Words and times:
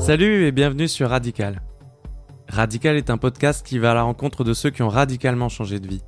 Salut 0.00 0.46
et 0.46 0.50
bienvenue 0.50 0.88
sur 0.88 1.10
Radical. 1.10 1.60
Radical 2.48 2.96
est 2.96 3.10
un 3.10 3.18
podcast 3.18 3.64
qui 3.64 3.78
va 3.78 3.90
à 3.90 3.94
la 3.94 4.02
rencontre 4.02 4.44
de 4.44 4.54
ceux 4.54 4.70
qui 4.70 4.82
ont 4.82 4.88
radicalement 4.88 5.50
changé 5.50 5.78
de 5.78 5.86
vie. 5.86 6.00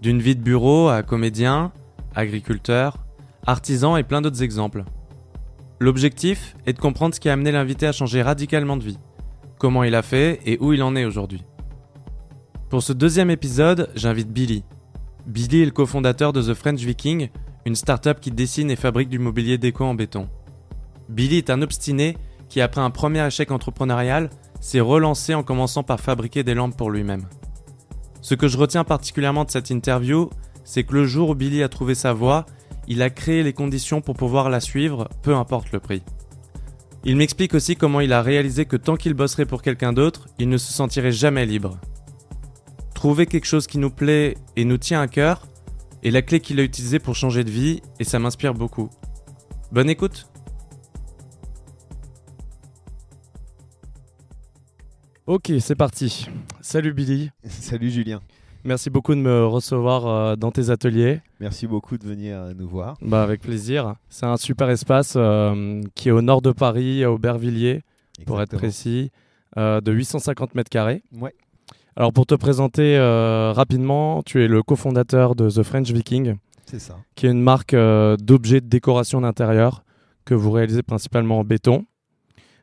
D'une 0.00 0.20
vie 0.20 0.34
de 0.34 0.42
bureau 0.42 0.88
à 0.88 1.04
comédien, 1.04 1.72
agriculteur, 2.16 2.96
artisan 3.46 3.96
et 3.96 4.02
plein 4.02 4.22
d'autres 4.22 4.42
exemples. 4.42 4.82
L'objectif 5.78 6.56
est 6.66 6.72
de 6.72 6.80
comprendre 6.80 7.14
ce 7.14 7.20
qui 7.20 7.28
a 7.28 7.32
amené 7.34 7.52
l'invité 7.52 7.86
à 7.86 7.92
changer 7.92 8.22
radicalement 8.22 8.76
de 8.76 8.82
vie, 8.82 8.98
comment 9.56 9.84
il 9.84 9.94
a 9.94 10.02
fait 10.02 10.40
et 10.44 10.58
où 10.60 10.72
il 10.72 10.82
en 10.82 10.96
est 10.96 11.04
aujourd'hui. 11.04 11.44
Pour 12.70 12.82
ce 12.82 12.92
deuxième 12.92 13.30
épisode, 13.30 13.88
j'invite 13.94 14.32
Billy. 14.32 14.64
Billy 15.26 15.62
est 15.62 15.66
le 15.66 15.70
cofondateur 15.70 16.32
de 16.32 16.42
The 16.42 16.54
French 16.54 16.80
Viking, 16.80 17.28
une 17.66 17.76
start-up 17.76 18.18
qui 18.18 18.32
dessine 18.32 18.70
et 18.70 18.76
fabrique 18.76 19.08
du 19.08 19.20
mobilier 19.20 19.58
déco 19.58 19.84
en 19.84 19.94
béton. 19.94 20.28
Billy 21.08 21.38
est 21.38 21.50
un 21.50 21.62
obstiné 21.62 22.16
qui, 22.52 22.60
après 22.60 22.82
un 22.82 22.90
premier 22.90 23.26
échec 23.26 23.50
entrepreneurial, 23.50 24.28
s'est 24.60 24.80
relancé 24.80 25.32
en 25.32 25.42
commençant 25.42 25.82
par 25.82 26.00
fabriquer 26.00 26.44
des 26.44 26.52
lampes 26.52 26.76
pour 26.76 26.90
lui-même. 26.90 27.24
Ce 28.20 28.34
que 28.34 28.46
je 28.46 28.58
retiens 28.58 28.84
particulièrement 28.84 29.46
de 29.46 29.50
cette 29.50 29.70
interview, 29.70 30.28
c'est 30.62 30.84
que 30.84 30.92
le 30.92 31.06
jour 31.06 31.30
où 31.30 31.34
Billy 31.34 31.62
a 31.62 31.70
trouvé 31.70 31.94
sa 31.94 32.12
voie, 32.12 32.44
il 32.88 33.00
a 33.00 33.08
créé 33.08 33.42
les 33.42 33.54
conditions 33.54 34.02
pour 34.02 34.16
pouvoir 34.16 34.50
la 34.50 34.60
suivre, 34.60 35.08
peu 35.22 35.34
importe 35.34 35.72
le 35.72 35.80
prix. 35.80 36.02
Il 37.04 37.16
m'explique 37.16 37.54
aussi 37.54 37.74
comment 37.74 38.00
il 38.00 38.12
a 38.12 38.20
réalisé 38.20 38.66
que 38.66 38.76
tant 38.76 38.96
qu'il 38.96 39.14
bosserait 39.14 39.46
pour 39.46 39.62
quelqu'un 39.62 39.94
d'autre, 39.94 40.26
il 40.38 40.50
ne 40.50 40.58
se 40.58 40.74
sentirait 40.74 41.10
jamais 41.10 41.46
libre. 41.46 41.78
Trouver 42.94 43.24
quelque 43.24 43.46
chose 43.46 43.66
qui 43.66 43.78
nous 43.78 43.90
plaît 43.90 44.36
et 44.56 44.66
nous 44.66 44.76
tient 44.76 45.00
à 45.00 45.08
cœur 45.08 45.46
est 46.04 46.10
la 46.10 46.20
clé 46.20 46.40
qu'il 46.40 46.60
a 46.60 46.64
utilisée 46.64 46.98
pour 46.98 47.16
changer 47.16 47.44
de 47.44 47.50
vie 47.50 47.80
et 47.98 48.04
ça 48.04 48.18
m'inspire 48.18 48.52
beaucoup. 48.52 48.90
Bonne 49.72 49.88
écoute 49.88 50.26
Ok, 55.28 55.52
c'est 55.60 55.76
parti. 55.76 56.26
Salut 56.60 56.92
Billy. 56.92 57.30
Salut 57.44 57.90
Julien. 57.90 58.20
Merci 58.64 58.90
beaucoup 58.90 59.14
de 59.14 59.20
me 59.20 59.46
recevoir 59.46 60.08
euh, 60.08 60.34
dans 60.34 60.50
tes 60.50 60.70
ateliers. 60.70 61.20
Merci 61.38 61.68
beaucoup 61.68 61.96
de 61.96 62.04
venir 62.04 62.36
euh, 62.36 62.54
nous 62.58 62.68
voir. 62.68 62.96
Bah, 63.00 63.22
avec 63.22 63.40
plaisir. 63.40 63.94
C'est 64.08 64.26
un 64.26 64.36
super 64.36 64.68
espace 64.68 65.14
euh, 65.14 65.80
qui 65.94 66.08
est 66.08 66.10
au 66.10 66.22
nord 66.22 66.42
de 66.42 66.50
Paris, 66.50 67.04
à 67.04 67.12
Aubervilliers, 67.12 67.82
pour 68.26 68.42
être 68.42 68.56
précis, 68.56 69.12
de 69.56 69.92
850 69.92 70.56
mètres 70.56 70.70
carrés. 70.70 71.04
Ouais. 71.16 71.34
Alors 71.94 72.12
pour 72.12 72.26
te 72.26 72.34
présenter 72.34 72.98
rapidement, 73.54 74.24
tu 74.24 74.42
es 74.42 74.48
le 74.48 74.64
cofondateur 74.64 75.36
de 75.36 75.48
The 75.48 75.62
French 75.62 75.92
Viking. 75.92 76.34
C'est 76.66 76.80
ça. 76.80 76.96
Qui 77.14 77.26
est 77.26 77.30
une 77.30 77.42
marque 77.42 77.76
d'objets 77.76 78.60
de 78.60 78.68
décoration 78.68 79.20
d'intérieur 79.20 79.84
que 80.24 80.34
vous 80.34 80.50
réalisez 80.50 80.82
principalement 80.82 81.38
en 81.38 81.44
béton. 81.44 81.84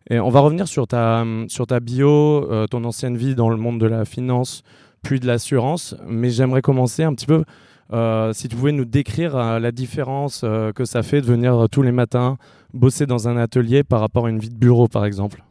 Et 0.10 0.20
on 0.20 0.30
va 0.30 0.40
revenir 0.40 0.68
sur 0.68 0.88
ta, 0.88 1.24
sur 1.48 1.68
ta 1.68 1.80
bio, 1.80 2.52
euh, 2.52 2.68
ton 2.68 2.84
ancienne 2.84 3.18
vie 3.18 3.36
dans 3.36 3.50
le 3.50 3.58
monde 3.58 3.80
de 3.80 3.86
la 3.86 4.06
finance, 4.06 4.64
puis 5.04 5.20
de 5.20 5.28
l'assurance. 5.28 5.96
Mais 6.08 6.30
j'aimerais 6.30 6.62
commencer 6.62 7.04
un 7.04 7.14
petit 7.14 7.28
peu, 7.28 7.44
euh, 7.94 8.34
si 8.34 8.48
tu 8.48 8.56
pouvais 8.56 8.72
nous 8.72 8.86
décrire 8.86 9.36
euh, 9.36 9.60
la 9.60 9.72
différence 9.72 10.42
que 10.76 10.86
ça 10.86 11.04
fait 11.04 11.22
de 11.22 11.26
venir 11.26 11.68
tous 11.72 11.82
les 11.82 11.92
matins 11.92 12.38
bosser 12.74 13.06
dans 13.06 13.28
un 13.28 13.38
atelier 13.38 13.84
par 13.84 14.00
rapport 14.00 14.28
à 14.28 14.30
une 14.30 14.40
vie 14.40 14.50
de 14.50 14.58
bureau, 14.58 14.88
par 14.88 15.06
exemple. 15.06 15.44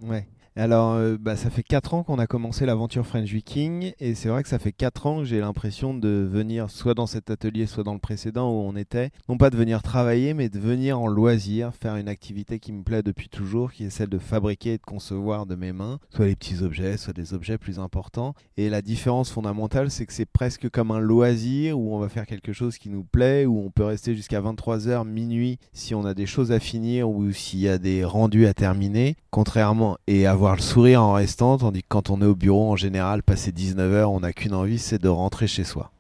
Alors, 0.57 0.95
euh, 0.95 1.17
bah, 1.21 1.37
ça 1.37 1.51
fait 1.51 1.63
4 1.63 1.95
ans 1.95 2.03
qu'on 2.03 2.19
a 2.19 2.27
commencé 2.27 2.67
l'aventure 2.67 3.07
French 3.07 3.29
Viking, 3.29 3.93
et 4.01 4.15
c'est 4.15 4.29
vrai 4.29 4.43
que 4.43 4.49
ça 4.49 4.59
fait 4.59 4.73
4 4.73 5.07
ans 5.07 5.19
que 5.19 5.25
j'ai 5.25 5.41
l'impression 5.41 5.95
de 5.95 6.29
venir 6.31 6.71
soit 6.71 6.95
dans 6.95 7.07
cet 7.07 7.31
atelier, 7.31 7.67
soit 7.67 7.85
dans 7.85 7.93
le 7.93 8.01
précédent 8.01 8.51
où 8.51 8.55
on 8.55 8.75
était, 8.75 9.11
non 9.29 9.37
pas 9.37 9.51
de 9.51 9.57
venir 9.57 9.83
travailler, 9.83 10.35
mais 10.35 10.49
de 10.49 10.59
venir 10.59 11.01
en 11.01 11.07
loisir, 11.07 11.73
faire 11.75 11.97
une 11.97 12.09
activité 12.09 12.59
qui 12.59 12.73
me 12.73 12.83
plaît 12.83 13.03
depuis 13.03 13.29
toujours, 13.29 13.73
qui 13.73 13.85
est 13.85 13.91
celle 13.91 14.09
de 14.09 14.19
fabriquer 14.19 14.75
et 14.75 14.79
de 14.79 14.83
concevoir 14.83 15.47
de 15.47 15.55
mes 15.55 15.73
mains, 15.73 16.01
soit 16.11 16.27
les 16.27 16.37
petits 16.37 16.63
objets, 16.63 16.97
soit 16.97 17.15
des 17.15 17.35
objets 17.35 17.59
plus 17.59 17.79
importants. 17.79 18.35
Et 18.57 18.69
la 18.69 18.83
différence 18.83 19.31
fondamentale, 19.31 19.91
c'est 19.91 20.07
que 20.07 20.13
c'est 20.13 20.27
presque 20.27 20.69
comme 20.71 20.91
un 20.91 20.99
loisir 21.01 21.79
où 21.79 21.95
on 21.95 21.99
va 21.99 22.09
faire 22.09 22.27
quelque 22.27 22.53
chose 22.53 22.79
qui 22.79 22.91
nous 22.91 23.05
plaît, 23.05 23.47
où 23.47 23.61
on 23.61 23.71
peut 23.71 23.85
rester 23.85 24.15
jusqu'à 24.15 24.41
23h, 24.41 25.07
minuit, 25.07 25.59
si 25.73 25.95
on 25.95 26.05
a 26.05 26.15
des 26.15 26.27
choses 26.27 26.53
à 26.53 26.59
finir 26.59 27.09
ou 27.09 27.31
s'il 27.33 27.61
y 27.61 27.69
a 27.69 27.79
des 27.79 28.05
rendus 28.05 28.47
à 28.47 28.55
terminer, 28.55 29.17
contrairement 29.31 29.99
et 30.07 30.27
avoir 30.27 30.48
le 30.55 30.63
sourire 30.63 31.03
en 31.03 31.15
restant, 31.15 31.59
tandis 31.59 31.83
que 31.83 31.89
quand 31.89 32.11
on 32.11 32.23
est 32.23 32.27
au 32.27 32.35
bureau, 32.35 32.71
en 32.71 32.77
général, 32.77 33.23
passer 33.23 33.51
19h, 33.51 34.05
on 34.05 34.21
n'a 34.21 34.33
qu'une 34.33 34.55
envie, 34.55 34.79
c'est 34.79 35.03
de 35.03 35.09
rentrer 35.09 35.47
chez 35.47 35.65
soi. 35.65 35.91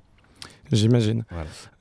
J'imagine. 0.72 1.24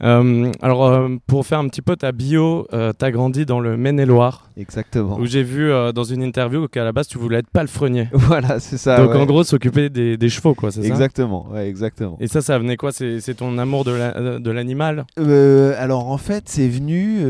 Euh, 0.04 0.52
alors, 0.62 0.86
euh, 0.86 1.10
pour 1.28 1.46
faire 1.46 1.60
un 1.60 1.68
petit 1.68 1.82
peu 1.82 1.96
ta 1.96 2.12
bio, 2.12 2.68
euh, 2.74 2.94
tu 2.98 3.06
as 3.06 3.12
grandi 3.12 3.46
dans 3.46 3.60
le 3.60 3.78
Maine-et-Loire. 3.78 4.50
Exactement. 4.58 5.18
Où 5.18 5.26
j'ai 5.26 5.44
vu 5.44 5.72
dans 5.94 6.04
une 6.04 6.24
interview 6.24 6.68
qu'à 6.68 6.84
la 6.84 6.92
base, 6.92 7.08
tu 7.08 7.18
voulais 7.18 7.40
être 7.40 7.50
palefrenier. 7.50 8.10
Voilà, 8.28 8.60
c'est 8.60 8.78
ça. 8.78 8.98
Donc, 8.98 9.16
en 9.16 9.26
gros, 9.26 9.44
s'occuper 9.44 9.90
des, 9.90 10.18
des, 10.18 10.30
chevaux, 10.30 10.54
quoi, 10.54 10.72
c'est 10.72 10.82
ça? 10.82 10.88
Exactement, 10.88 11.48
ouais, 11.52 11.70
exactement. 11.70 12.18
Et 12.20 12.28
ça, 12.28 12.42
ça 12.42 12.60
venait 12.60 12.76
quoi? 12.76 12.92
C'est 12.92 13.36
ton 13.36 13.58
amour 13.58 13.86
de 13.86 14.52
l'animal? 14.52 15.06
Alors, 15.18 16.10
en 16.10 16.18
fait, 16.18 16.44
c'est 16.48 16.68
venu 16.68 17.22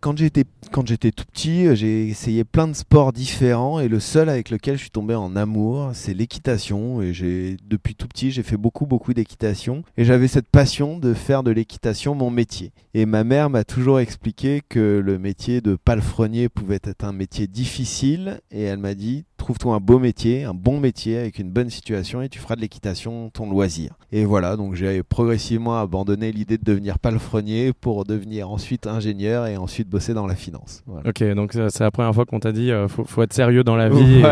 quand 0.00 0.16
j'étais 0.16 0.44
quand 0.72 0.86
j'étais 0.86 1.10
tout 1.10 1.24
petit, 1.32 1.74
j'ai 1.74 2.08
essayé 2.08 2.44
plein 2.44 2.68
de 2.68 2.74
sports 2.74 3.12
différents 3.12 3.80
et 3.80 3.88
le 3.88 3.98
seul 3.98 4.28
avec 4.28 4.50
lequel 4.50 4.76
je 4.76 4.82
suis 4.82 4.90
tombé 4.90 5.14
en 5.14 5.34
amour, 5.36 5.90
c'est 5.94 6.14
l'équitation. 6.14 7.02
Et 7.02 7.56
depuis 7.68 7.94
tout 7.94 8.06
petit, 8.06 8.30
j'ai 8.30 8.42
fait 8.42 8.56
beaucoup, 8.56 8.86
beaucoup 8.86 9.14
d'équitation. 9.14 9.82
Et 9.96 10.04
j'avais 10.04 10.28
cette 10.28 10.48
passion 10.48 10.99
de 11.00 11.14
faire 11.14 11.42
de 11.42 11.50
l'équitation 11.50 12.14
mon 12.14 12.30
métier. 12.30 12.72
Et 12.94 13.06
ma 13.06 13.24
mère 13.24 13.50
m'a 13.50 13.64
toujours 13.64 14.00
expliqué 14.00 14.62
que 14.68 15.00
le 15.04 15.18
métier 15.18 15.60
de 15.60 15.76
palefrenier 15.76 16.48
pouvait 16.48 16.80
être 16.82 17.04
un 17.04 17.12
métier 17.12 17.46
difficile. 17.46 18.40
Et 18.50 18.62
elle 18.62 18.78
m'a 18.78 18.94
dit, 18.94 19.24
trouve-toi 19.36 19.74
un 19.74 19.80
beau 19.80 19.98
métier, 19.98 20.44
un 20.44 20.54
bon 20.54 20.78
métier 20.78 21.18
avec 21.18 21.38
une 21.38 21.50
bonne 21.50 21.70
situation 21.70 22.22
et 22.22 22.28
tu 22.28 22.38
feras 22.38 22.56
de 22.56 22.60
l'équitation 22.60 23.30
ton 23.30 23.50
loisir. 23.50 23.94
Et 24.12 24.24
voilà, 24.24 24.56
donc 24.56 24.74
j'ai 24.74 25.02
progressivement 25.02 25.78
abandonné 25.78 26.30
l'idée 26.30 26.58
de 26.58 26.64
devenir 26.64 26.98
palefrenier 26.98 27.72
pour 27.72 28.04
devenir 28.04 28.50
ensuite 28.50 28.86
ingénieur 28.86 29.46
et 29.46 29.56
ensuite 29.56 29.88
bosser 29.88 30.14
dans 30.14 30.26
la 30.26 30.34
finance. 30.34 30.84
Ok, 31.04 31.22
donc 31.34 31.52
c'est 31.52 31.80
la 31.80 31.90
première 31.90 32.14
fois 32.14 32.26
qu'on 32.26 32.40
t'a 32.40 32.52
dit, 32.52 32.70
euh, 32.70 32.86
faut, 32.86 33.04
faut, 33.04 33.22
être 33.22 33.32
sérieux 33.32 33.64
dans 33.64 33.76
la 33.76 33.88
vie. 33.90 34.22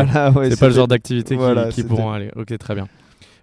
c'est 0.49 0.59
pas 0.59 0.67
le 0.67 0.73
genre 0.73 0.87
d'activité 0.87 1.37
qui, 1.37 1.73
qui 1.73 1.83
pourront 1.83 2.11
aller. 2.11 2.31
Ok, 2.35 2.57
très 2.57 2.75
bien. 2.75 2.87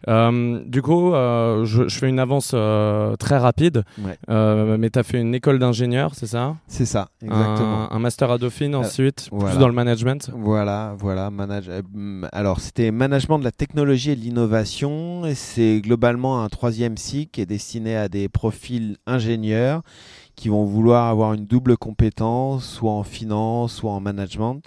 Euh, 0.08 0.62
du 0.64 0.82
coup, 0.82 1.14
euh, 1.14 1.64
je, 1.64 1.88
fais 1.88 2.08
une 2.08 2.20
avance 2.20 2.52
euh, 2.54 3.16
très 3.16 3.38
rapide. 3.38 3.84
mais 4.28 4.90
tu 4.90 4.98
as 4.98 5.02
fait 5.02 5.20
une 5.20 5.34
école 5.34 5.58
d'ingénieur, 5.58 6.14
c'est 6.14 6.26
ça? 6.26 6.56
C'est 6.68 6.86
ça, 6.86 7.08
exactement. 7.22 7.92
Un, 7.92 7.98
master 7.98 8.30
à 8.30 8.38
Dauphine 8.38 8.74
ensuite, 8.74 9.28
plus 9.30 9.58
dans 9.58 9.68
le 9.68 9.74
management 9.74 10.30
Voilà, 10.34 10.94
voilà. 10.98 11.30
Alors, 12.32 12.60
c'était 12.60 12.90
management 12.90 13.38
de 13.38 13.44
la 13.44 13.52
technologie 13.52 14.12
et 14.12 14.16
de 14.16 14.20
l'innovation. 14.20 15.22
C'est 15.34 15.80
globalement 15.80 16.42
un 16.42 16.48
troisième 16.48 16.96
cycle 16.96 17.32
qui 17.32 17.40
est 17.40 17.46
destiné 17.46 17.96
à 17.96 18.08
des 18.08 18.28
profils 18.28 18.96
ingénieurs 19.06 19.82
qui 20.36 20.50
vont 20.50 20.64
vouloir 20.64 21.08
avoir 21.08 21.32
une 21.32 21.46
double 21.46 21.78
compétence, 21.78 22.68
soit 22.68 22.92
en 22.92 23.04
finance, 23.04 23.72
soit 23.72 23.90
en 23.90 24.00
management. 24.00 24.60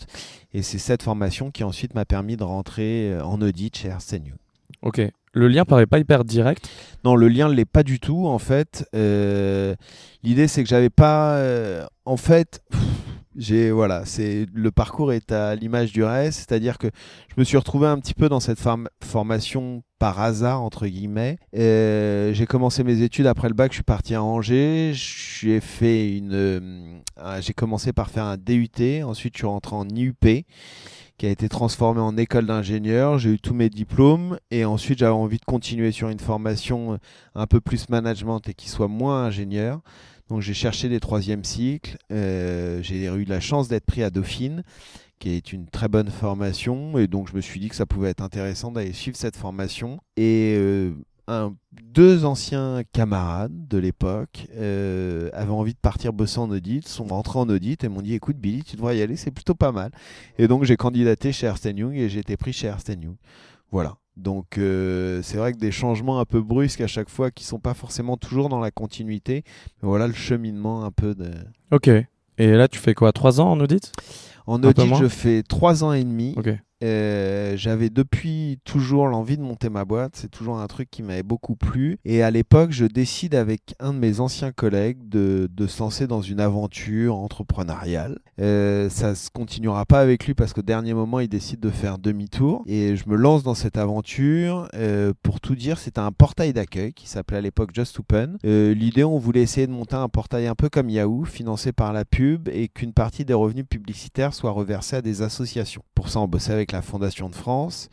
Et 0.51 0.63
c'est 0.63 0.79
cette 0.79 1.03
formation 1.03 1.51
qui 1.51 1.63
ensuite 1.63 1.94
m'a 1.94 2.05
permis 2.05 2.38
de 2.38 2.44
rentrer 2.44 3.16
en 3.22 3.39
audit 3.39 3.78
chez 3.78 3.89
Young. 3.89 4.33
Ok. 4.81 5.01
Le 5.34 5.47
lien 5.47 5.66
paraît 5.66 5.85
pas 5.85 6.00
hyper 6.00 6.23
direct. 6.25 6.69
Non, 7.03 7.16
le 7.16 7.28
lien 7.28 7.50
ne 7.50 7.53
l'est 7.53 7.66
pas 7.66 7.84
du 7.84 8.00
tout 8.00 8.28
en 8.28 8.40
fait. 8.40 8.88
Euh, 8.95 9.75
l'idée 10.23 10.47
c'est 10.47 10.63
que 10.63 10.69
j'avais 10.69 10.90
pas. 10.90 11.35
Euh, 11.35 11.85
en 12.06 12.17
fait, 12.17 12.62
j'ai 13.35 13.69
voilà, 13.69 14.06
c'est 14.06 14.47
le 14.51 14.72
parcours 14.72 15.13
est 15.13 15.31
à 15.31 15.56
l'image 15.56 15.91
du 15.91 16.03
reste, 16.03 16.40
c'est-à-dire 16.40 16.78
que 16.79 16.88
je 17.28 17.40
me 17.40 17.44
suis 17.44 17.57
retrouvé 17.57 17.88
un 17.88 18.00
petit 18.00 18.16
peu 18.16 18.28
dans 18.28 18.40
cette 18.40 18.59
formation 19.03 19.84
par 20.00 20.19
hasard 20.19 20.63
entre 20.63 20.88
guillemets. 20.88 21.38
Euh, 21.56 22.34
j'ai 22.34 22.47
commencé 22.47 22.84
mes 22.84 23.01
études 23.03 23.28
après 23.28 23.50
le 23.50 23.53
bac, 23.53 23.72
je 23.72 23.75
suis 23.75 23.84
parti 23.84 24.16
à 24.16 24.23
Angers, 24.23 24.94
j'ai 24.94 25.59
fait 25.59 26.17
une, 26.17 27.01
j'ai 27.40 27.53
commencé 27.53 27.94
par 27.94 28.09
faire 28.09 28.25
un 28.25 28.38
DUT, 28.38 29.03
ensuite 29.03 29.35
je 29.35 29.40
suis 29.40 29.47
rentré 29.47 29.76
en 29.76 29.87
IUP 29.87 30.46
qui 31.19 31.25
a 31.25 31.29
été 31.29 31.49
transformé 31.49 31.99
en 31.99 32.16
école 32.16 32.45
d'ingénieur. 32.45 33.19
J'ai 33.19 33.31
eu 33.31 33.39
tous 33.39 33.53
mes 33.53 33.69
diplômes 33.69 34.39
et 34.51 34.63
ensuite 34.63 34.99
j'avais 34.99 35.11
envie 35.11 35.37
de 35.37 35.43
continuer 35.43 35.91
sur 35.91 36.07
une 36.07 36.19
formation 36.19 36.93
euh, 36.93 36.97
un 37.35 37.45
peu 37.45 37.59
plus 37.59 37.89
management 37.89 38.39
et 38.47 38.53
qui 38.53 38.69
soit 38.69 38.87
moins 38.87 39.25
ingénieur. 39.25 39.81
Donc 40.29 40.41
j'ai 40.41 40.53
cherché 40.53 40.87
des 40.87 41.01
troisièmes 41.01 41.43
cycles. 41.43 41.97
Euh, 42.11 42.81
j'ai 42.81 43.07
eu 43.07 43.25
la 43.25 43.41
chance 43.41 43.67
d'être 43.67 43.85
pris 43.85 44.01
à 44.01 44.09
Dauphine, 44.09 44.63
qui 45.19 45.31
est 45.31 45.51
une 45.51 45.67
très 45.67 45.89
bonne 45.89 46.09
formation. 46.09 46.97
Et 46.97 47.07
donc 47.07 47.29
je 47.29 47.35
me 47.35 47.41
suis 47.41 47.59
dit 47.59 47.67
que 47.67 47.75
ça 47.75 47.85
pouvait 47.85 48.09
être 48.09 48.23
intéressant 48.23 48.71
d'aller 48.71 48.93
suivre 48.93 49.17
cette 49.17 49.35
formation. 49.35 49.99
Et 50.16 50.55
euh, 50.57 50.93
deux 51.72 52.26
anciens 52.26 52.81
camarades 52.91 53.67
de 53.67 53.78
l'époque 53.78 54.47
euh, 54.55 55.29
avaient 55.34 55.52
envie 55.52 55.73
de 55.73 55.79
partir 55.79 56.14
bosser 56.14 56.40
en 56.40 56.49
audit, 56.49 56.87
sont 56.87 57.05
rentrés 57.05 57.40
en 57.40 57.49
audit 57.49 57.84
et 57.84 57.90
m'ont 57.90 58.02
dit 58.02 58.14
écoute 58.14 58.37
Billy, 58.37 58.64
tu 58.64 58.76
devrais 58.76 58.97
y 58.97 59.02
aller, 59.02 59.16
c'est 59.16 59.31
plutôt 59.31 59.55
pas 59.55 59.72
mal. 59.72 59.91
Et 60.37 60.47
donc 60.47 60.64
j'ai 60.64 60.78
candidaté 60.78 61.31
chez 61.31 61.47
Ernst 61.47 61.66
Young 61.66 61.96
et 61.96 62.09
j'ai 62.09 62.20
été 62.20 62.37
pris 62.37 62.53
chez 62.53 62.67
Ernst 62.67 62.90
Young. 62.90 63.16
Voilà. 63.72 63.96
Donc 64.17 64.58
euh, 64.58 65.22
c'est 65.22 65.37
vrai 65.37 65.53
que 65.53 65.58
des 65.58 65.72
changements 65.72 66.20
un 66.20 66.26
peu 66.26 66.41
brusques 66.41 66.81
à 66.81 66.87
chaque 66.87 67.09
fois 67.09 67.31
qui 67.31 67.43
sont 67.43 67.59
pas 67.59 67.73
forcément 67.73 68.17
toujours 68.17 68.49
dans 68.49 68.59
la 68.59 68.72
continuité. 68.72 69.43
Mais 69.81 69.87
voilà 69.87 70.08
le 70.08 70.14
cheminement 70.14 70.84
un 70.84 70.91
peu 70.91 71.16
de. 71.16 71.31
Ok. 71.72 71.90
Et 72.37 72.52
là 72.53 72.67
tu 72.67 72.79
fais 72.79 72.93
quoi 72.93 73.11
Trois 73.11 73.40
ans 73.40 73.52
en 73.52 73.59
audit? 73.59 73.91
En 74.49 74.63
audit 74.63 74.96
je 74.99 75.07
fais 75.07 75.43
trois 75.43 75.84
ans 75.84 75.93
et 75.93 76.03
demi. 76.03 76.34
Euh, 76.81 77.57
j'avais 77.57 77.90
depuis 77.90 78.59
toujours 78.63 79.07
l'envie 79.07 79.37
de 79.37 79.41
monter 79.41 79.69
ma 79.69 79.84
boîte. 79.85 80.13
C'est 80.16 80.31
toujours 80.31 80.59
un 80.59 80.67
truc 80.67 80.90
qui 80.90 81.03
m'avait 81.03 81.23
beaucoup 81.23 81.55
plu. 81.55 81.97
Et 82.05 82.23
à 82.23 82.31
l'époque, 82.31 82.72
je 82.72 82.85
décide 82.85 83.35
avec 83.35 83.75
un 83.79 83.93
de 83.93 83.99
mes 83.99 84.19
anciens 84.22 84.51
collègues 84.51 85.09
de, 85.09 85.49
de 85.51 85.67
se 85.67 85.79
lancer 85.81 86.07
dans 86.07 86.22
une 86.22 86.40
aventure 86.40 87.16
entrepreneuriale. 87.17 88.19
Euh, 88.40 88.90
ça 88.90 89.16
se 89.16 89.29
continuera 89.29 89.85
pas 89.85 89.99
avec 89.99 90.25
lui 90.25 90.34
parce 90.34 90.53
qu'au 90.53 90.61
dernier 90.61 90.93
moment, 90.93 91.19
il 91.19 91.28
décide 91.28 91.59
de 91.59 91.69
faire 91.69 91.97
demi-tour. 91.97 92.63
Et 92.66 92.95
je 92.95 93.09
me 93.09 93.17
lance 93.17 93.43
dans 93.43 93.55
cette 93.55 93.78
aventure. 93.78 94.69
Euh, 94.73 95.11
pour 95.22 95.41
tout 95.41 95.55
dire, 95.55 95.79
c'était 95.79 95.99
un 95.99 96.13
portail 96.13 96.53
d'accueil 96.53 96.93
qui 96.93 97.09
s'appelait 97.09 97.40
à 97.40 97.41
l'époque 97.41 97.72
Just 97.73 97.99
Open. 97.99 98.37
Euh, 98.45 98.73
L'idée, 98.73 99.03
on 99.03 99.17
voulait 99.17 99.41
essayer 99.41 99.67
de 99.67 99.73
monter 99.73 99.95
un 99.95 100.07
portail 100.07 100.47
un 100.47 100.55
peu 100.55 100.69
comme 100.69 100.90
Yahoo, 100.90 101.25
financé 101.25 101.73
par 101.73 101.91
la 101.91 102.05
pub 102.05 102.47
et 102.47 102.69
qu'une 102.69 102.93
partie 102.93 103.25
des 103.25 103.34
revenus 103.34 103.66
publicitaires 103.69 104.34
soit 104.40 104.52
reversée 104.52 104.96
à 104.96 105.02
des 105.02 105.22
associations. 105.22 105.82
Pour 105.94 106.08
ça, 106.09 106.22
on 106.22 106.28
bossait 106.28 106.53
avec 106.53 106.72
la 106.72 106.82
Fondation 106.82 107.30
de 107.30 107.36
France. 107.36 107.90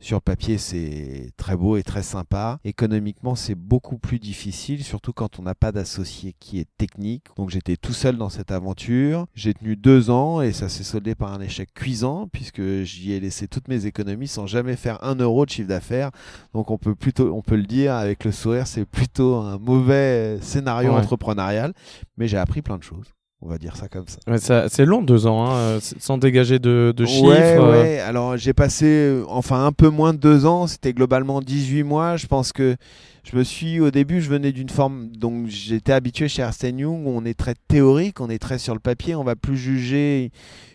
Sur 0.00 0.22
papier, 0.22 0.58
c'est 0.58 1.32
très 1.36 1.56
beau 1.56 1.76
et 1.76 1.82
très 1.82 2.04
sympa. 2.04 2.60
Économiquement, 2.62 3.34
c'est 3.34 3.56
beaucoup 3.56 3.98
plus 3.98 4.20
difficile, 4.20 4.84
surtout 4.84 5.12
quand 5.12 5.40
on 5.40 5.42
n'a 5.42 5.56
pas 5.56 5.72
d'associé 5.72 6.36
qui 6.38 6.60
est 6.60 6.68
technique. 6.78 7.24
Donc 7.36 7.50
j'étais 7.50 7.76
tout 7.76 7.92
seul 7.92 8.16
dans 8.16 8.28
cette 8.28 8.52
aventure. 8.52 9.26
J'ai 9.34 9.54
tenu 9.54 9.74
deux 9.74 10.08
ans 10.08 10.40
et 10.40 10.52
ça 10.52 10.68
s'est 10.68 10.84
soldé 10.84 11.16
par 11.16 11.32
un 11.32 11.40
échec 11.40 11.74
cuisant 11.74 12.28
puisque 12.32 12.62
j'y 12.84 13.10
ai 13.10 13.18
laissé 13.18 13.48
toutes 13.48 13.66
mes 13.66 13.86
économies 13.86 14.28
sans 14.28 14.46
jamais 14.46 14.76
faire 14.76 15.02
un 15.02 15.16
euro 15.16 15.44
de 15.46 15.50
chiffre 15.50 15.68
d'affaires. 15.68 16.12
Donc 16.54 16.70
on 16.70 16.78
peut 16.78 16.94
plutôt, 16.94 17.34
on 17.34 17.42
peut 17.42 17.56
le 17.56 17.66
dire 17.66 17.94
avec 17.94 18.22
le 18.22 18.30
sourire, 18.30 18.68
c'est 18.68 18.84
plutôt 18.84 19.34
un 19.34 19.58
mauvais 19.58 20.38
scénario 20.42 20.90
Ouais. 20.92 20.96
entrepreneurial. 20.98 21.72
Mais 22.18 22.28
j'ai 22.28 22.38
appris 22.38 22.62
plein 22.62 22.78
de 22.78 22.84
choses. 22.84 23.12
On 23.40 23.48
va 23.48 23.58
dire 23.58 23.76
ça 23.76 23.86
comme 23.86 24.06
ça. 24.08 24.18
Ouais, 24.26 24.38
ça- 24.38 24.68
c'est 24.68 24.84
long, 24.84 25.00
deux 25.00 25.26
ans, 25.28 25.46
hein, 25.46 25.54
euh, 25.54 25.80
sans 25.80 26.18
dégager 26.18 26.58
de, 26.58 26.92
de 26.96 27.04
chiffres. 27.06 27.28
Ouais, 27.28 27.56
euh, 27.56 27.70
ouais. 27.82 27.98
Alors 28.00 28.36
j'ai 28.36 28.52
passé, 28.52 28.86
euh, 28.86 29.24
enfin 29.28 29.64
un 29.64 29.70
peu 29.72 29.88
moins 29.90 30.12
de 30.12 30.18
deux 30.18 30.44
ans, 30.44 30.66
c'était 30.66 30.92
globalement 30.92 31.40
18 31.40 31.84
mois. 31.84 32.16
Je 32.16 32.26
pense 32.26 32.52
que 32.52 32.74
je 33.22 33.36
me 33.36 33.44
suis, 33.44 33.78
au 33.78 33.92
début, 33.92 34.20
je 34.22 34.28
venais 34.28 34.50
d'une 34.50 34.70
forme, 34.70 35.08
donc 35.16 35.46
j'étais 35.46 35.92
habitué 35.92 36.26
chez 36.28 36.42
Ernst 36.42 36.64
Young, 36.64 37.06
où 37.06 37.10
on 37.10 37.24
est 37.24 37.38
très 37.38 37.54
théorique, 37.68 38.20
on 38.20 38.28
est 38.28 38.38
très 38.40 38.58
sur 38.58 38.74
le 38.74 38.80
papier, 38.80 39.14
on 39.14 39.22
va 39.22 39.36
plus 39.36 39.56
juger 39.56 40.32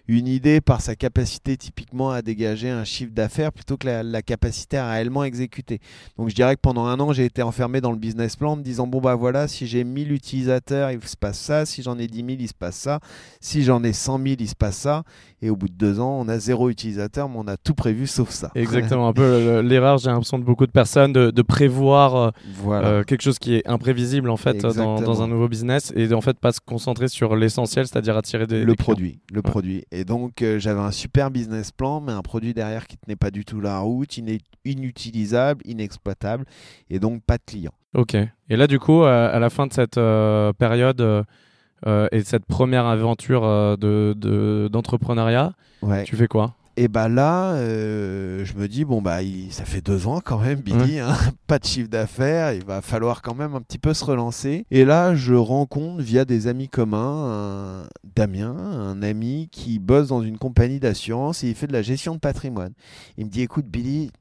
une 0.08 0.28
idée 0.28 0.60
par 0.60 0.82
sa 0.82 0.96
capacité 0.96 1.56
typiquement 1.56 2.12
à 2.12 2.22
dégager 2.22 2.70
un 2.70 2.84
chiffre 2.84 3.12
d'affaires 3.14 3.52
plutôt 3.54 3.78
que 3.78 3.88
la, 3.88 4.04
la 4.04 4.22
capacité 4.22 4.78
à 4.78 4.90
réellement 4.92 5.24
exécuter. 5.24 5.80
Donc 6.18 6.30
je 6.30 6.36
dirais 6.36 6.56
que 6.56 6.62
pendant 6.62 6.86
un 6.86 7.00
an, 7.00 7.14
j'ai 7.14 7.26
été 7.26 7.42
enfermé 7.42 7.80
dans 7.80 7.92
le 7.92 7.98
business 7.98 8.36
plan 8.36 8.54
en 8.54 8.56
me 8.58 8.64
disant, 8.64 8.86
bon 8.88 9.00
bah 9.00 9.16
voilà, 9.16 9.48
si 9.48 9.66
j'ai 9.66 9.84
1000 9.84 10.12
utilisateurs, 10.12 10.92
il 10.92 11.02
se 11.08 11.16
passe 11.16 11.40
ça, 11.40 11.66
si 11.66 11.82
j'en 11.84 11.98
ai 11.98 12.08
10 12.08 12.18
000, 12.18 12.30
il 12.40 12.48
se 12.48 12.54
passe 12.54 12.76
ça, 12.76 13.00
si 13.40 13.64
j'en 13.64 13.84
ai 13.84 13.94
100 13.94 14.18
000, 14.22 14.36
il 14.40 14.48
se 14.50 14.56
passe 14.56 14.78
ça. 14.78 15.04
Et 15.42 15.50
au 15.50 15.56
bout 15.58 15.68
de 15.68 15.74
deux 15.74 16.00
ans, 16.00 16.18
on 16.22 16.28
a 16.30 16.40
zéro 16.40 16.70
utilisateur, 16.70 17.28
mais 17.28 17.36
on 17.38 17.48
a 17.48 17.58
tout 17.58 17.74
prévu 17.74 18.08
sauf 18.08 18.30
ça. 18.30 18.52
Exactement, 18.56 19.08
un 19.10 19.14
peu 19.14 19.60
l'erreur, 19.62 19.98
j'ai 19.98 20.10
l'impression 20.10 20.40
de 20.40 20.44
beaucoup 20.44 20.66
de 20.66 20.72
personnes, 20.72 21.12
de, 21.14 21.32
de 21.32 21.42
prévoir 21.42 22.16
euh, 22.16 22.30
voilà. 22.56 22.88
euh, 22.88 23.04
quelque 23.04 23.22
chose 23.22 23.40
qui 23.40 23.56
est 23.56 23.68
imprévisible 23.68 24.30
en 24.30 24.38
fait 24.38 24.58
dans, 24.58 25.22
un 25.22 25.28
nouveau 25.28 25.48
business 25.48 25.92
et 25.96 26.14
en 26.14 26.22
fait 26.22 26.38
pas 26.40 26.52
se 26.52 26.60
concentrer 26.66 27.08
sur 27.08 27.36
l'essentiel, 27.36 27.88
c'est-à-dire 27.88 28.18
attirer 28.18 28.48
des, 28.48 28.60
le 28.64 28.72
des 28.72 28.76
produit, 28.76 29.20
le 29.32 29.38
Ouais. 29.38 29.42
produit. 29.52 29.84
Et 29.96 30.06
donc 30.06 30.42
euh, 30.42 30.58
j'avais 30.58 30.80
un 30.80 30.92
super 30.92 31.30
business 31.30 31.72
plan, 31.72 32.02
mais 32.02 32.12
un 32.12 32.24
produit 32.24 32.54
derrière 32.54 32.88
qui 32.88 32.98
tenait 32.98 33.16
pas 33.16 33.30
du 33.30 33.46
tout 33.46 33.62
la 33.62 33.80
route, 33.80 34.18
iné- 34.18 34.42
inutilisable, 34.66 35.62
inexploitable, 35.66 36.46
et 36.90 37.00
donc 37.00 37.22
pas 37.24 37.38
de 37.38 37.44
clients. 37.46 37.74
Ok. 37.94 38.16
Et 38.16 38.56
là, 38.58 38.66
du 38.68 38.80
coup, 38.80 39.04
euh, 39.04 39.34
à 39.36 39.38
la 39.40 39.50
fin 39.52 39.68
de 39.68 39.74
cette 39.74 39.98
euh, 40.00 40.52
période 40.54 41.00
euh, 41.02 42.08
et 42.12 42.20
de 42.20 42.26
cette 42.26 42.46
première 42.46 42.86
aventure 42.88 43.44
euh, 43.46 43.76
de, 43.78 44.14
de- 44.18 44.68
d'entrepreneuriat, 44.72 45.54
Ouais. 45.84 46.04
tu 46.06 46.16
fais 46.16 46.28
quoi? 46.28 46.56
Et 46.76 46.88
bah 46.88 47.08
là, 47.08 47.52
euh, 47.54 48.44
je 48.46 48.54
me 48.56 48.68
dis 48.68 48.84
bon 48.84 49.00
bah 49.02 49.22
il- 49.22 49.54
ça 49.54 49.64
fait 49.64 49.82
deux 49.82 50.08
ans 50.08 50.22
quand 50.26 50.40
même, 50.40 50.60
Billy, 50.60 50.98
hein, 51.00 51.14
pas 51.48 51.60
de 51.60 51.66
chiffre 51.66 51.88
d'affaires, 51.90 52.52
il 52.54 52.66
va 52.66 52.82
falloir 52.82 53.22
quand 53.22 53.36
même 53.36 53.54
un 53.54 53.62
petit 53.62 53.78
peu 53.78 53.94
se 53.94 54.04
relancer. 54.04 54.66
Et 54.72 54.84
là, 54.84 55.14
je 55.14 55.36
rencontre 55.36 56.02
via 56.02 56.26
des 56.26 56.48
amis 56.48 56.70
communs 56.70 57.30
un- 57.84 57.88
Damien, 58.16 58.56
un 58.56 59.02
ami 59.04 59.50
qui 59.52 59.78
bosse 59.80 60.08
dans 60.08 60.22
une 60.24 60.38
compagnie 60.40 60.80
d'assurance 60.80 61.44
et 61.44 61.50
il 61.50 61.56
fait 61.56 61.68
de 61.68 61.74
la 61.74 61.82
gestion 61.84 62.16
de 62.16 62.20
patrimoine. 62.20 62.74
Il 63.18 63.26
me 63.26 63.30
dit 63.30 63.42
écoute 63.42 63.66
Billy. 63.68 64.12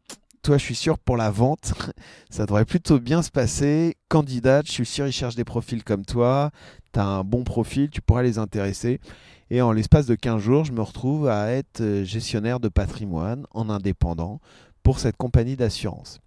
Toi, 0.43 0.59
je 0.59 0.65
suis 0.65 0.75
sûr 0.75 0.99
pour 0.99 1.17
la 1.17 1.31
vente, 1.31 1.73
ça 2.31 2.47
devrait 2.47 2.65
plutôt 2.65 2.99
bien 2.99 3.23
se 3.23 3.31
passer. 3.31 3.97
Candidate, 4.09 4.67
je 4.67 4.73
suis 4.73 4.85
sûr, 4.87 5.07
ils 5.07 5.13
cherchent 5.13 5.37
des 5.37 5.45
profils 5.45 5.85
comme 5.85 6.05
toi. 6.05 6.51
Tu 6.93 6.99
as 6.99 7.05
un 7.07 7.23
bon 7.23 7.45
profil, 7.45 7.91
tu 7.91 8.01
pourrais 8.03 8.25
les 8.25 8.39
intéresser. 8.39 8.99
Et 9.55 9.61
en 9.61 9.73
l'espace 9.73 10.07
de 10.07 10.15
15 10.15 10.41
jours, 10.41 10.65
je 10.65 10.73
me 10.73 10.81
retrouve 10.81 11.29
à 11.29 11.51
être 11.51 11.83
euh, 11.83 12.05
gestionnaire 12.05 12.59
de 12.59 12.71
patrimoine 12.71 13.45
en 13.51 13.69
indépendant 13.69 14.41
pour 14.83 14.99
cette 14.99 15.19
compagnie 15.19 15.57
d'assurance. 15.57 16.21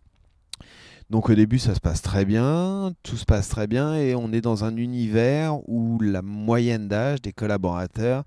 Donc 1.09 1.31
au 1.31 1.33
début, 1.33 1.57
ça 1.57 1.73
se 1.73 1.79
passe 1.79 2.03
très 2.03 2.23
bien, 2.23 2.93
tout 3.01 3.17
se 3.17 3.25
passe 3.25 3.49
très 3.49 3.65
bien 3.65 3.95
et 3.95 4.13
on 4.13 4.31
est 4.31 4.41
dans 4.41 4.63
un 4.63 4.77
univers 4.77 5.57
où 5.67 5.99
la 6.01 6.21
moyenne 6.21 6.87
d'âge 6.87 7.19
des 7.19 7.33
collaborateurs 7.33 8.25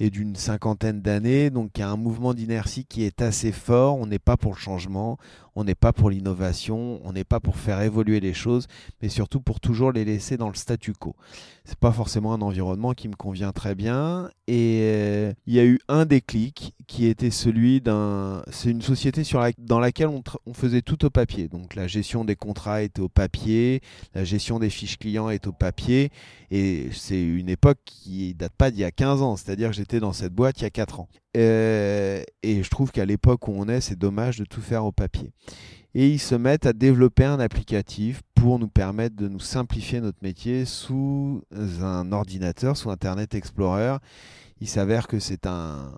est 0.00 0.10
d'une 0.10 0.36
cinquantaine 0.36 1.00
d'années, 1.00 1.48
donc 1.48 1.70
il 1.76 1.80
y 1.80 1.84
a 1.84 1.88
un 1.88 1.96
mouvement 1.96 2.34
d'inertie 2.34 2.84
qui 2.84 3.04
est 3.04 3.22
assez 3.22 3.52
fort, 3.52 3.96
on 3.96 4.06
n'est 4.06 4.18
pas 4.18 4.36
pour 4.36 4.52
le 4.52 4.58
changement, 4.58 5.16
on 5.56 5.64
n'est 5.64 5.74
pas 5.74 5.92
pour 5.92 6.10
l'innovation, 6.10 7.00
on 7.02 7.12
n'est 7.12 7.24
pas 7.24 7.40
pour 7.40 7.56
faire 7.56 7.80
évoluer 7.80 8.20
les 8.20 8.34
choses, 8.34 8.66
mais 9.00 9.08
surtout 9.08 9.40
pour 9.40 9.58
toujours 9.58 9.90
les 9.90 10.04
laisser 10.04 10.36
dans 10.36 10.48
le 10.48 10.54
statu 10.54 10.92
quo. 10.92 11.16
C'est 11.64 11.78
pas 11.78 11.92
forcément 11.92 12.34
un 12.34 12.42
environnement 12.42 12.92
qui 12.92 13.08
me 13.08 13.16
convient 13.16 13.52
très 13.52 13.74
bien. 13.74 14.30
Et 14.46 14.80
euh, 14.82 15.32
il 15.46 15.54
y 15.54 15.58
a 15.58 15.64
eu 15.64 15.80
un 15.88 16.04
déclic 16.04 16.74
qui 16.86 17.06
était 17.06 17.30
celui 17.30 17.80
d'un. 17.80 18.42
C'est 18.52 18.70
une 18.70 18.82
société 18.82 19.22
dans 19.58 19.80
laquelle 19.80 20.08
on 20.08 20.54
faisait 20.54 20.82
tout 20.82 21.04
au 21.06 21.10
papier. 21.10 21.48
Donc 21.48 21.74
la 21.74 21.86
gestion 21.86 22.24
des 22.24 22.36
contrats 22.36 22.82
était 22.82 23.00
au 23.00 23.08
papier, 23.08 23.80
la 24.14 24.24
gestion 24.24 24.58
des 24.58 24.70
fiches 24.70 24.98
clients 24.98 25.30
est 25.30 25.46
au 25.46 25.52
papier. 25.52 26.10
Et 26.50 26.90
c'est 26.92 27.20
une 27.20 27.48
époque 27.48 27.78
qui 27.86 28.34
date 28.34 28.52
pas 28.56 28.70
d'il 28.70 28.80
y 28.80 28.84
a 28.84 28.92
15 28.92 29.22
ans. 29.22 29.36
C'est-à-dire 29.36 29.70
que 29.70 29.74
j'étais 29.74 30.00
dans 30.00 30.12
cette 30.12 30.34
boîte 30.34 30.60
il 30.60 30.64
y 30.64 30.66
a 30.66 30.70
4 30.70 31.00
ans. 31.00 31.08
Euh, 31.36 32.22
et 32.42 32.62
je 32.62 32.70
trouve 32.70 32.90
qu'à 32.90 33.04
l'époque 33.04 33.46
où 33.48 33.52
on 33.54 33.68
est, 33.68 33.80
c'est 33.80 33.98
dommage 33.98 34.38
de 34.38 34.44
tout 34.44 34.62
faire 34.62 34.84
au 34.84 34.92
papier. 34.92 35.32
Et 35.94 36.08
ils 36.08 36.18
se 36.18 36.34
mettent 36.34 36.66
à 36.66 36.72
développer 36.72 37.24
un 37.24 37.40
applicatif 37.40 38.22
pour 38.34 38.58
nous 38.58 38.68
permettre 38.68 39.16
de 39.16 39.28
nous 39.28 39.40
simplifier 39.40 40.00
notre 40.00 40.18
métier 40.22 40.64
sous 40.64 41.42
un 41.80 42.12
ordinateur, 42.12 42.76
sous 42.76 42.90
Internet 42.90 43.34
Explorer. 43.34 43.96
Il 44.60 44.68
s'avère 44.68 45.08
que 45.08 45.18
c'est 45.18 45.46
un, 45.46 45.92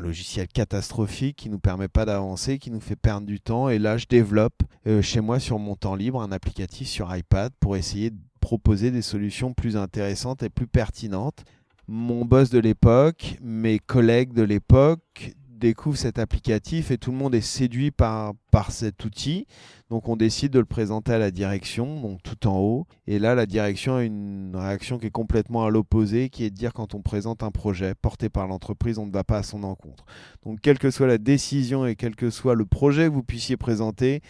logiciel 0.00 0.46
catastrophique 0.46 1.36
qui 1.36 1.50
nous 1.50 1.58
permet 1.58 1.88
pas 1.88 2.04
d'avancer, 2.04 2.58
qui 2.58 2.70
nous 2.70 2.80
fait 2.80 2.94
perdre 2.94 3.26
du 3.26 3.40
temps. 3.40 3.68
Et 3.68 3.80
là, 3.80 3.96
je 3.96 4.06
développe 4.06 4.62
euh, 4.86 5.02
chez 5.02 5.20
moi 5.20 5.40
sur 5.40 5.58
mon 5.58 5.74
temps 5.74 5.96
libre 5.96 6.22
un 6.22 6.30
applicatif 6.30 6.86
sur 6.86 7.14
iPad 7.14 7.52
pour 7.58 7.76
essayer 7.76 8.10
de 8.10 8.18
proposer 8.40 8.92
des 8.92 9.02
solutions 9.02 9.54
plus 9.54 9.76
intéressantes 9.76 10.44
et 10.44 10.50
plus 10.50 10.68
pertinentes. 10.68 11.44
Mon 11.88 12.24
boss 12.24 12.50
de 12.50 12.58
l'époque, 12.58 13.36
mes 13.42 13.78
collègues 13.78 14.32
de 14.32 14.42
l'époque 14.42 15.34
découvrent 15.62 15.96
cet 15.96 16.18
applicatif 16.18 16.90
et 16.90 16.98
tout 16.98 17.12
le 17.12 17.16
monde 17.16 17.36
est 17.36 17.40
séduit 17.40 17.92
par, 17.92 18.34
par 18.50 18.72
cet 18.72 19.04
outil. 19.04 19.46
Donc 19.90 20.08
on 20.08 20.16
décide 20.16 20.52
de 20.52 20.58
le 20.58 20.64
présenter 20.64 21.12
à 21.12 21.18
la 21.18 21.30
direction, 21.30 22.00
donc 22.00 22.20
tout 22.22 22.48
en 22.48 22.58
haut. 22.58 22.86
Et 23.06 23.18
là, 23.20 23.36
la 23.36 23.46
direction 23.46 23.96
a 23.96 24.02
une 24.02 24.56
réaction 24.56 24.98
qui 24.98 25.06
est 25.06 25.10
complètement 25.10 25.64
à 25.64 25.70
l'opposé, 25.70 26.30
qui 26.30 26.44
est 26.44 26.50
de 26.50 26.56
dire 26.56 26.72
quand 26.72 26.94
on 26.94 27.02
présente 27.02 27.44
un 27.44 27.52
projet 27.52 27.94
porté 27.94 28.28
par 28.28 28.48
l'entreprise, 28.48 28.98
on 28.98 29.06
ne 29.06 29.12
va 29.12 29.22
pas 29.22 29.38
à 29.38 29.42
son 29.44 29.62
encontre. 29.62 30.04
Donc 30.44 30.60
quelle 30.60 30.78
que 30.78 30.90
soit 30.90 31.06
la 31.06 31.18
décision 31.18 31.86
et 31.86 31.94
quel 31.94 32.16
que 32.16 32.30
soit 32.30 32.54
le 32.54 32.66
projet 32.66 33.04
que 33.04 33.12
vous 33.14 33.22
puissiez 33.22 33.56
présenter, 33.56 34.20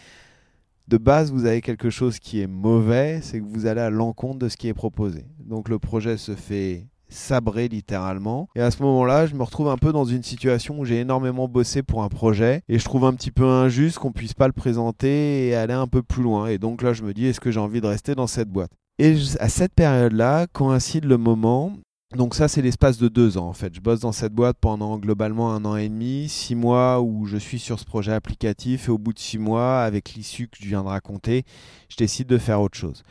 de 0.87 0.97
base, 0.97 1.31
vous 1.31 1.45
avez 1.45 1.61
quelque 1.61 1.89
chose 1.89 2.19
qui 2.19 2.41
est 2.41 2.47
mauvais, 2.47 3.21
c'est 3.21 3.39
que 3.39 3.45
vous 3.45 3.65
allez 3.65 3.81
à 3.81 3.89
l'encontre 3.89 4.39
de 4.39 4.49
ce 4.49 4.57
qui 4.57 4.67
est 4.67 4.73
proposé. 4.73 5.25
Donc 5.39 5.69
le 5.69 5.79
projet 5.79 6.17
se 6.17 6.35
fait 6.35 6.87
sabrer 7.13 7.67
littéralement. 7.67 8.47
Et 8.55 8.61
à 8.61 8.71
ce 8.71 8.81
moment-là, 8.83 9.25
je 9.25 9.35
me 9.35 9.43
retrouve 9.43 9.69
un 9.69 9.77
peu 9.77 9.91
dans 9.91 10.05
une 10.05 10.23
situation 10.23 10.79
où 10.79 10.85
j'ai 10.85 10.99
énormément 10.99 11.47
bossé 11.47 11.83
pour 11.83 12.03
un 12.03 12.09
projet 12.09 12.61
et 12.67 12.79
je 12.79 12.85
trouve 12.85 13.05
un 13.05 13.13
petit 13.13 13.31
peu 13.31 13.45
injuste 13.45 13.99
qu'on 13.99 14.11
puisse 14.11 14.33
pas 14.33 14.47
le 14.47 14.53
présenter 14.53 15.47
et 15.47 15.55
aller 15.55 15.73
un 15.73 15.87
peu 15.87 16.03
plus 16.03 16.23
loin. 16.23 16.47
Et 16.47 16.57
donc 16.57 16.81
là, 16.81 16.93
je 16.93 17.03
me 17.03 17.13
dis, 17.13 17.27
est-ce 17.27 17.39
que 17.39 17.51
j'ai 17.51 17.59
envie 17.59 17.81
de 17.81 17.87
rester 17.87 18.15
dans 18.15 18.27
cette 18.27 18.49
boîte? 18.49 18.71
Et 18.99 19.15
à 19.39 19.49
cette 19.49 19.73
période-là 19.73 20.47
coïncide 20.47 21.05
le 21.05 21.17
moment 21.17 21.73
donc 22.15 22.35
ça, 22.35 22.47
c'est 22.47 22.61
l'espace 22.61 22.99
de 22.99 23.07
deux 23.07 23.39
ans 23.39 23.47
en 23.47 23.53
fait. 23.53 23.73
Je 23.73 23.81
bosse 23.81 24.01
dans 24.01 24.11
cette 24.11 24.33
boîte 24.33 24.57
pendant 24.61 24.99
globalement 24.99 25.51
un 25.51 25.65
an 25.65 25.75
et 25.75 25.89
demi, 25.89 26.29
six 26.29 26.53
mois 26.53 27.01
où 27.01 27.25
je 27.25 27.37
suis 27.37 27.57
sur 27.57 27.79
ce 27.79 27.85
projet 27.85 28.13
applicatif 28.13 28.87
et 28.87 28.91
au 28.91 28.99
bout 28.99 29.13
de 29.13 29.19
six 29.19 29.39
mois, 29.39 29.81
avec 29.81 30.13
l'issue 30.13 30.47
que 30.47 30.57
je 30.61 30.67
viens 30.67 30.83
de 30.83 30.89
raconter, 30.89 31.43
je 31.89 31.97
décide 31.97 32.27
de 32.27 32.37
faire 32.37 32.61
autre 32.61 32.77
chose. 32.77 33.03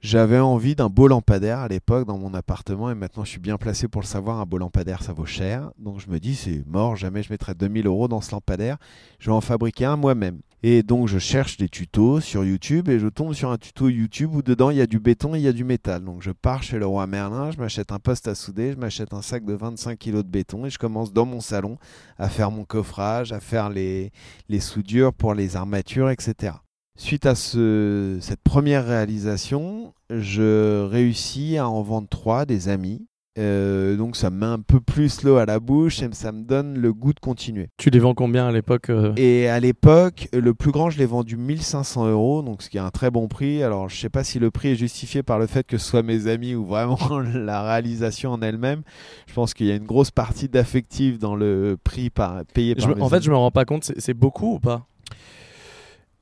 J'avais 0.00 0.38
envie 0.38 0.76
d'un 0.76 0.88
beau 0.88 1.08
lampadaire 1.08 1.58
à 1.58 1.66
l'époque 1.66 2.06
dans 2.06 2.18
mon 2.18 2.32
appartement 2.32 2.88
et 2.88 2.94
maintenant 2.94 3.24
je 3.24 3.30
suis 3.30 3.40
bien 3.40 3.56
placé 3.56 3.88
pour 3.88 4.00
le 4.00 4.06
savoir, 4.06 4.38
un 4.38 4.46
beau 4.46 4.56
lampadaire 4.56 5.02
ça 5.02 5.12
vaut 5.12 5.26
cher. 5.26 5.72
Donc 5.76 5.98
je 5.98 6.08
me 6.08 6.20
dis 6.20 6.36
c'est 6.36 6.64
mort, 6.66 6.94
jamais 6.94 7.24
je 7.24 7.32
mettrai 7.32 7.54
2000 7.54 7.84
euros 7.88 8.06
dans 8.06 8.20
ce 8.20 8.30
lampadaire, 8.30 8.76
je 9.18 9.28
vais 9.28 9.34
en 9.34 9.40
fabriquer 9.40 9.86
un 9.86 9.96
moi-même. 9.96 10.38
Et 10.62 10.84
donc 10.84 11.08
je 11.08 11.18
cherche 11.18 11.56
des 11.56 11.68
tutos 11.68 12.20
sur 12.20 12.44
YouTube 12.44 12.88
et 12.88 13.00
je 13.00 13.08
tombe 13.08 13.32
sur 13.32 13.50
un 13.50 13.58
tuto 13.58 13.88
YouTube 13.88 14.36
où 14.36 14.42
dedans 14.42 14.70
il 14.70 14.76
y 14.76 14.80
a 14.80 14.86
du 14.86 15.00
béton 15.00 15.34
et 15.34 15.38
il 15.38 15.44
y 15.44 15.48
a 15.48 15.52
du 15.52 15.64
métal. 15.64 16.04
Donc 16.04 16.22
je 16.22 16.30
pars 16.30 16.62
chez 16.62 16.78
le 16.78 16.86
roi 16.86 17.08
Merlin, 17.08 17.50
je 17.50 17.58
m'achète 17.58 17.90
un 17.90 17.98
poste 17.98 18.28
à 18.28 18.36
souder, 18.36 18.72
je 18.72 18.76
m'achète 18.76 19.12
un 19.12 19.22
sac 19.22 19.44
de 19.44 19.54
25 19.54 19.98
kg 19.98 20.18
de 20.18 20.22
béton 20.22 20.64
et 20.64 20.70
je 20.70 20.78
commence 20.78 21.12
dans 21.12 21.26
mon 21.26 21.40
salon 21.40 21.76
à 22.18 22.28
faire 22.28 22.52
mon 22.52 22.64
coffrage, 22.64 23.32
à 23.32 23.40
faire 23.40 23.68
les, 23.68 24.12
les 24.48 24.60
soudures 24.60 25.12
pour 25.12 25.34
les 25.34 25.56
armatures, 25.56 26.08
etc. 26.08 26.52
Suite 26.98 27.26
à 27.26 27.34
ce, 27.34 28.18
cette 28.20 28.42
première 28.42 28.84
réalisation, 28.84 29.94
je 30.10 30.84
réussis 30.84 31.56
à 31.56 31.68
en 31.68 31.80
vendre 31.80 32.08
trois 32.08 32.44
des 32.44 32.68
amis 32.68 33.06
euh, 33.38 33.96
donc 33.96 34.16
ça 34.16 34.30
me 34.30 34.38
met 34.38 34.46
un 34.46 34.58
peu 34.58 34.80
plus 34.80 35.22
l'eau 35.22 35.36
à 35.36 35.46
la 35.46 35.60
bouche 35.60 36.02
et 36.02 36.08
ça 36.12 36.32
me 36.32 36.42
donne 36.42 36.76
le 36.76 36.92
goût 36.92 37.12
de 37.12 37.20
continuer. 37.20 37.68
Tu 37.76 37.88
les 37.90 38.00
vends 38.00 38.14
combien 38.14 38.48
à 38.48 38.52
l'époque 38.52 38.90
euh? 38.90 39.12
Et 39.16 39.48
à 39.48 39.60
l'époque, 39.60 40.28
le 40.32 40.54
plus 40.54 40.72
grand, 40.72 40.90
je 40.90 40.98
l'ai 40.98 41.06
vendu 41.06 41.36
1500 41.36 42.08
euros, 42.08 42.42
donc 42.42 42.62
ce 42.62 42.70
qui 42.70 42.78
est 42.78 42.80
un 42.80 42.90
très 42.90 43.10
bon 43.10 43.28
prix. 43.28 43.62
Alors 43.62 43.88
je 43.88 43.96
sais 43.96 44.08
pas 44.08 44.24
si 44.24 44.40
le 44.40 44.50
prix 44.50 44.70
est 44.70 44.76
justifié 44.76 45.22
par 45.22 45.38
le 45.38 45.46
fait 45.46 45.64
que 45.64 45.78
ce 45.78 45.86
soit 45.86 46.02
mes 46.02 46.26
amis 46.26 46.56
ou 46.56 46.64
vraiment 46.64 46.98
la 47.34 47.62
réalisation 47.62 48.32
en 48.32 48.42
elle-même. 48.42 48.82
Je 49.28 49.34
pense 49.34 49.54
qu'il 49.54 49.66
y 49.66 49.70
a 49.70 49.76
une 49.76 49.86
grosse 49.86 50.10
partie 50.10 50.48
d'affectif 50.48 51.20
dans 51.20 51.36
le 51.36 51.76
prix 51.82 52.10
par, 52.10 52.44
payé 52.52 52.74
par. 52.74 53.00
en 53.00 53.08
fait, 53.08 53.22
je 53.22 53.30
me 53.30 53.36
rends 53.36 53.52
pas 53.52 53.64
compte, 53.64 53.92
c'est 53.98 54.14
beaucoup 54.14 54.54
ou 54.54 54.58
pas? 54.58 54.88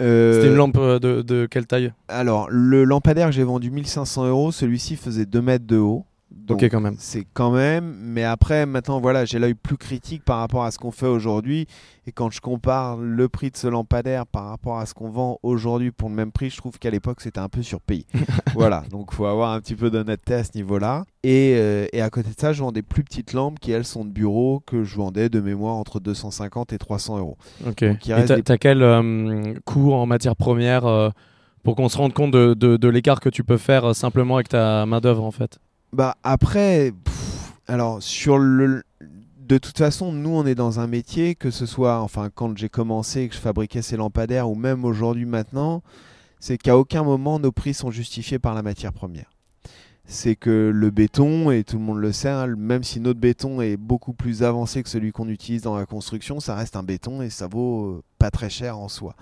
Euh, 0.02 0.32
C'était 0.32 0.48
une 0.48 0.56
lampe 0.56 0.76
de, 0.78 1.22
de, 1.22 1.46
quelle 1.46 1.66
taille? 1.66 1.92
Alors, 2.08 2.48
le 2.50 2.84
lampadaire 2.84 3.26
que 3.28 3.32
j'ai 3.32 3.44
vendu 3.44 3.70
1500 3.70 4.26
euros, 4.26 4.52
celui-ci 4.52 4.96
faisait 4.96 5.26
2 5.26 5.40
mètres 5.42 5.66
de 5.66 5.78
haut. 5.78 6.04
Donc, 6.36 6.64
quand 6.68 6.80
même. 6.80 6.96
C'est 6.98 7.26
quand 7.32 7.50
même. 7.50 7.96
Mais 8.00 8.24
après, 8.24 8.66
maintenant, 8.66 9.00
voilà, 9.00 9.24
j'ai 9.24 9.38
l'œil 9.38 9.54
plus 9.54 9.76
critique 9.76 10.24
par 10.24 10.38
rapport 10.38 10.64
à 10.64 10.70
ce 10.70 10.78
qu'on 10.78 10.90
fait 10.90 11.06
aujourd'hui. 11.06 11.66
Et 12.06 12.12
quand 12.12 12.30
je 12.30 12.40
compare 12.40 12.98
le 12.98 13.28
prix 13.28 13.50
de 13.50 13.56
ce 13.56 13.66
lampadaire 13.66 14.26
par 14.26 14.46
rapport 14.46 14.78
à 14.78 14.86
ce 14.86 14.94
qu'on 14.94 15.10
vend 15.10 15.40
aujourd'hui 15.42 15.90
pour 15.90 16.08
le 16.08 16.14
même 16.14 16.30
prix, 16.30 16.50
je 16.50 16.56
trouve 16.56 16.78
qu'à 16.78 16.90
l'époque, 16.90 17.20
c'était 17.20 17.40
un 17.40 17.48
peu 17.48 17.62
surpayé. 17.62 18.06
voilà, 18.54 18.84
donc 18.90 19.08
il 19.12 19.16
faut 19.16 19.26
avoir 19.26 19.52
un 19.52 19.60
petit 19.60 19.74
peu 19.74 19.90
d'honnêteté 19.90 20.34
à 20.34 20.44
ce 20.44 20.50
niveau-là. 20.54 21.04
Et, 21.24 21.54
euh, 21.56 21.86
et, 21.92 22.00
à 22.00 22.10
côté 22.10 22.30
de 22.30 22.38
ça, 22.38 22.52
je 22.52 22.62
vends 22.62 22.70
des 22.70 22.82
plus 22.82 23.02
petites 23.02 23.32
lampes 23.32 23.58
qui, 23.58 23.72
elles, 23.72 23.84
sont 23.84 24.04
de 24.04 24.10
bureau 24.10 24.62
que 24.64 24.84
je 24.84 24.96
vendais 24.96 25.28
de 25.28 25.40
mémoire 25.40 25.74
entre 25.74 25.98
250 25.98 26.72
et 26.72 26.78
300 26.78 27.18
euros. 27.18 27.36
Ok. 27.66 27.82
et 27.82 27.96
t'as 28.44 28.58
quel 28.58 28.82
euh, 28.82 29.54
coût 29.64 29.92
en 29.92 30.06
matière 30.06 30.36
première 30.36 30.86
euh, 30.86 31.10
pour 31.64 31.74
qu'on 31.74 31.88
se 31.88 31.96
rende 31.98 32.12
compte 32.12 32.30
de, 32.30 32.54
de, 32.54 32.76
de 32.76 32.88
l'écart 32.88 33.18
que 33.18 33.28
tu 33.28 33.42
peux 33.42 33.56
faire 33.56 33.96
simplement 33.96 34.36
avec 34.36 34.48
ta 34.48 34.86
main-d'œuvre 34.86 35.24
en 35.24 35.32
fait? 35.32 35.58
Bah 35.96 36.18
après, 36.22 36.92
alors 37.66 38.02
sur 38.02 38.36
le, 38.36 38.84
de 39.40 39.56
toute 39.56 39.78
façon, 39.78 40.12
nous 40.12 40.28
on 40.28 40.44
est 40.44 40.54
dans 40.54 40.78
un 40.78 40.86
métier 40.86 41.34
que 41.34 41.50
ce 41.50 41.64
soit, 41.64 42.00
enfin 42.00 42.28
quand 42.32 42.54
j'ai 42.58 42.68
commencé 42.68 43.22
et 43.22 43.28
que 43.30 43.34
je 43.34 43.40
fabriquais 43.40 43.80
ces 43.80 43.96
lampadaires 43.96 44.50
ou 44.50 44.54
même 44.54 44.84
aujourd'hui 44.84 45.24
maintenant, 45.24 45.82
c'est 46.38 46.58
qu'à 46.58 46.76
aucun 46.76 47.02
moment 47.02 47.38
nos 47.38 47.50
prix 47.50 47.72
sont 47.72 47.90
justifiés 47.90 48.38
par 48.38 48.52
la 48.52 48.62
matière 48.62 48.92
première. 48.92 49.30
C'est 50.04 50.36
que 50.36 50.70
le 50.72 50.90
béton, 50.90 51.50
et 51.50 51.64
tout 51.64 51.78
le 51.78 51.82
monde 51.82 51.98
le 51.98 52.12
sait, 52.12 52.28
hein, 52.28 52.46
même 52.46 52.84
si 52.84 53.00
notre 53.00 53.18
béton 53.18 53.62
est 53.62 53.78
beaucoup 53.78 54.12
plus 54.12 54.42
avancé 54.42 54.82
que 54.82 54.90
celui 54.90 55.12
qu'on 55.12 55.30
utilise 55.30 55.62
dans 55.62 55.78
la 55.78 55.86
construction, 55.86 56.40
ça 56.40 56.54
reste 56.54 56.76
un 56.76 56.82
béton 56.82 57.22
et 57.22 57.30
ça 57.30 57.46
vaut 57.46 57.86
euh, 57.86 58.02
pas 58.18 58.30
très 58.30 58.50
cher 58.50 58.78
en 58.78 58.88
soi. 58.88 59.16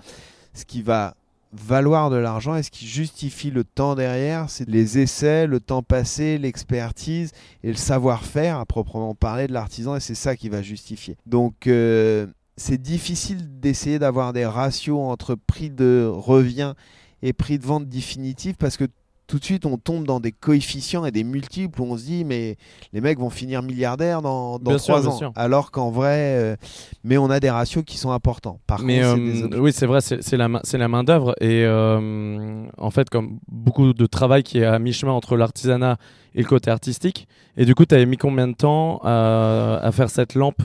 Ce 0.53 0.65
qui 0.65 0.81
va 0.81 1.15
valoir 1.61 2.09
de 2.09 2.15
l'argent 2.15 2.55
et 2.55 2.63
ce 2.63 2.71
qui 2.71 2.87
justifie 2.87 3.51
le 3.51 3.63
temps 3.63 3.95
derrière, 3.95 4.49
c'est 4.49 4.67
les 4.67 4.99
essais, 4.99 5.47
le 5.47 5.59
temps 5.59 5.83
passé, 5.83 6.37
l'expertise 6.37 7.31
et 7.63 7.69
le 7.69 7.75
savoir-faire 7.75 8.59
à 8.59 8.65
proprement 8.65 9.15
parler 9.15 9.47
de 9.47 9.53
l'artisan 9.53 9.95
et 9.95 9.99
c'est 9.99 10.15
ça 10.15 10.35
qui 10.35 10.49
va 10.49 10.61
justifier. 10.61 11.17
Donc 11.25 11.67
euh, 11.67 12.27
c'est 12.57 12.81
difficile 12.81 13.59
d'essayer 13.59 13.99
d'avoir 13.99 14.33
des 14.33 14.45
ratios 14.45 14.99
entre 14.99 15.35
prix 15.35 15.69
de 15.69 16.09
revient 16.11 16.73
et 17.21 17.33
prix 17.33 17.59
de 17.59 17.65
vente 17.65 17.87
définitif 17.87 18.55
parce 18.57 18.77
que 18.77 18.85
tout 19.27 19.39
de 19.39 19.45
suite 19.45 19.65
on 19.65 19.77
tombe 19.77 20.05
dans 20.05 20.19
des 20.19 20.31
coefficients 20.31 21.05
et 21.05 21.11
des 21.11 21.23
multiples 21.23 21.81
où 21.81 21.85
on 21.85 21.97
se 21.97 22.03
dit 22.03 22.23
mais 22.25 22.57
les 22.93 23.01
mecs 23.01 23.19
vont 23.19 23.29
finir 23.29 23.61
milliardaires 23.61 24.21
dans, 24.21 24.59
dans 24.59 24.77
3 24.77 25.07
ans. 25.07 25.33
Alors 25.35 25.71
qu'en 25.71 25.89
vrai, 25.91 26.35
euh, 26.37 26.55
mais 27.03 27.17
on 27.17 27.29
a 27.29 27.39
des 27.39 27.49
ratios 27.49 27.83
qui 27.85 27.97
sont 27.97 28.11
importants. 28.11 28.59
Par 28.67 28.81
mais 28.81 29.03
euh, 29.03 29.47
oui, 29.57 29.71
c'est 29.73 29.85
vrai, 29.85 30.01
c'est 30.01 30.37
la, 30.37 30.47
la 30.73 30.87
main 30.87 31.03
d'œuvre 31.03 31.35
et 31.41 31.63
euh, 31.65 32.65
en 32.77 32.91
fait 32.91 33.09
comme 33.09 33.39
beaucoup 33.47 33.93
de 33.93 34.05
travail 34.05 34.43
qui 34.43 34.59
est 34.59 34.65
à 34.65 34.79
mi-chemin 34.79 35.11
entre 35.11 35.37
l'artisanat 35.37 35.97
et 36.33 36.41
le 36.41 36.47
côté 36.47 36.69
artistique. 36.69 37.27
Et 37.57 37.65
du 37.65 37.75
coup, 37.75 37.85
tu 37.85 37.95
avais 37.95 38.05
mis 38.05 38.17
combien 38.17 38.47
de 38.47 38.53
temps 38.53 38.99
à 39.03 39.89
faire 39.93 40.09
cette 40.09 40.35
lampe? 40.35 40.61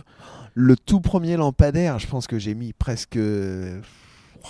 Le 0.55 0.77
tout 0.77 1.01
premier 1.01 1.37
lampadaire, 1.37 1.99
je 2.01 2.09
pense 2.09 2.27
que 2.27 2.39
j'ai 2.39 2.55
mis 2.55 2.73
presque 2.73 3.19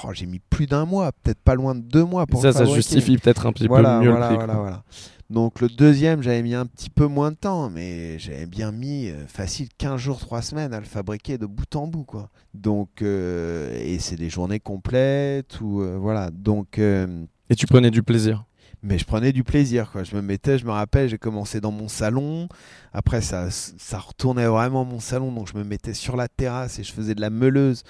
Oh, 0.04 0.09
j'ai 0.12 0.26
mis 0.26 0.38
plus 0.38 0.66
d'un 0.66 0.85
mois, 0.85 1.12
peut-être 1.12 1.40
pas 1.40 1.54
loin 1.54 1.75
de 1.75 1.80
deux 1.80 2.04
mois 2.04 2.26
pour 2.26 2.42
ça. 2.42 2.52
Ça 2.52 2.64
justifie 2.64 3.18
peut-être 3.18 3.47
un 3.47 3.52
petit 3.52 3.68
peu 3.68 3.75
mieux 3.75 3.80
voilà, 3.80 4.00
le 4.30 4.37
prix. 4.37 4.47
Voilà, 4.47 4.82
Donc 5.30 5.61
le 5.61 5.68
deuxième, 5.68 6.23
j'avais 6.23 6.42
mis 6.42 6.54
un 6.54 6.66
petit 6.66 6.90
peu 6.90 7.06
moins 7.06 7.30
de 7.30 7.37
temps, 7.37 7.70
mais 7.70 8.18
j'avais 8.18 8.47
bien 8.47 8.73
mis 8.73 9.09
euh, 9.09 9.26
facile 9.26 9.68
15 9.78 10.00
jours, 10.00 10.18
3 10.20 10.42
semaines 10.42 10.73
à 10.73 10.78
le 10.78 10.87
fabriquer 10.87 11.38
de 11.38 11.47
bout 11.47 11.75
en 11.76 11.87
bout. 11.87 12.04
Quoi. 12.04 12.30
Donc, 12.54 13.02
euh, 13.02 13.76
et 13.80 13.99
c'est 13.99 14.16
des 14.16 14.30
journées 14.30 14.61
complètes. 14.61 15.61
Ou, 15.61 15.82
euh, 15.82 15.97
voilà. 15.99 16.30
Donc, 16.30 16.78
et 16.78 17.56
tu 17.56 17.66
prenais 17.66 17.90
du 17.90 18.02
plaisir? 18.02 18.44
Mais 18.82 18.99
je 18.99 19.04
prenais 19.04 19.32
du 19.32 19.44
plaisir. 19.44 19.90
Quoi. 19.90 20.04
Je 20.04 20.14
me 20.16 20.22
mettais, 20.22 20.58
je 20.58 20.64
me 20.64 20.70
rappelle, 20.70 21.08
j'ai 21.08 21.18
commencé 21.18 21.60
dans 21.60 21.70
mon 21.70 21.88
salon. 21.88 22.49
Après, 22.92 23.20
ça, 23.20 23.50
ça 23.50 23.99
retournait 23.99 24.46
vraiment 24.46 24.84
mon 24.84 25.00
salon. 25.00 25.32
Donc, 25.32 25.49
je 25.49 25.56
me 25.56 25.64
mettais 25.64 25.94
sur 25.94 26.16
la 26.16 26.28
terrasse 26.28 26.78
et 26.78 26.82
je 26.82 26.92
faisais 26.92 27.14
de 27.14 27.20
la 27.20 27.30
meuleuse. 27.30 27.82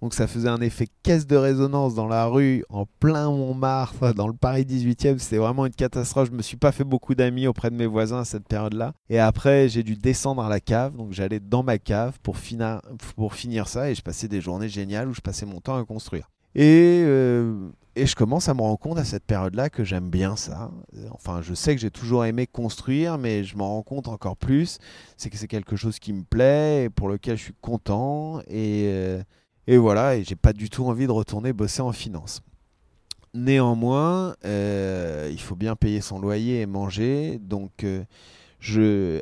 Donc, 0.00 0.14
ça 0.14 0.26
faisait 0.26 0.48
un 0.48 0.60
effet 0.60 0.86
caisse 1.02 1.26
de 1.26 1.36
résonance 1.36 1.94
dans 1.94 2.06
la 2.06 2.26
rue, 2.26 2.64
en 2.68 2.86
plein 3.00 3.28
Montmartre, 3.28 4.14
dans 4.14 4.28
le 4.28 4.34
Paris 4.34 4.64
18e. 4.64 5.18
C'était 5.18 5.38
vraiment 5.38 5.66
une 5.66 5.74
catastrophe. 5.74 6.28
Je 6.30 6.36
me 6.36 6.42
suis 6.42 6.56
pas 6.56 6.72
fait 6.72 6.84
beaucoup 6.84 7.14
d'amis 7.14 7.46
auprès 7.46 7.70
de 7.70 7.76
mes 7.76 7.86
voisins 7.86 8.20
à 8.20 8.24
cette 8.24 8.46
période-là. 8.46 8.92
Et 9.10 9.18
après, 9.18 9.68
j'ai 9.68 9.82
dû 9.82 9.96
descendre 9.96 10.42
à 10.42 10.48
la 10.48 10.60
cave. 10.60 10.96
Donc, 10.96 11.12
j'allais 11.12 11.40
dans 11.40 11.62
ma 11.62 11.78
cave 11.78 12.18
pour, 12.22 12.36
finir, 12.36 12.80
pour 13.16 13.34
finir 13.34 13.68
ça. 13.68 13.90
Et 13.90 13.94
je 13.94 14.02
passais 14.02 14.28
des 14.28 14.40
journées 14.40 14.68
géniales 14.68 15.08
où 15.08 15.14
je 15.14 15.20
passais 15.20 15.46
mon 15.46 15.60
temps 15.60 15.76
à 15.76 15.84
construire. 15.84 16.28
Et 16.56 17.02
euh, 17.04 17.70
et 17.98 18.04
je 18.04 18.14
commence 18.14 18.50
à 18.50 18.54
me 18.54 18.60
rendre 18.60 18.78
compte 18.78 18.98
à 18.98 19.04
cette 19.04 19.24
période-là 19.24 19.70
que 19.70 19.82
j'aime 19.82 20.10
bien 20.10 20.36
ça. 20.36 20.70
Enfin, 21.12 21.40
je 21.40 21.54
sais 21.54 21.74
que 21.74 21.80
j'ai 21.80 21.90
toujours 21.90 22.26
aimé 22.26 22.46
construire, 22.46 23.16
mais 23.16 23.42
je 23.42 23.56
m'en 23.56 23.68
rends 23.68 23.82
compte 23.82 24.06
encore 24.06 24.36
plus. 24.36 24.78
C'est 25.16 25.30
que 25.30 25.38
c'est 25.38 25.48
quelque 25.48 25.76
chose 25.76 25.98
qui 25.98 26.12
me 26.12 26.22
plaît 26.22 26.84
et 26.84 26.90
pour 26.90 27.08
lequel 27.08 27.38
je 27.38 27.44
suis 27.44 27.54
content. 27.62 28.40
Et, 28.48 28.84
euh, 28.88 29.22
et 29.66 29.78
voilà, 29.78 30.16
et 30.16 30.24
j'ai 30.24 30.36
pas 30.36 30.52
du 30.52 30.68
tout 30.68 30.84
envie 30.84 31.06
de 31.06 31.12
retourner 31.12 31.54
bosser 31.54 31.80
en 31.80 31.92
finance. 31.92 32.42
Néanmoins, 33.32 34.36
euh, 34.44 35.30
il 35.32 35.40
faut 35.40 35.56
bien 35.56 35.74
payer 35.74 36.02
son 36.02 36.20
loyer 36.20 36.60
et 36.60 36.66
manger. 36.66 37.38
Donc, 37.38 37.86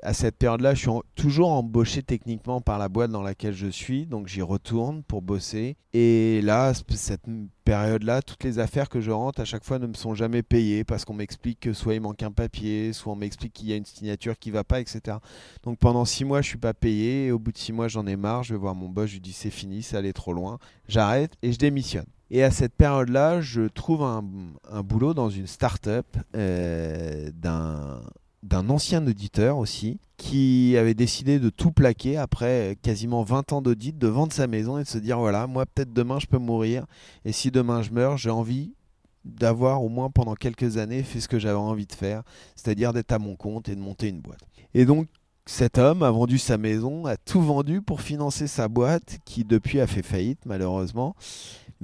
à 0.02 0.14
cette 0.14 0.36
période-là, 0.36 0.74
je 0.74 0.80
suis 0.80 0.90
toujours 1.14 1.50
embauché 1.50 2.02
techniquement 2.02 2.60
par 2.60 2.78
la 2.78 2.88
boîte 2.88 3.10
dans 3.10 3.22
laquelle 3.22 3.54
je 3.54 3.66
suis, 3.66 4.06
donc 4.06 4.26
j'y 4.26 4.42
retourne 4.42 5.02
pour 5.02 5.22
bosser. 5.22 5.76
Et 5.92 6.40
là, 6.42 6.72
cette 6.74 7.24
période-là, 7.64 8.22
toutes 8.22 8.42
les 8.44 8.58
affaires 8.58 8.88
que 8.88 9.00
je 9.00 9.10
rentre 9.10 9.40
à 9.40 9.44
chaque 9.44 9.64
fois 9.64 9.78
ne 9.78 9.86
me 9.86 9.94
sont 9.94 10.14
jamais 10.14 10.42
payées 10.42 10.84
parce 10.84 11.04
qu'on 11.04 11.14
m'explique 11.14 11.60
que 11.60 11.72
soit 11.72 11.94
il 11.94 12.00
manque 12.00 12.22
un 12.22 12.32
papier, 12.32 12.92
soit 12.92 13.12
on 13.12 13.16
m'explique 13.16 13.52
qu'il 13.52 13.68
y 13.68 13.72
a 13.72 13.76
une 13.76 13.84
signature 13.84 14.38
qui 14.38 14.50
va 14.50 14.64
pas, 14.64 14.80
etc. 14.80 15.18
Donc 15.62 15.78
pendant 15.78 16.04
six 16.04 16.24
mois, 16.24 16.42
je 16.42 16.48
suis 16.48 16.58
pas 16.58 16.74
payé. 16.74 17.30
Au 17.30 17.38
bout 17.38 17.52
de 17.52 17.58
six 17.58 17.72
mois, 17.72 17.88
j'en 17.88 18.06
ai 18.06 18.16
marre. 18.16 18.42
Je 18.42 18.54
vais 18.54 18.60
voir 18.60 18.74
mon 18.74 18.88
boss, 18.88 19.08
je 19.08 19.14
lui 19.14 19.20
dis 19.20 19.32
c'est 19.32 19.50
fini, 19.50 19.82
c'est 19.82 19.96
allé 19.96 20.12
trop 20.12 20.32
loin. 20.32 20.58
J'arrête 20.88 21.34
et 21.42 21.52
je 21.52 21.58
démissionne. 21.58 22.06
Et 22.30 22.42
à 22.42 22.50
cette 22.50 22.74
période-là, 22.74 23.40
je 23.40 23.62
trouve 23.62 24.02
un, 24.02 24.24
boulot 24.82 25.14
dans 25.14 25.30
une 25.30 25.46
start-up 25.46 26.06
euh, 26.34 27.30
d'un 27.32 28.00
d'un 28.44 28.68
ancien 28.68 29.04
auditeur 29.06 29.56
aussi, 29.56 29.98
qui 30.16 30.76
avait 30.76 30.94
décidé 30.94 31.38
de 31.38 31.50
tout 31.50 31.72
plaquer 31.72 32.18
après 32.18 32.76
quasiment 32.82 33.22
20 33.22 33.52
ans 33.52 33.62
d'audit, 33.62 33.98
de 33.98 34.06
vendre 34.06 34.32
sa 34.32 34.46
maison 34.46 34.78
et 34.78 34.84
de 34.84 34.88
se 34.88 34.98
dire 34.98 35.18
voilà, 35.18 35.46
moi 35.46 35.66
peut-être 35.66 35.92
demain 35.92 36.18
je 36.20 36.26
peux 36.26 36.38
mourir, 36.38 36.86
et 37.24 37.32
si 37.32 37.50
demain 37.50 37.82
je 37.82 37.90
meurs, 37.90 38.16
j'ai 38.16 38.30
envie 38.30 38.74
d'avoir 39.24 39.82
au 39.82 39.88
moins 39.88 40.10
pendant 40.10 40.34
quelques 40.34 40.76
années 40.76 41.02
fait 41.02 41.20
ce 41.20 41.28
que 41.28 41.38
j'avais 41.38 41.58
envie 41.58 41.86
de 41.86 41.94
faire, 41.94 42.22
c'est-à-dire 42.54 42.92
d'être 42.92 43.12
à 43.12 43.18
mon 43.18 43.34
compte 43.34 43.68
et 43.70 43.74
de 43.74 43.80
monter 43.80 44.08
une 44.08 44.20
boîte. 44.20 44.40
Et 44.74 44.84
donc 44.84 45.08
cet 45.46 45.78
homme 45.78 46.02
a 46.02 46.10
vendu 46.10 46.38
sa 46.38 46.58
maison, 46.58 47.06
a 47.06 47.16
tout 47.16 47.42
vendu 47.42 47.80
pour 47.80 48.02
financer 48.02 48.46
sa 48.46 48.68
boîte, 48.68 49.18
qui 49.24 49.44
depuis 49.44 49.80
a 49.80 49.86
fait 49.86 50.02
faillite 50.02 50.40
malheureusement. 50.44 51.16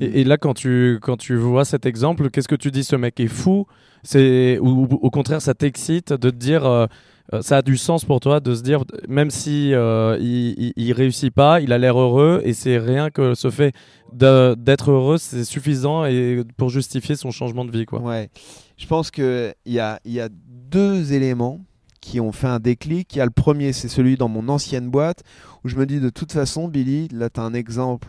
Et, 0.01 0.25
là, 0.25 0.39
quand 0.39 0.55
tu, 0.55 0.99
quand 1.03 1.17
tu 1.17 1.37
vois 1.37 1.65
cet 1.65 1.87
exemple, 1.87 2.31
qu'est-ce 2.31 2.49
que 2.49 2.55
tu 2.55 2.71
dis 2.71 2.85
Ce 2.85 2.97
mec 2.97 3.21
est 3.21 3.29
fou? 3.29 3.67
C'est 4.03 4.59
ou, 4.61 4.85
au 4.85 5.11
contraire, 5.11 5.43
ça 5.43 5.55
t'excite 5.55 6.13
de 6.13 6.31
te 6.31 6.37
dire. 6.37 6.65
Euh, 6.65 6.87
euh, 7.33 7.43
ça 7.43 7.59
a 7.59 7.63
du 7.63 7.77
sens 7.77 8.05
pour 8.05 8.19
toi 8.19 8.41
de 8.41 8.55
se 8.55 8.63
dire, 8.63 8.85
même 9.09 9.31
si 9.31 9.73
euh, 9.73 10.19
il, 10.21 10.93
réussit 10.93 11.33
pas, 11.33 11.61
il 11.61 11.73
a 11.73 11.79
l'air 11.79 11.97
heureux 11.97 12.43
et 12.45 12.53
c'est 12.55 12.77
rien 12.77 13.11
que 13.11 13.35
ce 13.35 13.51
fait 13.51 13.73
d'être 14.13 14.91
heureux, 14.91 15.17
c'est 15.17 15.45
suffisant 15.45 16.05
et 16.07 16.43
pour 16.57 16.71
justifier 16.71 17.15
son 17.15 17.31
changement 17.31 17.65
de 17.65 17.71
vie, 17.71 17.87
quoi. 17.87 18.01
Ouais, 18.01 18.31
je 18.79 18.87
pense 18.87 19.13
que 19.13 19.55
il 19.65 19.75
y 19.75 19.79
a, 19.79 20.01
y 20.05 20.19
a 20.19 20.29
deux 20.33 21.13
éléments 21.13 21.61
qui 22.01 22.19
ont 22.19 22.33
fait 22.33 22.49
un 22.49 22.59
déclic. 22.59 23.15
Il 23.15 23.19
y 23.19 23.21
a 23.21 23.27
le 23.27 23.31
premier, 23.31 23.73
c'est 23.73 23.89
celui 23.89 24.17
dans 24.17 24.29
mon 24.29 24.49
ancienne 24.49 24.91
boîte 24.91 25.23
où 25.63 25.69
je 25.69 25.77
me 25.77 25.87
dis 25.87 26.01
de 26.01 26.11
toute 26.11 26.33
façon, 26.33 26.67
Billy, 26.67 27.07
là 27.13 27.31
tu 27.31 27.39
as 27.39 27.45
un 27.45 27.55
exemple 27.55 28.09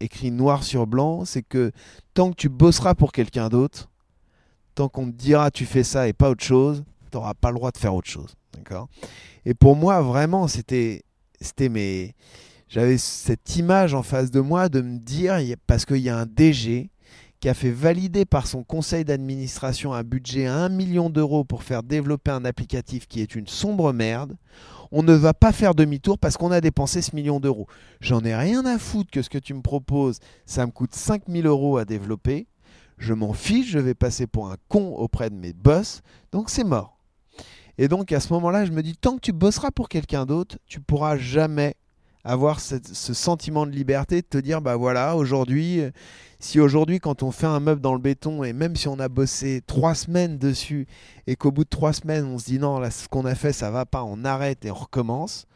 écrit 0.00 0.30
noir 0.30 0.64
sur 0.64 0.86
blanc, 0.86 1.24
c'est 1.24 1.42
que 1.42 1.72
tant 2.14 2.30
que 2.30 2.36
tu 2.36 2.48
bosseras 2.48 2.94
pour 2.94 3.12
quelqu'un 3.12 3.48
d'autre, 3.48 3.90
tant 4.74 4.88
qu'on 4.88 5.06
te 5.06 5.16
dira 5.16 5.50
tu 5.50 5.66
fais 5.66 5.84
ça 5.84 6.08
et 6.08 6.12
pas 6.12 6.30
autre 6.30 6.44
chose, 6.44 6.84
tu 7.10 7.16
n'auras 7.16 7.34
pas 7.34 7.50
le 7.50 7.56
droit 7.56 7.70
de 7.70 7.78
faire 7.78 7.94
autre 7.94 8.08
chose. 8.08 8.34
Et 9.44 9.54
pour 9.54 9.76
moi, 9.76 10.00
vraiment, 10.02 10.48
c'était, 10.48 11.02
c'était 11.40 11.68
mes, 11.68 12.14
j'avais 12.68 12.98
cette 12.98 13.56
image 13.56 13.94
en 13.94 14.02
face 14.02 14.30
de 14.30 14.40
moi 14.40 14.68
de 14.68 14.80
me 14.80 14.98
dire, 14.98 15.38
parce 15.66 15.84
qu'il 15.84 15.98
y 15.98 16.08
a 16.08 16.16
un 16.16 16.26
DG 16.26 16.90
qui 17.40 17.48
a 17.48 17.54
fait 17.54 17.70
valider 17.70 18.24
par 18.24 18.46
son 18.46 18.62
conseil 18.62 19.04
d'administration 19.04 19.92
un 19.92 20.04
budget 20.04 20.46
à 20.46 20.54
1 20.54 20.68
million 20.68 21.10
d'euros 21.10 21.44
pour 21.44 21.64
faire 21.64 21.82
développer 21.82 22.30
un 22.30 22.44
applicatif 22.44 23.08
qui 23.08 23.20
est 23.20 23.34
une 23.34 23.48
sombre 23.48 23.92
merde, 23.92 24.36
on 24.92 25.02
ne 25.02 25.14
va 25.14 25.34
pas 25.34 25.52
faire 25.52 25.74
demi-tour 25.74 26.18
parce 26.18 26.36
qu'on 26.36 26.52
a 26.52 26.60
dépensé 26.60 27.00
ce 27.02 27.16
million 27.16 27.40
d'euros. 27.40 27.66
J'en 28.00 28.20
ai 28.20 28.36
rien 28.36 28.64
à 28.66 28.78
foutre 28.78 29.10
que 29.10 29.22
ce 29.22 29.30
que 29.30 29.38
tu 29.38 29.54
me 29.54 29.62
proposes, 29.62 30.18
ça 30.46 30.66
me 30.66 30.70
coûte 30.70 30.94
5000 30.94 31.46
euros 31.46 31.78
à 31.78 31.84
développer. 31.84 32.46
Je 32.98 33.14
m'en 33.14 33.32
fiche, 33.32 33.70
je 33.70 33.78
vais 33.78 33.94
passer 33.94 34.26
pour 34.26 34.50
un 34.50 34.56
con 34.68 34.94
auprès 34.94 35.30
de 35.30 35.34
mes 35.34 35.54
boss, 35.54 36.02
donc 36.30 36.50
c'est 36.50 36.62
mort. 36.62 36.98
Et 37.78 37.88
donc 37.88 38.12
à 38.12 38.20
ce 38.20 38.32
moment-là, 38.34 38.66
je 38.66 38.70
me 38.70 38.82
dis, 38.82 38.94
tant 38.94 39.16
que 39.16 39.22
tu 39.22 39.32
bosseras 39.32 39.70
pour 39.70 39.88
quelqu'un 39.88 40.26
d'autre, 40.26 40.58
tu 40.66 40.80
pourras 40.80 41.16
jamais 41.16 41.74
avoir 42.24 42.60
ce 42.60 43.14
sentiment 43.14 43.66
de 43.66 43.72
liberté, 43.72 44.22
de 44.22 44.26
te 44.26 44.38
dire, 44.38 44.60
bah 44.60 44.76
voilà, 44.76 45.16
aujourd'hui, 45.16 45.80
euh, 45.80 45.90
si 46.38 46.60
aujourd'hui, 46.60 46.98
quand 46.98 47.22
on 47.22 47.30
fait 47.30 47.46
un 47.46 47.60
meuble 47.60 47.80
dans 47.80 47.94
le 47.94 48.00
béton, 48.00 48.44
et 48.44 48.52
même 48.52 48.76
si 48.76 48.88
on 48.88 48.98
a 48.98 49.08
bossé 49.08 49.62
trois 49.66 49.94
semaines 49.94 50.38
dessus, 50.38 50.86
et 51.26 51.36
qu'au 51.36 51.50
bout 51.50 51.64
de 51.64 51.68
trois 51.68 51.92
semaines, 51.92 52.24
on 52.24 52.38
se 52.38 52.46
dit, 52.46 52.58
non, 52.58 52.78
là, 52.78 52.90
ce 52.90 53.08
qu'on 53.08 53.24
a 53.24 53.34
fait, 53.34 53.52
ça 53.52 53.70
va 53.70 53.86
pas, 53.86 54.04
on 54.04 54.24
arrête 54.24 54.64
et 54.64 54.70
on 54.70 54.74
recommence, 54.74 55.46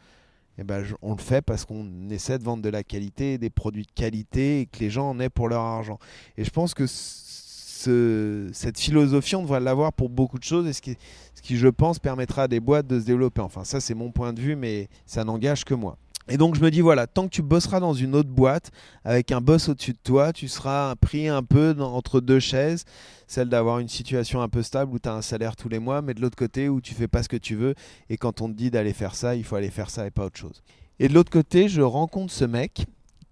et 0.57 0.61
eh 0.61 0.63
ben, 0.63 0.83
on 1.03 1.11
le 1.13 1.21
fait 1.21 1.43
parce 1.43 1.65
qu'on 1.65 2.09
essaie 2.09 2.39
de 2.39 2.43
vendre 2.43 2.63
de 2.63 2.69
la 2.69 2.83
qualité, 2.83 3.37
des 3.37 3.51
produits 3.51 3.83
de 3.83 3.91
qualité, 3.91 4.61
et 4.61 4.65
que 4.65 4.79
les 4.79 4.89
gens 4.89 5.09
en 5.09 5.19
aient 5.19 5.29
pour 5.29 5.49
leur 5.49 5.61
argent. 5.61 5.99
Et 6.35 6.43
je 6.43 6.49
pense 6.49 6.73
que 6.73 6.85
ce, 6.87 8.49
cette 8.53 8.79
philosophie, 8.79 9.35
on 9.35 9.43
devrait 9.43 9.59
l'avoir 9.59 9.93
pour 9.93 10.09
beaucoup 10.09 10.39
de 10.39 10.43
choses, 10.43 10.67
et 10.67 10.73
ce 10.73 10.81
qui, 10.81 10.97
ce 11.35 11.41
qui, 11.43 11.57
je 11.57 11.67
pense, 11.67 11.99
permettra 11.99 12.43
à 12.43 12.47
des 12.47 12.59
boîtes 12.59 12.87
de 12.87 12.99
se 12.99 13.05
développer. 13.05 13.41
Enfin, 13.41 13.63
ça, 13.63 13.79
c'est 13.79 13.93
mon 13.93 14.11
point 14.11 14.33
de 14.33 14.41
vue, 14.41 14.55
mais 14.55 14.89
ça 15.05 15.23
n'engage 15.23 15.63
que 15.63 15.75
moi. 15.75 15.97
Et 16.29 16.37
donc 16.37 16.55
je 16.55 16.61
me 16.61 16.69
dis 16.69 16.81
voilà, 16.81 17.07
tant 17.07 17.25
que 17.25 17.33
tu 17.33 17.41
bosseras 17.41 17.79
dans 17.79 17.93
une 17.93 18.13
autre 18.13 18.29
boîte 18.29 18.71
avec 19.05 19.31
un 19.31 19.39
boss 19.39 19.69
au-dessus 19.69 19.93
de 19.93 19.99
toi, 20.03 20.33
tu 20.33 20.47
seras 20.47 20.95
pris 20.95 21.29
un 21.29 21.43
peu 21.43 21.75
entre 21.79 22.19
deux 22.19 22.39
chaises, 22.39 22.83
celle 23.27 23.47
d'avoir 23.47 23.79
une 23.79 23.87
situation 23.87 24.41
un 24.41 24.49
peu 24.49 24.61
stable 24.61 24.93
où 24.93 24.99
tu 24.99 25.07
as 25.07 25.13
un 25.13 25.21
salaire 25.21 25.55
tous 25.55 25.69
les 25.69 25.79
mois, 25.79 26.01
mais 26.01 26.13
de 26.13 26.21
l'autre 26.21 26.35
côté 26.35 26.67
où 26.67 26.81
tu 26.81 26.93
fais 26.93 27.07
pas 27.07 27.23
ce 27.23 27.29
que 27.29 27.37
tu 27.37 27.55
veux 27.55 27.75
et 28.09 28.17
quand 28.17 28.41
on 28.41 28.49
te 28.49 28.53
dit 28.53 28.71
d'aller 28.71 28.93
faire 28.93 29.15
ça, 29.15 29.35
il 29.35 29.43
faut 29.43 29.55
aller 29.55 29.69
faire 29.69 29.89
ça 29.89 30.05
et 30.05 30.11
pas 30.11 30.25
autre 30.25 30.37
chose. 30.37 30.63
Et 30.99 31.07
de 31.07 31.13
l'autre 31.13 31.31
côté, 31.31 31.69
je 31.69 31.81
rencontre 31.81 32.33
ce 32.33 32.45
mec 32.45 32.85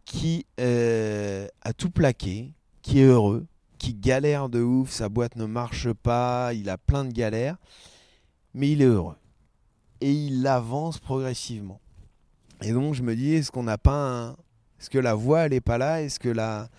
qui 0.05 0.45
euh, 0.59 1.47
a 1.63 1.73
tout 1.73 1.89
plaqué, 1.89 2.53
qui 2.81 2.99
est 2.99 3.05
heureux, 3.05 3.45
qui 3.77 3.93
galère 3.93 4.49
de 4.49 4.61
ouf, 4.61 4.89
sa 4.91 5.09
boîte 5.09 5.35
ne 5.35 5.45
marche 5.45 5.91
pas, 5.91 6.53
il 6.53 6.69
a 6.69 6.77
plein 6.77 7.03
de 7.03 7.11
galères, 7.11 7.57
mais 8.53 8.71
il 8.71 8.81
est 8.81 8.85
heureux. 8.85 9.17
Et 9.99 10.11
il 10.11 10.45
avance 10.47 10.99
progressivement. 10.99 11.79
Et 12.62 12.71
donc 12.71 12.93
je 12.93 13.03
me 13.03 13.15
dis, 13.15 13.33
est-ce 13.33 13.51
qu'on 13.51 13.63
n'a 13.63 13.77
pas. 13.77 14.35
Est-ce 14.79 14.89
que 14.89 15.00
la 15.00 15.15
voie, 15.15 15.41
elle 15.41 15.51
n'est 15.51 15.62
pas 15.62 15.77
là? 15.77 16.01
Est-ce 16.01 16.19
que 16.19 16.29
la, 16.29 16.69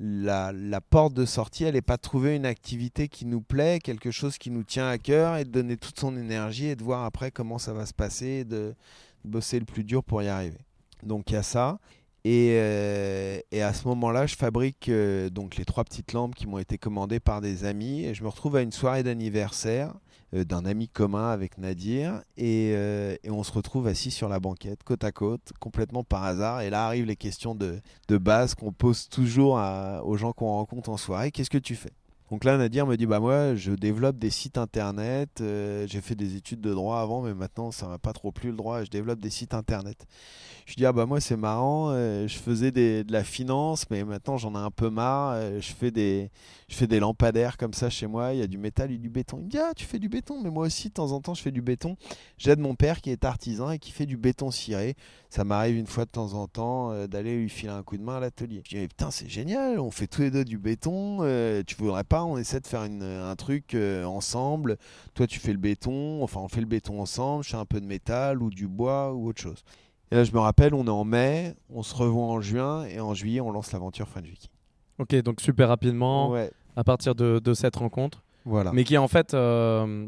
la, 0.00 0.80
porte 0.80 1.14
de 1.14 1.24
sortie, 1.24 1.64
elle 1.64 1.74
n'est 1.74 1.82
pas 1.82 1.96
de 1.96 2.02
trouver 2.02 2.36
une 2.36 2.46
activité 2.46 3.08
qui 3.08 3.26
nous 3.26 3.40
plaît, 3.40 3.78
quelque 3.82 4.10
chose 4.10 4.38
qui 4.38 4.50
nous 4.50 4.64
tient 4.64 4.88
à 4.88 4.98
cœur 4.98 5.36
et 5.36 5.44
de 5.44 5.50
donner 5.50 5.76
toute 5.76 5.98
son 5.98 6.16
énergie 6.16 6.66
et 6.66 6.76
de 6.76 6.82
voir 6.82 7.04
après 7.04 7.30
comment 7.30 7.58
ça 7.58 7.72
va 7.72 7.86
se 7.86 7.94
passer 7.94 8.26
et 8.26 8.44
de, 8.44 8.74
bosser 9.24 9.58
le 9.58 9.64
plus 9.64 9.84
dur 9.84 10.04
pour 10.04 10.22
y 10.22 10.28
arriver? 10.28 10.58
Donc 11.02 11.30
il 11.30 11.34
y 11.34 11.36
a 11.36 11.42
ça. 11.42 11.78
Et, 12.26 12.56
euh, 12.58 13.38
et, 13.52 13.62
à 13.62 13.74
ce 13.74 13.86
moment-là, 13.88 14.26
je 14.26 14.34
fabrique 14.34 14.88
euh, 14.88 15.28
donc 15.28 15.56
les 15.56 15.66
trois 15.66 15.84
petites 15.84 16.14
lampes 16.14 16.34
qui 16.34 16.46
m'ont 16.46 16.58
été 16.58 16.78
commandées 16.78 17.20
par 17.20 17.42
des 17.42 17.66
amis. 17.66 18.04
Et 18.04 18.14
je 18.14 18.22
me 18.22 18.28
retrouve 18.28 18.56
à 18.56 18.62
une 18.62 18.72
soirée 18.72 19.02
d'anniversaire 19.02 19.92
d'un 20.42 20.64
ami 20.64 20.88
commun 20.88 21.30
avec 21.30 21.58
Nadir. 21.58 22.22
Euh, 22.40 23.16
et, 23.22 23.30
on 23.30 23.44
se 23.44 23.52
retrouve 23.52 23.86
assis 23.86 24.10
sur 24.10 24.28
la 24.28 24.40
banquette, 24.40 24.82
côte 24.82 25.04
à 25.04 25.12
côte, 25.12 25.52
complètement 25.60 26.02
par 26.02 26.24
hasard. 26.24 26.62
Et 26.62 26.70
là 26.70 26.86
arrivent 26.86 27.06
les 27.06 27.16
questions 27.16 27.54
de, 27.54 27.80
base 28.08 28.54
qu'on 28.54 28.72
pose 28.72 29.08
toujours 29.08 29.60
aux 30.02 30.16
gens 30.16 30.32
qu'on 30.32 30.52
rencontre 30.52 30.90
en 30.90 30.96
soirée. 30.96 31.30
Qu'est-ce 31.30 31.50
que 31.50 31.58
tu 31.58 31.76
fais? 31.76 31.92
Donc 32.34 32.42
là, 32.42 32.56
Nadir 32.56 32.84
me 32.84 32.96
dit 32.96 33.06
bah 33.06 33.20
moi, 33.20 33.54
je 33.54 33.70
développe 33.70 34.18
des 34.18 34.28
sites 34.28 34.58
internet. 34.58 35.40
Euh, 35.40 35.86
j'ai 35.86 36.00
fait 36.00 36.16
des 36.16 36.34
études 36.34 36.60
de 36.60 36.74
droit 36.74 36.98
avant, 36.98 37.22
mais 37.22 37.32
maintenant 37.32 37.70
ça 37.70 37.86
m'a 37.86 37.98
pas 37.98 38.12
trop 38.12 38.32
plu 38.32 38.50
le 38.50 38.56
droit. 38.56 38.82
Je 38.82 38.90
développe 38.90 39.20
des 39.20 39.30
sites 39.30 39.54
internet. 39.54 40.04
Je 40.66 40.74
dis 40.74 40.84
ah 40.84 40.92
bah 40.92 41.06
moi 41.06 41.20
c'est 41.20 41.36
marrant. 41.36 41.92
je 41.92 42.36
faisais 42.36 42.72
de 42.72 43.04
la 43.08 43.22
finance, 43.22 43.88
mais 43.88 44.02
maintenant 44.02 44.36
j'en 44.36 44.54
ai 44.54 44.58
un 44.58 44.72
peu 44.72 44.90
marre. 44.90 45.38
je 45.60 45.72
fais 45.74 45.92
des 45.92 46.32
je 46.68 46.76
fais 46.76 46.86
des 46.88 46.98
lampadaires 46.98 47.56
comme 47.56 47.72
ça 47.72 47.88
chez 47.88 48.08
moi, 48.08 48.32
il 48.32 48.40
y 48.40 48.42
a 48.42 48.48
du 48.48 48.58
métal 48.58 48.90
et 48.90 48.98
du 48.98 49.08
béton. 49.08 49.38
Il 49.38 49.44
me 49.44 49.48
dit 49.48 49.58
Ah, 49.58 49.72
tu 49.76 49.84
fais 49.84 50.00
du 50.00 50.08
béton, 50.08 50.40
mais 50.42 50.50
moi 50.50 50.66
aussi, 50.66 50.88
de 50.88 50.94
temps 50.94 51.12
en 51.12 51.20
temps, 51.20 51.34
je 51.34 51.42
fais 51.42 51.52
du 51.52 51.62
béton. 51.62 51.96
J'aide 52.36 52.58
mon 52.58 52.74
père 52.74 53.00
qui 53.00 53.10
est 53.10 53.24
artisan 53.24 53.70
et 53.70 53.78
qui 53.78 53.92
fait 53.92 54.06
du 54.06 54.16
béton 54.16 54.50
ciré. 54.50 54.96
Ça 55.30 55.44
m'arrive 55.44 55.76
une 55.76 55.86
fois 55.86 56.04
de 56.04 56.10
temps 56.10 56.34
en 56.34 56.48
temps 56.48 56.90
euh, 56.90 57.06
d'aller 57.06 57.36
lui 57.36 57.48
filer 57.48 57.72
un 57.72 57.84
coup 57.84 57.96
de 57.96 58.02
main 58.02 58.16
à 58.16 58.20
l'atelier. 58.20 58.62
Je 58.64 58.76
dis 58.76 58.88
Putain, 58.88 59.12
c'est 59.12 59.28
génial, 59.28 59.78
on 59.78 59.92
fait 59.92 60.08
tous 60.08 60.22
les 60.22 60.30
deux 60.32 60.44
du 60.44 60.58
béton. 60.58 61.18
Euh, 61.20 61.62
tu 61.64 61.76
voudrais 61.76 62.04
pas, 62.04 62.23
on 62.26 62.38
essaie 62.38 62.60
de 62.60 62.66
faire 62.66 62.82
un 62.82 63.36
truc 63.36 63.74
euh, 63.74 64.04
ensemble. 64.04 64.76
Toi, 65.14 65.26
tu 65.26 65.38
fais 65.38 65.52
le 65.52 65.58
béton, 65.58 66.22
enfin, 66.22 66.40
on 66.40 66.48
fait 66.48 66.60
le 66.60 66.66
béton 66.66 67.00
ensemble. 67.00 67.44
Je 67.44 67.50
fais 67.50 67.56
un 67.56 67.64
peu 67.64 67.80
de 67.80 67.86
métal 67.86 68.42
ou 68.42 68.50
du 68.50 68.68
bois 68.68 69.12
ou 69.12 69.28
autre 69.28 69.40
chose. 69.40 69.64
Et 70.10 70.16
là, 70.16 70.24
je 70.24 70.32
me 70.32 70.38
rappelle, 70.38 70.74
on 70.74 70.86
est 70.86 70.90
en 70.90 71.04
mai, 71.04 71.54
on 71.70 71.82
se 71.82 71.94
revoit 71.94 72.24
en 72.24 72.40
juin 72.40 72.84
et 72.84 73.00
en 73.00 73.14
juillet, 73.14 73.40
on 73.40 73.50
lance 73.50 73.72
l'aventure 73.72 74.08
French 74.08 74.26
Viking. 74.26 74.50
Ok, 74.98 75.14
donc 75.22 75.40
super 75.40 75.68
rapidement, 75.68 76.36
à 76.76 76.84
partir 76.84 77.14
de, 77.14 77.54
cette 77.54 77.76
rencontre. 77.76 78.22
Voilà. 78.44 78.72
Mais 78.72 78.84
qui 78.84 78.94
est 78.94 78.98
en 78.98 79.08
fait 79.08 79.32
euh, 79.34 80.06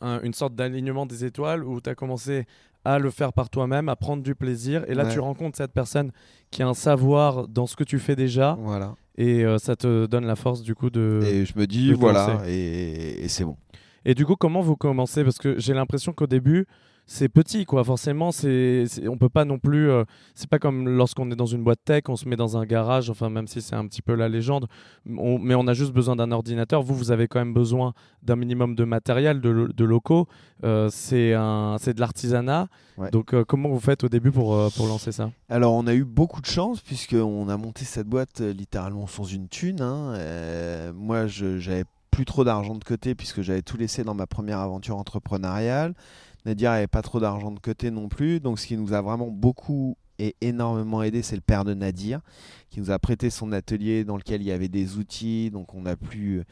une 0.00 0.32
sorte 0.32 0.54
d'alignement 0.54 1.06
des 1.06 1.24
étoiles 1.24 1.62
où 1.62 1.80
tu 1.80 1.90
as 1.90 1.94
commencé 1.94 2.46
à 2.84 2.98
le 2.98 3.10
faire 3.10 3.32
par 3.32 3.48
toi-même, 3.48 3.88
à 3.88 3.96
prendre 3.96 4.22
du 4.22 4.34
plaisir. 4.34 4.84
Et 4.88 4.94
là, 4.94 5.06
tu 5.06 5.18
rencontres 5.18 5.56
cette 5.56 5.72
personne 5.72 6.12
qui 6.50 6.62
a 6.62 6.68
un 6.68 6.74
savoir 6.74 7.48
dans 7.48 7.66
ce 7.66 7.76
que 7.76 7.84
tu 7.84 7.98
fais 7.98 8.16
déjà. 8.16 8.56
Voilà. 8.60 8.94
Et 9.16 9.44
euh, 9.44 9.58
ça 9.58 9.76
te 9.76 10.06
donne 10.06 10.26
la 10.26 10.36
force 10.36 10.62
du 10.62 10.74
coup 10.74 10.90
de. 10.90 11.20
Et 11.24 11.44
je 11.44 11.56
me 11.58 11.66
dis, 11.66 11.92
voilà, 11.92 12.42
et, 12.46 13.24
et 13.24 13.28
c'est 13.28 13.44
bon. 13.44 13.56
Et 14.04 14.14
du 14.14 14.26
coup, 14.26 14.36
comment 14.36 14.60
vous 14.60 14.76
commencez? 14.76 15.24
Parce 15.24 15.38
que 15.38 15.58
j'ai 15.58 15.72
l'impression 15.72 16.12
qu'au 16.12 16.26
début, 16.26 16.66
c'est 17.06 17.28
petit 17.28 17.64
quoi. 17.64 17.84
Forcément 17.84 18.32
c'est 18.32 18.84
on 19.08 19.18
peut 19.18 19.28
pas 19.28 19.44
non 19.44 19.58
plus 19.58 19.90
euh, 19.90 20.04
c'est 20.34 20.48
pas 20.48 20.58
comme 20.58 20.88
lorsqu'on 20.88 21.30
est 21.30 21.36
dans 21.36 21.46
une 21.46 21.62
boîte 21.62 21.80
tech 21.84 22.04
on 22.08 22.16
se 22.16 22.28
met 22.28 22.36
dans 22.36 22.56
un 22.56 22.64
garage 22.64 23.10
enfin 23.10 23.28
même 23.28 23.46
si 23.46 23.60
c'est 23.60 23.74
un 23.74 23.86
petit 23.86 24.02
peu 24.02 24.14
la 24.14 24.28
légende 24.28 24.66
mais 25.04 25.54
on 25.54 25.66
a 25.66 25.74
juste 25.74 25.92
besoin 25.92 26.16
d'un 26.16 26.32
ordinateur. 26.32 26.82
Vous 26.82 26.94
vous 26.94 27.10
avez 27.10 27.28
quand 27.28 27.38
même 27.38 27.54
besoin 27.54 27.92
d'un 28.22 28.36
minimum 28.36 28.74
de 28.74 28.84
matériel 28.84 29.40
de, 29.40 29.84
locaux. 29.84 30.26
Euh, 30.64 30.88
c'est 30.90 31.34
un 31.34 31.76
c'est 31.78 31.94
de 31.94 32.00
l'artisanat. 32.00 32.68
Donc 33.12 33.34
euh, 33.34 33.44
comment 33.44 33.68
vous 33.68 33.80
faites 33.80 34.04
au 34.04 34.08
début 34.08 34.30
pour 34.30 34.70
pour 34.72 34.86
lancer 34.86 35.12
ça? 35.12 35.30
Alors 35.48 35.74
on 35.74 35.86
a 35.86 35.94
eu 35.94 36.04
beaucoup 36.04 36.40
de 36.40 36.46
chance 36.46 36.80
puisqu'on 36.80 37.48
a 37.48 37.56
monté 37.56 37.84
cette 37.84 38.06
boîte 38.06 38.40
littéralement 38.40 39.06
sans 39.06 39.24
une 39.24 39.48
thune 39.48 39.82
hein. 39.82 40.14
moi 40.94 41.26
je 41.26 41.58
j'avais 41.58 41.84
plus 42.10 42.24
trop 42.24 42.44
d'argent 42.44 42.76
de 42.76 42.84
côté 42.84 43.16
puisque 43.16 43.42
j'avais 43.42 43.62
tout 43.62 43.76
laissé 43.76 44.04
dans 44.04 44.14
ma 44.14 44.26
première 44.26 44.60
aventure 44.60 44.96
entrepreneuriale 44.96 45.94
Nadir 46.44 46.70
n'avait 46.72 46.86
pas 46.86 47.02
trop 47.02 47.20
d'argent 47.20 47.50
de 47.50 47.58
côté 47.58 47.90
non 47.90 48.08
plus. 48.08 48.40
Donc, 48.40 48.58
ce 48.58 48.66
qui 48.66 48.76
nous 48.76 48.92
a 48.92 49.00
vraiment 49.00 49.28
beaucoup 49.28 49.96
et 50.18 50.36
énormément 50.40 51.02
aidé, 51.02 51.22
c'est 51.22 51.34
le 51.34 51.42
père 51.42 51.64
de 51.64 51.74
Nadir, 51.74 52.20
qui 52.70 52.80
nous 52.80 52.90
a 52.90 52.98
prêté 52.98 53.30
son 53.30 53.52
atelier 53.52 54.04
dans 54.04 54.16
lequel 54.16 54.42
il 54.42 54.46
y 54.46 54.52
avait 54.52 54.68
des 54.68 54.96
outils. 54.96 55.50
Donc, 55.50 55.74
on 55.74 55.86
a 55.86 55.96
pu 55.96 56.38
euh, 56.38 56.44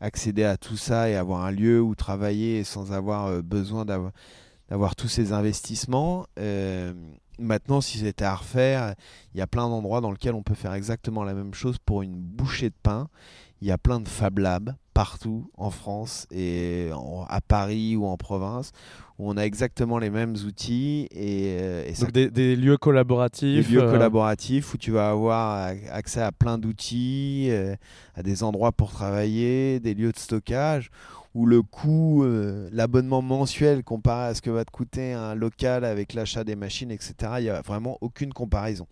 accéder 0.00 0.44
à 0.44 0.56
tout 0.56 0.76
ça 0.76 1.08
et 1.08 1.16
avoir 1.16 1.44
un 1.44 1.50
lieu 1.50 1.80
où 1.80 1.94
travailler 1.94 2.64
sans 2.64 2.92
avoir 2.92 3.26
euh, 3.26 3.42
besoin 3.42 3.84
d'avoir 3.84 4.96
tous 4.96 5.08
ces 5.08 5.32
investissements. 5.32 6.26
Euh, 6.38 6.92
maintenant, 7.38 7.80
si 7.80 7.98
c'était 7.98 8.24
à 8.24 8.34
refaire, 8.34 8.94
il 9.34 9.38
y 9.38 9.40
a 9.40 9.46
plein 9.46 9.68
d'endroits 9.68 10.00
dans 10.00 10.10
lesquels 10.10 10.34
on 10.34 10.42
peut 10.42 10.54
faire 10.54 10.74
exactement 10.74 11.24
la 11.24 11.34
même 11.34 11.54
chose 11.54 11.78
pour 11.78 12.02
une 12.02 12.16
bouchée 12.16 12.70
de 12.70 12.76
pain. 12.82 13.08
Il 13.60 13.68
y 13.68 13.72
a 13.72 13.78
plein 13.78 14.00
de 14.00 14.08
Fab 14.08 14.38
Labs 14.38 14.74
partout 14.98 15.48
en 15.56 15.70
France 15.70 16.26
et 16.32 16.90
à 17.28 17.40
Paris 17.40 17.94
ou 17.94 18.06
en 18.06 18.16
province 18.16 18.72
où 19.18 19.30
on 19.30 19.36
a 19.36 19.42
exactement 19.42 19.98
les 19.98 20.10
mêmes 20.10 20.34
outils 20.44 21.08
et, 21.12 21.56
euh, 21.60 21.92
Donc 22.00 22.10
des, 22.10 22.56
lieux 22.56 22.76
collaboratifs 22.76 23.68
des 23.68 23.74
lieux 23.74 23.82
euh, 23.82 23.90
collaboratifs 23.92 24.74
où 24.74 24.76
tu 24.76 24.90
vas 24.90 25.10
avoir 25.10 25.72
accès 25.90 26.20
à 26.20 26.32
plein 26.32 26.58
d'outils 26.58 27.48
euh, 27.50 27.76
à 28.16 28.24
des 28.24 28.42
endroits 28.42 28.72
pour 28.72 28.90
travailler 28.90 29.78
des 29.78 29.94
lieux 29.94 30.10
de 30.10 30.18
stockage 30.18 30.90
où 31.34 31.46
le 31.46 31.62
coût, 31.62 32.24
l'abonnement 32.72 33.22
mensuel 33.22 33.84
comparé 33.84 34.28
à 34.28 34.34
ce 34.34 34.42
que 34.42 34.50
va 34.50 34.64
te 34.64 34.72
coûter 34.72 35.12
un 35.12 35.36
local 35.36 35.84
avec 35.84 36.14
l'achat 36.14 36.42
des 36.42 36.56
machines, 36.56 36.90
etc., 36.90 37.14
il 37.38 37.42
n'y 37.44 37.50
a 37.50 37.60
vraiment 37.60 37.98
aucune 38.00 38.32
comparaison. 38.32 38.88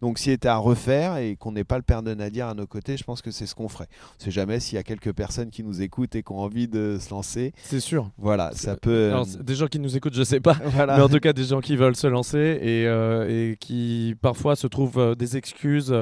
Donc 0.00 0.18
s'il 0.18 0.32
était 0.32 0.48
à 0.48 0.56
refaire 0.56 1.16
et 1.16 1.36
qu'on 1.36 1.52
n'ait 1.52 1.64
pas 1.64 1.76
le 1.76 1.82
père 1.82 2.02
de 2.02 2.14
Nadir 2.14 2.48
à 2.48 2.54
nos 2.54 2.66
côtés, 2.66 2.96
je 2.96 3.04
pense 3.04 3.22
que 3.22 3.30
c'est 3.30 3.46
ce 3.46 3.54
qu'on 3.54 3.68
ferait. 3.68 3.88
On 3.90 4.18
ne 4.20 4.24
sait 4.24 4.30
jamais 4.30 4.60
s'il 4.60 4.76
y 4.76 4.78
a 4.78 4.82
quelques 4.82 5.12
personnes 5.12 5.50
qui 5.50 5.62
nous 5.62 5.82
écoutent 5.82 6.14
et 6.14 6.22
qui 6.22 6.32
ont 6.32 6.40
envie 6.40 6.68
de 6.68 6.98
se 7.00 7.10
lancer. 7.10 7.52
C'est 7.62 7.80
sûr. 7.80 8.10
Voilà, 8.18 8.52
ça 8.52 8.76
peut... 8.76 9.10
Alors, 9.10 9.26
des 9.26 9.54
gens 9.54 9.66
qui 9.66 9.78
nous 9.78 9.96
écoutent, 9.96 10.14
je 10.14 10.20
ne 10.20 10.24
sais 10.24 10.40
pas, 10.40 10.56
mais 10.76 11.00
en 11.00 11.08
tout 11.08 11.20
cas 11.20 11.32
des 11.32 11.44
gens 11.44 11.60
qui 11.60 11.76
veulent 11.76 11.96
se 11.96 12.06
lancer 12.06 12.38
et, 12.38 12.84
et 12.84 13.56
qui 13.56 14.16
parfois 14.20 14.56
se 14.56 14.66
trouvent 14.66 15.14
des 15.16 15.36
excuses 15.36 15.94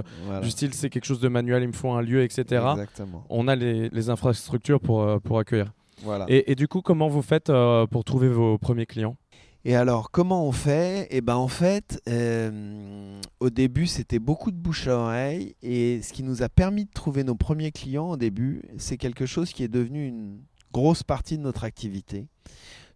du 0.43 0.51
style 0.51 0.75
c'est 0.75 0.91
quelque 0.91 1.05
chose 1.05 1.21
de 1.21 1.29
manuel, 1.29 1.63
il 1.63 1.69
me 1.69 1.73
faut 1.73 1.91
un 1.91 2.03
lieu, 2.03 2.23
etc. 2.23 2.65
Exactement. 2.73 3.25
On 3.29 3.49
a 3.49 3.57
les, 3.57 3.89
les 3.91 4.11
infrastructures 4.11 4.81
pour, 4.81 5.21
pour 5.21 5.39
accueillir. 5.39 5.73
Voilà. 6.03 6.27
Et, 6.29 6.55
du 6.55 6.69
coup, 6.69 6.83
comment 6.83 7.09
vous 7.09 7.23
faites 7.23 7.51
euh, 7.51 7.87
pour 7.87 8.05
trouver 8.05 8.29
vos 8.29 8.59
premiers 8.59 8.87
clients? 8.87 9.17
Et 9.65 9.77
alors, 9.77 10.11
comment 10.11 10.47
on 10.47 10.53
fait? 10.53 11.07
Eh 11.11 11.21
ben, 11.21 11.37
en 11.37 11.47
fait, 11.47 12.03
euh, 12.09 13.21
au 13.39 13.49
début, 13.49 13.87
c'était 13.87 14.19
beaucoup 14.19 14.51
de 14.51 14.57
bouche 14.57 14.89
à 14.89 14.97
oreille. 14.97 15.55
Et 15.63 16.03
ce 16.03 16.13
qui 16.13 16.25
nous 16.25 16.43
a 16.43 16.49
permis 16.49 16.85
de 16.85 16.91
trouver 16.91 17.23
nos 17.23 17.37
premiers 17.37 17.71
clients 17.71 18.11
au 18.11 18.17
début, 18.17 18.63
c'est 18.77 18.97
quelque 18.97 19.25
chose 19.25 19.53
qui 19.53 19.63
est 19.63 19.69
devenu 19.69 20.07
une 20.09 20.41
grosse 20.73 21.05
partie 21.05 21.39
de 21.39 21.43
notre 21.43 21.63
activité. 21.63 22.27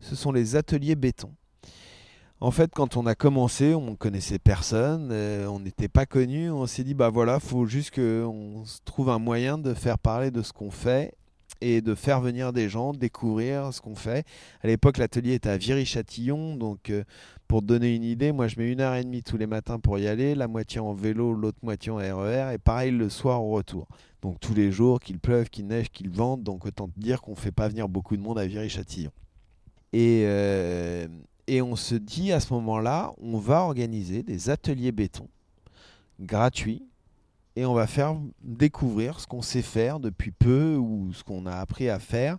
Ce 0.01 0.17
sont 0.17 0.33
les 0.33 0.57
ateliers 0.57 0.97
béton. 0.97 1.31
En 2.41 2.51
fait, 2.51 2.73
quand 2.75 2.97
on 2.97 3.07
a 3.07 3.15
commencé, 3.15 3.75
on 3.75 3.93
ne 3.93 3.97
connaissait 3.97 4.39
personne, 4.39 5.09
euh, 5.13 5.47
on 5.47 5.61
n'était 5.61 5.89
pas 5.89 6.05
connu. 6.05 6.51
On 6.51 6.67
s'est 6.67 6.85
dit, 6.85 6.95
bah 6.95 7.11
voilà, 7.11 7.39
faut 7.39 7.67
juste 7.67 7.95
qu'on 7.95 8.65
trouve 8.85 9.09
un 9.11 9.21
moyen 9.21 9.57
de 9.57 9.73
faire 9.73 9.99
parler 9.99 10.33
de 10.33 10.43
ce 10.43 10.53
qu'on 10.53 10.73
fait 10.73 11.15
et 11.61 11.81
de 11.81 11.95
faire 11.95 12.21
venir 12.21 12.53
des 12.53 12.69
gens, 12.69 12.93
découvrir 12.93 13.73
ce 13.73 13.81
qu'on 13.81 13.95
fait. 13.95 14.27
À 14.63 14.67
l'époque, 14.67 14.99
l'atelier 14.99 15.35
était 15.35 15.49
à 15.49 15.57
Viry-Châtillon, 15.57 16.57
donc 16.57 16.91
euh, 16.91 17.05
pour 17.49 17.61
te 17.61 17.67
donner 17.67 17.95
une 17.95 18.05
idée, 18.05 18.33
moi 18.33 18.49
je 18.49 18.59
mets 18.59 18.71
une 18.71 18.81
heure 18.81 18.95
et 18.95 19.05
demie 19.05 19.23
tous 19.23 19.37
les 19.37 19.47
matins 19.47 19.79
pour 19.79 19.99
y 19.99 20.09
aller, 20.09 20.35
la 20.35 20.49
moitié 20.49 20.81
en 20.81 20.93
vélo, 20.93 21.33
l'autre 21.33 21.59
moitié 21.63 21.93
en 21.93 21.97
RER, 21.97 22.51
e 22.51 22.55
et 22.55 22.59
pareil 22.59 22.91
le 22.91 23.09
soir 23.09 23.43
au 23.43 23.51
retour. 23.51 23.87
Donc 24.23 24.41
tous 24.41 24.55
les 24.55 24.73
jours, 24.73 25.01
qu'il 25.01 25.19
pleuve, 25.19 25.49
qu'il 25.49 25.67
neige, 25.67 25.91
qu'il 25.91 26.11
vente, 26.11 26.43
donc 26.43 26.67
autant 26.67 26.89
te 26.89 26.99
dire 26.99 27.23
qu'on 27.23 27.33
ne 27.33 27.37
fait 27.37 27.53
pas 27.53 27.69
venir 27.69 27.89
beaucoup 27.89 28.17
de 28.17 28.23
monde 28.23 28.39
à 28.39 28.47
Viry-Châtillon. 28.47 29.13
Et, 29.93 30.25
euh, 30.27 31.07
et 31.47 31.63
on 31.63 31.77
se 31.77 31.95
dit 31.95 32.33
à 32.33 32.41
ce 32.41 32.53
moment-là, 32.55 33.13
on 33.23 33.39
va 33.39 33.61
organiser 33.61 34.23
des 34.23 34.51
ateliers 34.51 34.93
béton 34.93 35.29
gratuits 36.21 36.83
et 37.57 37.65
on 37.65 37.73
va 37.73 37.87
faire 37.87 38.17
découvrir 38.43 39.19
ce 39.19 39.27
qu'on 39.27 39.43
sait 39.43 39.63
faire 39.63 39.99
depuis 39.99 40.31
peu 40.31 40.77
ou 40.77 41.13
ce 41.15 41.25
qu'on 41.25 41.47
a 41.47 41.57
appris 41.57 41.89
à 41.89 41.99
faire 41.99 42.37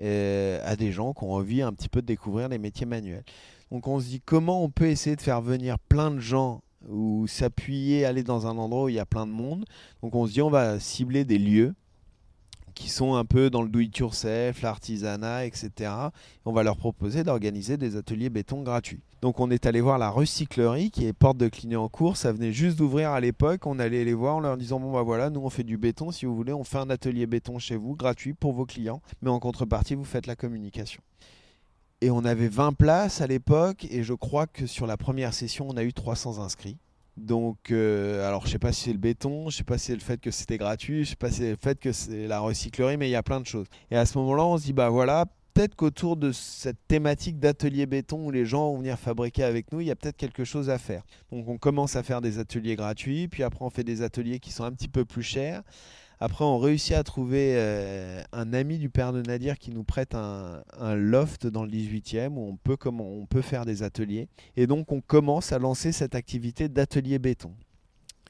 euh, 0.00 0.60
à 0.64 0.76
des 0.76 0.92
gens 0.92 1.14
qui 1.14 1.24
ont 1.24 1.32
envie 1.32 1.62
un 1.62 1.72
petit 1.72 1.88
peu 1.88 2.02
de 2.02 2.06
découvrir 2.06 2.48
les 2.48 2.58
métiers 2.58 2.86
manuels. 2.86 3.24
Donc 3.70 3.86
on 3.86 4.00
se 4.00 4.06
dit 4.06 4.20
comment 4.20 4.62
on 4.64 4.68
peut 4.68 4.88
essayer 4.88 5.16
de 5.16 5.20
faire 5.20 5.40
venir 5.40 5.78
plein 5.78 6.10
de 6.10 6.18
gens 6.18 6.62
ou 6.88 7.26
s'appuyer, 7.28 8.04
aller 8.04 8.22
dans 8.22 8.46
un 8.46 8.58
endroit 8.58 8.84
où 8.84 8.88
il 8.88 8.96
y 8.96 9.00
a 9.00 9.06
plein 9.06 9.26
de 9.26 9.32
monde? 9.32 9.64
Donc 10.02 10.14
on 10.14 10.26
se 10.26 10.32
dit 10.32 10.42
on 10.42 10.50
va 10.50 10.80
cibler 10.80 11.24
des 11.24 11.38
lieux 11.38 11.74
qui 12.74 12.88
sont 12.88 13.14
un 13.14 13.24
peu 13.24 13.50
dans 13.50 13.62
le 13.62 13.68
do-it-yourself, 13.68 14.62
l'artisanat, 14.62 15.46
etc. 15.46 15.90
On 16.44 16.52
va 16.52 16.62
leur 16.62 16.76
proposer 16.76 17.24
d'organiser 17.24 17.76
des 17.76 17.96
ateliers 17.96 18.30
béton 18.30 18.62
gratuits. 18.62 19.02
Donc 19.20 19.40
on 19.40 19.50
est 19.50 19.66
allé 19.66 19.80
voir 19.80 19.98
la 19.98 20.10
recyclerie 20.10 20.90
qui 20.90 21.06
est 21.06 21.12
porte 21.12 21.38
de 21.38 21.48
Clignancourt. 21.48 22.16
Ça 22.16 22.32
venait 22.32 22.52
juste 22.52 22.78
d'ouvrir 22.78 23.10
à 23.10 23.20
l'époque. 23.20 23.66
On 23.66 23.78
allait 23.78 24.04
les 24.04 24.14
voir 24.14 24.36
en 24.36 24.40
leur 24.40 24.56
disant 24.56 24.78
bon 24.78 24.92
bah 24.92 25.02
voilà, 25.02 25.28
nous 25.30 25.40
on 25.40 25.50
fait 25.50 25.64
du 25.64 25.76
béton. 25.76 26.12
Si 26.12 26.24
vous 26.24 26.36
voulez, 26.36 26.52
on 26.52 26.64
fait 26.64 26.78
un 26.78 26.90
atelier 26.90 27.26
béton 27.26 27.58
chez 27.58 27.76
vous, 27.76 27.96
gratuit 27.96 28.34
pour 28.34 28.52
vos 28.52 28.64
clients. 28.64 29.02
Mais 29.22 29.30
en 29.30 29.40
contrepartie, 29.40 29.96
vous 29.96 30.04
faites 30.04 30.26
la 30.26 30.36
communication. 30.36 31.02
Et 32.00 32.10
on 32.12 32.24
avait 32.24 32.48
20 32.48 32.74
places 32.74 33.20
à 33.20 33.26
l'époque 33.26 33.86
et 33.90 34.04
je 34.04 34.14
crois 34.14 34.46
que 34.46 34.66
sur 34.66 34.86
la 34.86 34.96
première 34.96 35.34
session, 35.34 35.66
on 35.68 35.76
a 35.76 35.82
eu 35.82 35.92
300 35.92 36.38
inscrits. 36.38 36.78
Donc, 37.16 37.72
euh, 37.72 38.26
alors 38.28 38.46
je 38.46 38.52
sais 38.52 38.60
pas 38.60 38.72
si 38.72 38.84
c'est 38.84 38.92
le 38.92 38.98
béton, 38.98 39.50
je 39.50 39.56
sais 39.56 39.64
pas 39.64 39.76
si 39.76 39.86
c'est 39.86 39.94
le 39.94 40.00
fait 40.00 40.20
que 40.20 40.30
c'était 40.30 40.56
gratuit, 40.56 41.04
je 41.04 41.10
sais 41.10 41.16
pas 41.16 41.30
si 41.30 41.38
c'est 41.38 41.50
le 41.50 41.58
fait 41.60 41.80
que 41.80 41.90
c'est 41.90 42.28
la 42.28 42.38
recyclerie, 42.38 42.96
mais 42.96 43.08
il 43.08 43.10
y 43.10 43.16
a 43.16 43.24
plein 43.24 43.40
de 43.40 43.46
choses. 43.46 43.66
Et 43.90 43.96
à 43.96 44.06
ce 44.06 44.16
moment-là, 44.18 44.44
on 44.44 44.56
se 44.56 44.62
dit 44.62 44.72
bah 44.72 44.88
voilà, 44.88 45.26
peut-être 45.58 45.74
qu'autour 45.74 46.16
de 46.16 46.30
cette 46.30 46.78
thématique 46.86 47.40
d'atelier 47.40 47.86
béton 47.86 48.24
où 48.24 48.30
les 48.30 48.46
gens 48.46 48.70
vont 48.70 48.78
venir 48.78 48.96
fabriquer 48.96 49.42
avec 49.42 49.72
nous, 49.72 49.80
il 49.80 49.88
y 49.88 49.90
a 49.90 49.96
peut-être 49.96 50.16
quelque 50.16 50.44
chose 50.44 50.70
à 50.70 50.78
faire. 50.78 51.02
Donc 51.32 51.48
on 51.48 51.58
commence 51.58 51.96
à 51.96 52.04
faire 52.04 52.20
des 52.20 52.38
ateliers 52.38 52.76
gratuits, 52.76 53.26
puis 53.26 53.42
après 53.42 53.64
on 53.64 53.70
fait 53.70 53.82
des 53.82 54.02
ateliers 54.02 54.38
qui 54.38 54.52
sont 54.52 54.62
un 54.62 54.70
petit 54.70 54.86
peu 54.86 55.04
plus 55.04 55.24
chers. 55.24 55.64
Après, 56.20 56.44
on 56.44 56.58
réussit 56.58 56.94
à 56.94 57.02
trouver 57.02 57.54
euh, 57.56 58.22
un 58.32 58.52
ami 58.52 58.78
du 58.78 58.88
père 58.88 59.12
de 59.12 59.20
Nadir 59.20 59.58
qui 59.58 59.72
nous 59.72 59.82
prête 59.82 60.14
un, 60.14 60.62
loft 60.94 61.48
dans 61.48 61.64
le 61.64 61.70
18e 61.70 62.34
où 62.34 62.50
on 62.50 62.56
peut, 62.56 62.76
on 62.86 63.26
peut 63.26 63.42
faire 63.42 63.64
des 63.64 63.82
ateliers. 63.82 64.28
Et 64.56 64.68
donc, 64.68 64.92
on 64.92 65.00
commence 65.00 65.52
à 65.52 65.58
lancer 65.58 65.90
cette 65.90 66.14
activité 66.14 66.68
d'atelier 66.68 67.18
béton. 67.18 67.52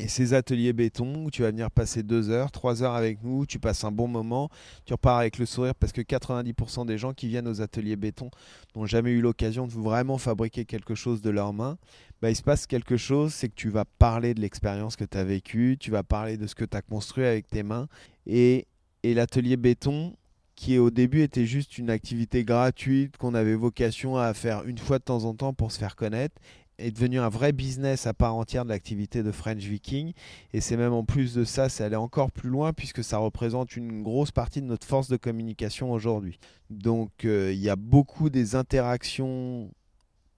Et 0.01 0.07
ces 0.07 0.33
ateliers 0.33 0.73
béton 0.73 1.25
où 1.25 1.31
tu 1.31 1.43
vas 1.43 1.51
venir 1.51 1.73
passer 1.73 2.05
deux 2.05 2.31
heures, 2.31 2.53
trois 2.53 2.85
heures 2.85 2.95
avec 2.95 3.23
nous, 3.25 3.47
tu 3.47 3.59
passes 3.59 3.83
un 3.83 3.91
bon 3.91 4.07
moment, 4.07 4.49
tu 4.85 4.93
repars 4.93 5.19
avec 5.19 5.39
le 5.39 5.47
sourire 5.47 5.75
parce 5.75 5.93
que 5.93 6.01
90% 6.01 6.87
des 6.87 6.99
gens 6.99 7.13
qui 7.13 7.27
viennent 7.27 7.49
aux 7.49 7.61
ateliers 7.61 7.97
béton 7.97 8.31
n'ont 8.77 8.87
jamais 8.87 9.11
eu 9.11 9.21
l'occasion 9.21 9.67
de 9.67 9.73
vraiment 9.73 10.17
fabriquer 10.17 10.65
quelque 10.65 10.95
chose 10.95 11.21
de 11.21 11.31
leurs 11.31 11.53
mains. 11.53 11.79
Bah, 12.23 12.31
il 12.31 12.37
se 12.37 12.43
passe 12.43 12.69
quelque 12.69 12.97
chose, 12.97 13.35
c'est 13.35 13.49
que 13.49 13.57
tu 13.57 13.71
vas 13.71 13.85
parler 13.85 14.35
de 14.35 14.41
l'expérience 14.41 14.95
que 14.95 15.05
tu 15.05 15.19
as 15.19 15.25
vécue, 15.25 15.77
tu 15.81 15.91
vas 15.91 16.05
parler 16.05 16.37
de 16.37 16.47
ce 16.47 16.55
que 16.55 16.65
tu 16.65 16.77
as 16.77 16.83
construit 16.83 17.25
avec 17.25 17.49
tes 17.49 17.65
mains. 17.65 17.89
Et, 18.27 18.69
et 19.03 19.15
l'atelier 19.15 19.57
béton, 19.57 20.15
qui 20.55 20.77
au 20.79 20.91
début 20.91 21.23
était 21.23 21.47
juste 21.47 21.79
une 21.79 21.89
activité 21.89 22.45
gratuite 22.45 23.17
qu'on 23.17 23.35
avait 23.35 23.55
vocation 23.55 24.17
à 24.17 24.35
faire 24.35 24.65
une 24.65 24.79
fois 24.79 24.99
de 24.99 25.05
temps 25.05 25.25
en 25.25 25.35
temps 25.35 25.55
pour 25.55 25.71
se 25.71 25.79
faire 25.79 25.95
connaître, 25.95 26.35
est 26.79 26.91
devenu 26.91 27.19
un 27.19 27.29
vrai 27.29 27.53
business 27.53 28.07
à 28.07 28.15
part 28.15 28.35
entière 28.35 28.65
de 28.65 28.71
l'activité 28.71 29.23
de 29.23 29.33
French 29.33 29.63
Viking. 29.63 30.13
Et 30.53 30.61
c'est 30.61 30.77
même 30.77 30.93
en 30.93 31.05
plus 31.05 31.35
de 31.35 31.45
ça, 31.45 31.69
c'est 31.69 31.85
aller 31.85 31.97
encore 31.97 32.31
plus 32.31 32.49
loin 32.49 32.73
puisque 32.73 33.05
ça 33.05 33.19
représente 33.19 33.77
une 33.77 34.03
grosse 34.03 34.31
partie 34.31 34.63
de 34.63 34.67
notre 34.67 34.87
force 34.87 35.09
de 35.09 35.17
communication 35.17 35.93
aujourd'hui. 35.93 36.39
Donc 36.71 37.25
euh, 37.25 37.53
il 37.53 37.61
y 37.61 37.69
a 37.69 37.77
beaucoup 37.77 38.31
des 38.31 38.55
interactions 38.55 39.71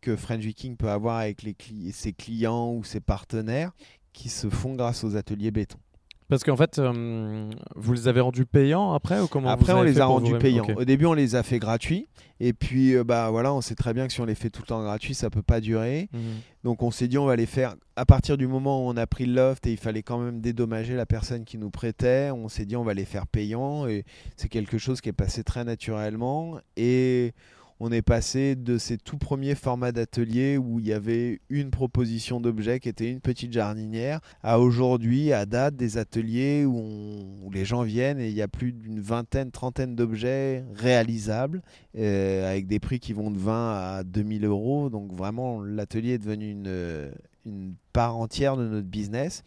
que 0.00 0.16
French 0.16 0.40
Viking 0.40 0.76
peut 0.76 0.90
avoir 0.90 1.18
avec 1.18 1.42
les 1.42 1.55
ses 1.92 2.12
clients 2.12 2.72
ou 2.72 2.85
ses 2.85 3.00
partenaires 3.00 3.72
qui 4.12 4.29
se 4.29 4.48
font 4.48 4.74
grâce 4.74 5.05
aux 5.05 5.16
ateliers 5.16 5.50
béton. 5.50 5.79
Parce 6.30 6.44
qu'en 6.44 6.56
fait, 6.56 6.78
euh, 6.78 7.50
vous 7.74 7.92
les 7.92 8.06
avez 8.06 8.20
rendus 8.20 8.46
payants 8.46 8.92
après 8.92 9.20
ou 9.20 9.26
comment 9.26 9.50
Après, 9.50 9.72
on 9.72 9.82
les 9.82 10.00
a 10.00 10.06
rendus 10.06 10.38
payants. 10.38 10.64
Au 10.76 10.84
début, 10.84 11.06
on 11.06 11.12
les 11.12 11.34
a 11.34 11.42
fait 11.42 11.58
gratuits. 11.58 12.06
Et 12.38 12.52
puis, 12.52 12.94
euh, 12.94 13.02
bah 13.02 13.30
voilà, 13.30 13.52
on 13.52 13.60
sait 13.60 13.74
très 13.74 13.92
bien 13.92 14.06
que 14.06 14.12
si 14.12 14.20
on 14.20 14.24
les 14.24 14.36
fait 14.36 14.48
tout 14.48 14.62
le 14.62 14.66
temps 14.66 14.80
gratuits, 14.80 15.14
ça 15.14 15.28
peut 15.28 15.42
pas 15.42 15.60
durer. 15.60 16.08
Mhm. 16.12 16.20
Donc, 16.62 16.84
on 16.84 16.92
s'est 16.92 17.08
dit, 17.08 17.18
on 17.18 17.26
va 17.26 17.34
les 17.34 17.46
faire 17.46 17.74
à 17.96 18.06
partir 18.06 18.38
du 18.38 18.46
moment 18.46 18.86
où 18.86 18.88
on 18.88 18.96
a 18.96 19.06
pris 19.08 19.26
le 19.26 19.34
loft 19.34 19.66
et 19.66 19.72
il 19.72 19.76
fallait 19.76 20.04
quand 20.04 20.18
même 20.18 20.40
dédommager 20.40 20.94
la 20.94 21.04
personne 21.04 21.44
qui 21.44 21.58
nous 21.58 21.70
prêtait. 21.70 22.30
On 22.30 22.48
s'est 22.48 22.64
dit, 22.64 22.76
on 22.76 22.84
va 22.84 22.94
les 22.94 23.04
faire 23.04 23.26
payants. 23.26 23.88
Et 23.88 24.04
c'est 24.36 24.48
quelque 24.48 24.78
chose 24.78 25.00
qui 25.00 25.08
est 25.08 25.12
passé 25.12 25.42
très 25.42 25.64
naturellement. 25.64 26.58
Et 26.76 27.34
on 27.80 27.90
est 27.90 28.02
passé 28.02 28.56
de 28.56 28.76
ces 28.76 28.98
tout 28.98 29.16
premiers 29.16 29.54
formats 29.54 29.90
d'atelier 29.90 30.58
où 30.58 30.78
il 30.78 30.86
y 30.86 30.92
avait 30.92 31.40
une 31.48 31.70
proposition 31.70 32.38
d'objet 32.38 32.78
qui 32.78 32.90
était 32.90 33.10
une 33.10 33.20
petite 33.20 33.54
jardinière 33.54 34.20
à 34.42 34.60
aujourd'hui, 34.60 35.32
à 35.32 35.46
date, 35.46 35.76
des 35.76 35.96
ateliers 35.96 36.66
où, 36.66 37.50
les 37.52 37.64
gens 37.64 37.82
viennent 37.82 38.20
et 38.20 38.28
il 38.28 38.34
y 38.34 38.42
a 38.42 38.48
plus 38.48 38.72
d'une 38.72 39.00
vingtaine, 39.00 39.50
trentaine 39.50 39.96
d'objets 39.96 40.64
réalisables 40.72 41.62
euh, 41.98 42.48
avec 42.48 42.68
des 42.68 42.78
prix 42.78 43.00
qui 43.00 43.12
vont 43.12 43.32
de 43.32 43.38
20 43.38 43.72
à 43.74 44.04
2000 44.04 44.44
euros. 44.44 44.88
Donc 44.88 45.12
vraiment, 45.12 45.60
l'atelier 45.60 46.12
est 46.12 46.18
devenu 46.18 46.50
une, 46.50 47.10
une 47.46 47.74
part 47.92 48.16
entière 48.16 48.56
de 48.56 48.68
notre 48.68 48.86
business. 48.86 49.42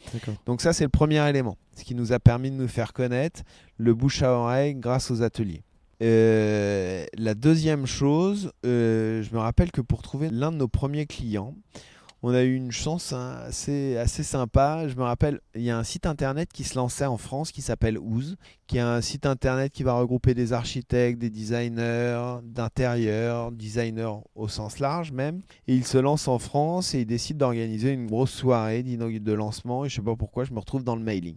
Donc 0.45 0.61
ça, 0.61 0.73
c'est 0.73 0.83
le 0.83 0.89
premier 0.89 1.27
élément, 1.29 1.57
ce 1.77 1.83
qui 1.83 1.95
nous 1.95 2.11
a 2.11 2.19
permis 2.19 2.51
de 2.51 2.55
nous 2.55 2.67
faire 2.67 2.91
connaître, 2.91 3.43
le 3.77 3.93
bouche 3.93 4.21
à 4.21 4.31
oreille 4.31 4.75
grâce 4.75 5.11
aux 5.11 5.21
ateliers. 5.21 5.63
Euh, 6.03 7.05
la 7.17 7.33
deuxième 7.33 7.85
chose, 7.85 8.51
euh, 8.65 9.23
je 9.23 9.33
me 9.33 9.39
rappelle 9.39 9.71
que 9.71 9.79
pour 9.79 10.01
trouver 10.01 10.29
l'un 10.29 10.51
de 10.51 10.57
nos 10.57 10.67
premiers 10.67 11.05
clients, 11.05 11.55
on 12.23 12.33
a 12.33 12.43
eu 12.43 12.55
une 12.55 12.71
chance 12.71 13.13
assez, 13.13 13.97
sympa. 14.05 14.87
Je 14.89 14.95
me 14.95 15.03
rappelle, 15.03 15.39
il 15.55 15.61
y 15.61 15.69
a 15.69 15.77
un 15.77 15.83
site 15.83 16.05
internet 16.05 16.49
qui 16.53 16.65
se 16.65 16.75
lançait 16.75 17.05
en 17.05 17.17
France 17.17 17.53
qui 17.53 17.61
s'appelle 17.61 17.97
Ooze, 17.97 18.35
qui 18.67 18.77
est 18.77 18.81
un 18.81 18.99
site 18.99 19.25
internet 19.25 19.71
qui 19.71 19.83
va 19.83 19.93
regrouper 19.93 20.33
des 20.33 20.51
architectes, 20.51 21.19
des 21.19 21.29
designers 21.29 22.39
d'intérieur, 22.43 23.51
designers 23.53 24.19
au 24.35 24.49
sens 24.49 24.79
large 24.79 25.13
même. 25.13 25.41
Et 25.67 25.75
il 25.75 25.85
se 25.85 25.97
lance 25.97 26.27
en 26.27 26.39
France 26.39 26.95
et 26.95 27.01
il 27.01 27.05
décide 27.05 27.37
d'organiser 27.37 27.91
une 27.91 28.07
grosse 28.07 28.31
soirée 28.31 28.83
de 28.83 29.33
lancement. 29.33 29.85
Je 29.85 29.95
sais 29.95 30.01
pas 30.01 30.15
pourquoi, 30.15 30.43
je 30.43 30.53
me 30.53 30.59
retrouve 30.59 30.83
dans 30.83 30.95
le 30.95 31.03
mailing. 31.03 31.35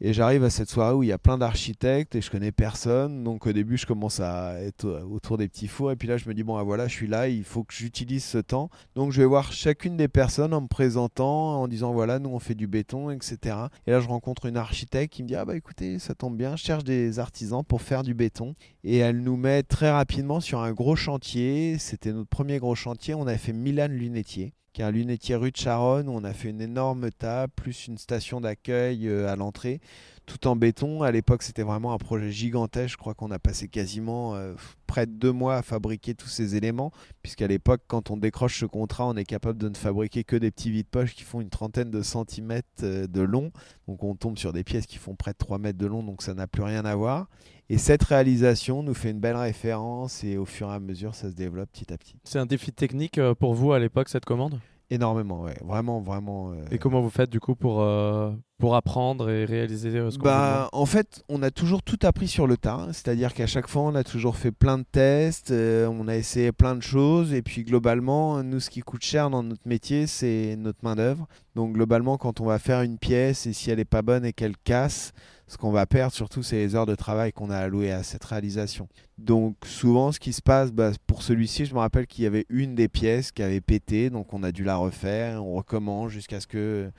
Et 0.00 0.12
j'arrive 0.12 0.42
à 0.42 0.50
cette 0.50 0.68
soirée 0.68 0.92
où 0.92 1.02
il 1.02 1.08
y 1.08 1.12
a 1.12 1.18
plein 1.18 1.38
d'architectes 1.38 2.16
et 2.16 2.20
je 2.20 2.30
connais 2.30 2.50
personne. 2.50 3.22
Donc 3.22 3.46
au 3.46 3.52
début, 3.52 3.76
je 3.76 3.86
commence 3.86 4.18
à 4.20 4.60
être 4.60 5.02
autour 5.08 5.38
des 5.38 5.48
petits 5.48 5.68
fours. 5.68 5.92
Et 5.92 5.96
puis 5.96 6.08
là, 6.08 6.16
je 6.16 6.28
me 6.28 6.34
dis, 6.34 6.42
bon, 6.42 6.56
ah, 6.56 6.62
voilà, 6.64 6.88
je 6.88 6.92
suis 6.92 7.06
là, 7.06 7.28
il 7.28 7.44
faut 7.44 7.62
que 7.62 7.72
j'utilise 7.72 8.24
ce 8.24 8.38
temps. 8.38 8.70
Donc 8.96 9.12
je 9.12 9.20
vais 9.20 9.26
voir 9.26 9.52
chacune 9.52 9.96
des 9.96 10.08
personnes 10.08 10.52
en 10.52 10.62
me 10.62 10.66
présentant, 10.66 11.62
en 11.62 11.68
disant, 11.68 11.92
voilà, 11.92 12.18
nous, 12.18 12.30
on 12.30 12.40
fait 12.40 12.56
du 12.56 12.66
béton, 12.66 13.10
etc. 13.10 13.56
Et 13.86 13.92
là, 13.92 14.00
je 14.00 14.08
rencontre 14.08 14.46
une 14.46 14.56
architecte 14.56 15.12
qui 15.12 15.22
me 15.22 15.28
dit, 15.28 15.36
ah 15.36 15.44
bah 15.44 15.56
écoutez, 15.56 15.98
ça 16.00 16.14
tombe 16.14 16.36
bien, 16.36 16.56
je 16.56 16.64
cherche 16.64 16.84
des 16.84 17.18
artisans 17.20 17.62
pour 17.64 17.80
faire 17.80 18.02
du 18.02 18.14
béton. 18.14 18.54
Et 18.82 18.98
elle 18.98 19.20
nous 19.22 19.36
met 19.36 19.62
très 19.62 19.90
rapidement 19.90 20.40
sur 20.40 20.60
un 20.60 20.72
gros 20.72 20.96
chantier. 20.96 21.78
C'était 21.78 22.12
notre 22.12 22.28
premier 22.28 22.58
gros 22.58 22.74
chantier. 22.74 23.14
On 23.14 23.26
avait 23.26 23.38
fait 23.38 23.52
Milan 23.52 23.88
Lunetier 23.88 24.54
qui 24.74 24.82
est 24.82 24.84
un 24.84 24.90
lunetier 24.90 25.36
rue 25.36 25.52
de 25.52 25.56
Charonne 25.56 26.08
où 26.08 26.12
on 26.12 26.24
a 26.24 26.32
fait 26.32 26.50
une 26.50 26.60
énorme 26.60 27.10
table, 27.12 27.52
plus 27.54 27.86
une 27.86 27.96
station 27.96 28.40
d'accueil 28.40 29.06
euh, 29.08 29.32
à 29.32 29.36
l'entrée, 29.36 29.80
tout 30.26 30.46
en 30.46 30.56
béton. 30.56 31.02
À 31.02 31.10
l'époque, 31.10 31.42
c'était 31.42 31.62
vraiment 31.62 31.92
un 31.92 31.98
projet 31.98 32.30
gigantesque. 32.30 32.92
Je 32.92 32.96
crois 32.96 33.14
qu'on 33.14 33.30
a 33.30 33.38
passé 33.38 33.68
quasiment 33.68 34.34
euh, 34.34 34.54
près 34.86 35.06
de 35.06 35.12
deux 35.12 35.32
mois 35.32 35.56
à 35.56 35.62
fabriquer 35.62 36.14
tous 36.14 36.28
ces 36.28 36.56
éléments, 36.56 36.92
puisqu'à 37.22 37.46
l'époque, 37.46 37.82
quand 37.86 38.10
on 38.10 38.16
décroche 38.16 38.60
ce 38.60 38.66
contrat, 38.66 39.06
on 39.06 39.16
est 39.16 39.24
capable 39.24 39.58
de 39.58 39.68
ne 39.68 39.74
fabriquer 39.74 40.24
que 40.24 40.36
des 40.36 40.50
petits 40.50 40.70
vides-poches 40.70 41.14
qui 41.14 41.22
font 41.22 41.40
une 41.40 41.50
trentaine 41.50 41.90
de 41.90 42.02
centimètres 42.02 42.68
euh, 42.82 43.06
de 43.06 43.20
long. 43.20 43.52
Donc 43.88 44.02
on 44.04 44.14
tombe 44.14 44.38
sur 44.38 44.52
des 44.52 44.64
pièces 44.64 44.86
qui 44.86 44.98
font 44.98 45.14
près 45.14 45.32
de 45.32 45.38
3 45.38 45.58
mètres 45.58 45.78
de 45.78 45.86
long, 45.86 46.02
donc 46.02 46.22
ça 46.22 46.34
n'a 46.34 46.46
plus 46.46 46.62
rien 46.62 46.84
à 46.84 46.94
voir. 46.94 47.28
Et 47.70 47.78
cette 47.78 48.02
réalisation 48.02 48.82
nous 48.82 48.94
fait 48.94 49.10
une 49.10 49.20
belle 49.20 49.36
référence 49.36 50.22
et 50.22 50.36
au 50.36 50.44
fur 50.44 50.70
et 50.70 50.74
à 50.74 50.80
mesure, 50.80 51.14
ça 51.14 51.30
se 51.30 51.34
développe 51.34 51.70
petit 51.72 51.92
à 51.92 51.96
petit. 51.96 52.16
C'est 52.24 52.38
un 52.38 52.46
défi 52.46 52.72
technique 52.72 53.18
euh, 53.18 53.34
pour 53.34 53.54
vous 53.54 53.72
à 53.72 53.78
l'époque, 53.78 54.08
cette 54.08 54.26
commande? 54.26 54.60
Énormément, 54.94 55.42
ouais. 55.42 55.56
Vraiment, 55.64 56.00
vraiment. 56.00 56.52
Euh, 56.52 56.64
et 56.70 56.78
comment 56.78 57.00
vous 57.00 57.10
faites 57.10 57.30
du 57.30 57.40
coup 57.40 57.56
pour, 57.56 57.82
euh, 57.82 58.30
pour 58.58 58.76
apprendre 58.76 59.28
et 59.28 59.44
réaliser 59.44 59.90
ce 59.90 60.16
qu'on 60.16 60.24
bah, 60.24 60.68
En 60.72 60.86
fait, 60.86 61.24
on 61.28 61.42
a 61.42 61.50
toujours 61.50 61.82
tout 61.82 61.98
appris 62.02 62.28
sur 62.28 62.46
le 62.46 62.56
tas. 62.56 62.86
C'est-à-dire 62.92 63.34
qu'à 63.34 63.48
chaque 63.48 63.66
fois, 63.66 63.82
on 63.82 63.96
a 63.96 64.04
toujours 64.04 64.36
fait 64.36 64.52
plein 64.52 64.78
de 64.78 64.84
tests, 64.84 65.52
on 65.52 66.06
a 66.06 66.14
essayé 66.14 66.52
plein 66.52 66.76
de 66.76 66.82
choses. 66.82 67.32
Et 67.32 67.42
puis 67.42 67.64
globalement, 67.64 68.42
nous, 68.44 68.60
ce 68.60 68.70
qui 68.70 68.80
coûte 68.82 69.02
cher 69.02 69.30
dans 69.30 69.42
notre 69.42 69.66
métier, 69.66 70.06
c'est 70.06 70.54
notre 70.56 70.78
main-d'œuvre. 70.82 71.26
Donc 71.56 71.72
globalement, 71.72 72.16
quand 72.16 72.40
on 72.40 72.44
va 72.44 72.60
faire 72.60 72.82
une 72.82 72.98
pièce 72.98 73.46
et 73.46 73.52
si 73.52 73.70
elle 73.70 73.78
n'est 73.78 73.84
pas 73.84 74.02
bonne 74.02 74.24
et 74.24 74.32
qu'elle 74.32 74.56
casse, 74.56 75.12
ce 75.46 75.56
qu'on 75.58 75.70
va 75.70 75.86
perdre 75.86 76.12
surtout, 76.12 76.42
c'est 76.42 76.56
les 76.56 76.74
heures 76.74 76.86
de 76.86 76.94
travail 76.94 77.32
qu'on 77.32 77.50
a 77.50 77.58
allouées 77.58 77.92
à 77.92 78.02
cette 78.02 78.24
réalisation. 78.24 78.88
Donc 79.18 79.56
souvent, 79.64 80.10
ce 80.12 80.18
qui 80.18 80.32
se 80.32 80.42
passe, 80.42 80.72
bah, 80.72 80.92
pour 81.06 81.22
celui-ci, 81.22 81.66
je 81.66 81.74
me 81.74 81.80
rappelle 81.80 82.06
qu'il 82.06 82.24
y 82.24 82.26
avait 82.26 82.46
une 82.48 82.74
des 82.74 82.88
pièces 82.88 83.30
qui 83.30 83.42
avait 83.42 83.60
pété, 83.60 84.10
donc 84.10 84.32
on 84.32 84.42
a 84.42 84.52
dû 84.52 84.64
la 84.64 84.76
refaire, 84.76 85.44
on 85.44 85.54
recommence 85.54 86.10
jusqu'à 86.10 86.40
ce 86.40 86.46
que 86.46 86.58
le 86.58 86.92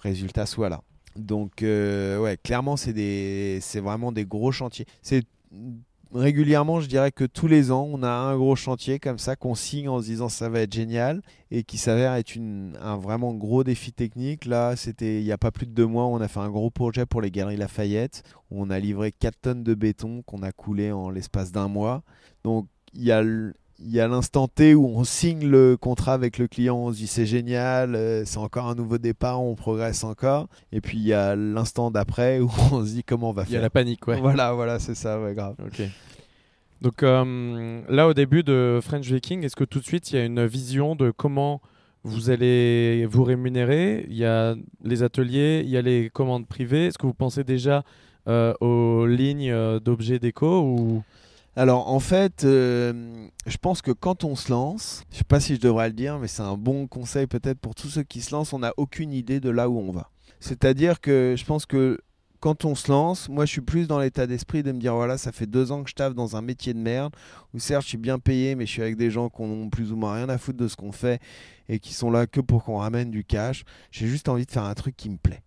résultat 0.00 0.46
soit 0.46 0.68
là. 0.68 0.82
Donc 1.16 1.62
euh, 1.62 2.18
ouais, 2.18 2.36
clairement, 2.42 2.76
c'est 2.76 3.80
vraiment 3.80 4.12
des 4.12 4.24
gros 4.24 4.52
chantiers. 4.52 4.86
Régulièrement, 6.14 6.80
je 6.80 6.86
dirais 6.86 7.12
que 7.12 7.24
tous 7.24 7.46
les 7.46 7.70
ans, 7.70 7.88
on 7.90 8.02
a 8.02 8.08
un 8.08 8.36
gros 8.36 8.56
chantier 8.56 8.98
comme 8.98 9.18
ça 9.18 9.36
qu'on 9.36 9.54
signe 9.54 9.88
en 9.88 10.00
se 10.00 10.06
disant 10.06 10.28
ça 10.28 10.48
va 10.48 10.60
être 10.60 10.72
génial 10.72 11.22
et 11.50 11.64
qui 11.64 11.76
s'avère 11.76 12.14
être 12.14 12.36
un 12.36 12.96
vraiment 12.96 13.34
gros 13.34 13.64
défi 13.64 13.92
technique. 13.92 14.44
Là, 14.44 14.76
c'était 14.76 15.20
il 15.20 15.24
n'y 15.24 15.32
a 15.32 15.38
pas 15.38 15.50
plus 15.50 15.66
de 15.66 15.72
deux 15.72 15.86
mois, 15.86 16.06
on 16.06 16.20
a 16.20 16.28
fait 16.28 16.40
un 16.40 16.50
gros 16.50 16.70
projet 16.70 17.04
pour 17.04 17.20
les 17.20 17.30
Galeries 17.30 17.56
Lafayette. 17.56 18.22
On 18.50 18.70
a 18.70 18.78
livré 18.78 19.12
4 19.12 19.36
tonnes 19.40 19.64
de 19.64 19.74
béton 19.74 20.22
qu'on 20.22 20.42
a 20.42 20.52
coulé 20.52 20.92
en 20.92 21.10
l'espace 21.10 21.52
d'un 21.52 21.68
mois. 21.68 22.02
Donc 22.44 22.66
il 22.94 23.02
y 23.02 23.12
a 23.12 23.22
il 23.80 23.90
y 23.90 24.00
a 24.00 24.08
l'instant 24.08 24.48
T 24.48 24.74
où 24.74 24.86
on 24.86 25.04
signe 25.04 25.46
le 25.48 25.76
contrat 25.76 26.14
avec 26.14 26.38
le 26.38 26.46
client, 26.46 26.76
on 26.76 26.92
se 26.92 26.98
dit 26.98 27.06
c'est 27.06 27.26
génial, 27.26 27.94
euh, 27.94 28.24
c'est 28.24 28.38
encore 28.38 28.68
un 28.68 28.74
nouveau 28.74 28.98
départ, 28.98 29.42
on 29.42 29.54
progresse 29.54 30.04
encore. 30.04 30.48
Et 30.72 30.80
puis 30.80 30.98
il 30.98 31.04
y 31.04 31.12
a 31.12 31.34
l'instant 31.34 31.90
d'après 31.90 32.40
où 32.40 32.50
on 32.72 32.84
se 32.84 32.92
dit 32.92 33.04
comment 33.04 33.30
on 33.30 33.32
va 33.32 33.44
faire. 33.44 33.52
Il 33.52 33.54
y 33.54 33.58
a 33.58 33.62
la 33.62 33.70
panique, 33.70 34.06
ouais. 34.06 34.20
Voilà, 34.20 34.52
voilà, 34.52 34.78
c'est 34.78 34.94
ça, 34.94 35.20
ouais, 35.20 35.34
grave. 35.34 35.56
Ok. 35.64 35.82
Donc 36.80 37.02
euh, 37.02 37.80
là, 37.88 38.06
au 38.06 38.14
début 38.14 38.42
de 38.42 38.78
French 38.82 39.06
Viking, 39.06 39.44
est-ce 39.44 39.56
que 39.56 39.64
tout 39.64 39.80
de 39.80 39.84
suite 39.84 40.10
il 40.10 40.16
y 40.16 40.18
a 40.18 40.24
une 40.24 40.44
vision 40.44 40.94
de 40.94 41.10
comment 41.10 41.60
vous 42.04 42.30
allez 42.30 43.06
vous 43.06 43.24
rémunérer? 43.24 44.06
Il 44.08 44.16
y 44.16 44.24
a 44.24 44.54
les 44.84 45.02
ateliers, 45.02 45.62
il 45.64 45.70
y 45.70 45.76
a 45.76 45.82
les 45.82 46.10
commandes 46.10 46.46
privées. 46.46 46.86
Est-ce 46.86 46.98
que 46.98 47.06
vous 47.06 47.14
pensez 47.14 47.42
déjà 47.42 47.84
euh, 48.28 48.54
aux 48.60 49.06
lignes 49.06 49.78
d'objets 49.80 50.18
déco 50.18 50.62
ou 50.62 51.02
alors 51.56 51.88
en 51.88 52.00
fait, 52.00 52.44
euh, 52.44 53.28
je 53.46 53.56
pense 53.58 53.80
que 53.80 53.92
quand 53.92 54.24
on 54.24 54.34
se 54.34 54.50
lance, 54.50 55.04
je 55.12 55.18
sais 55.18 55.24
pas 55.24 55.38
si 55.40 55.54
je 55.54 55.60
devrais 55.60 55.88
le 55.88 55.94
dire, 55.94 56.18
mais 56.18 56.26
c'est 56.26 56.42
un 56.42 56.56
bon 56.56 56.86
conseil 56.88 57.26
peut-être 57.26 57.60
pour 57.60 57.74
tous 57.74 57.88
ceux 57.88 58.02
qui 58.02 58.22
se 58.22 58.34
lancent, 58.34 58.52
on 58.52 58.58
n'a 58.58 58.72
aucune 58.76 59.12
idée 59.12 59.38
de 59.40 59.50
là 59.50 59.68
où 59.68 59.78
on 59.78 59.92
va. 59.92 60.10
C'est-à-dire 60.40 61.00
que 61.00 61.34
je 61.38 61.44
pense 61.44 61.64
que 61.64 62.00
quand 62.40 62.66
on 62.66 62.74
se 62.74 62.90
lance, 62.90 63.28
moi 63.28 63.46
je 63.46 63.52
suis 63.52 63.60
plus 63.60 63.86
dans 63.86 63.98
l'état 64.00 64.26
d'esprit 64.26 64.62
de 64.62 64.72
me 64.72 64.78
dire 64.78 64.94
voilà, 64.94 65.16
ça 65.16 65.32
fait 65.32 65.46
deux 65.46 65.72
ans 65.72 65.82
que 65.82 65.88
je 65.88 65.94
taffe 65.94 66.14
dans 66.14 66.36
un 66.36 66.42
métier 66.42 66.74
de 66.74 66.78
merde, 66.78 67.14
où 67.54 67.58
certes 67.58 67.84
je 67.84 67.88
suis 67.88 67.98
bien 67.98 68.18
payé, 68.18 68.56
mais 68.56 68.66
je 68.66 68.72
suis 68.72 68.82
avec 68.82 68.96
des 68.96 69.10
gens 69.10 69.30
qui 69.30 69.40
ont 69.40 69.70
plus 69.70 69.92
ou 69.92 69.96
moins 69.96 70.14
rien 70.14 70.28
à 70.28 70.36
foutre 70.38 70.58
de 70.58 70.68
ce 70.68 70.76
qu'on 70.76 70.92
fait 70.92 71.22
et 71.68 71.78
qui 71.78 71.94
sont 71.94 72.10
là 72.10 72.26
que 72.26 72.40
pour 72.40 72.64
qu'on 72.64 72.78
ramène 72.78 73.10
du 73.10 73.24
cash. 73.24 73.64
J'ai 73.92 74.08
juste 74.08 74.28
envie 74.28 74.44
de 74.44 74.50
faire 74.50 74.64
un 74.64 74.74
truc 74.74 74.96
qui 74.96 75.08
me 75.08 75.16
plaît. 75.16 75.42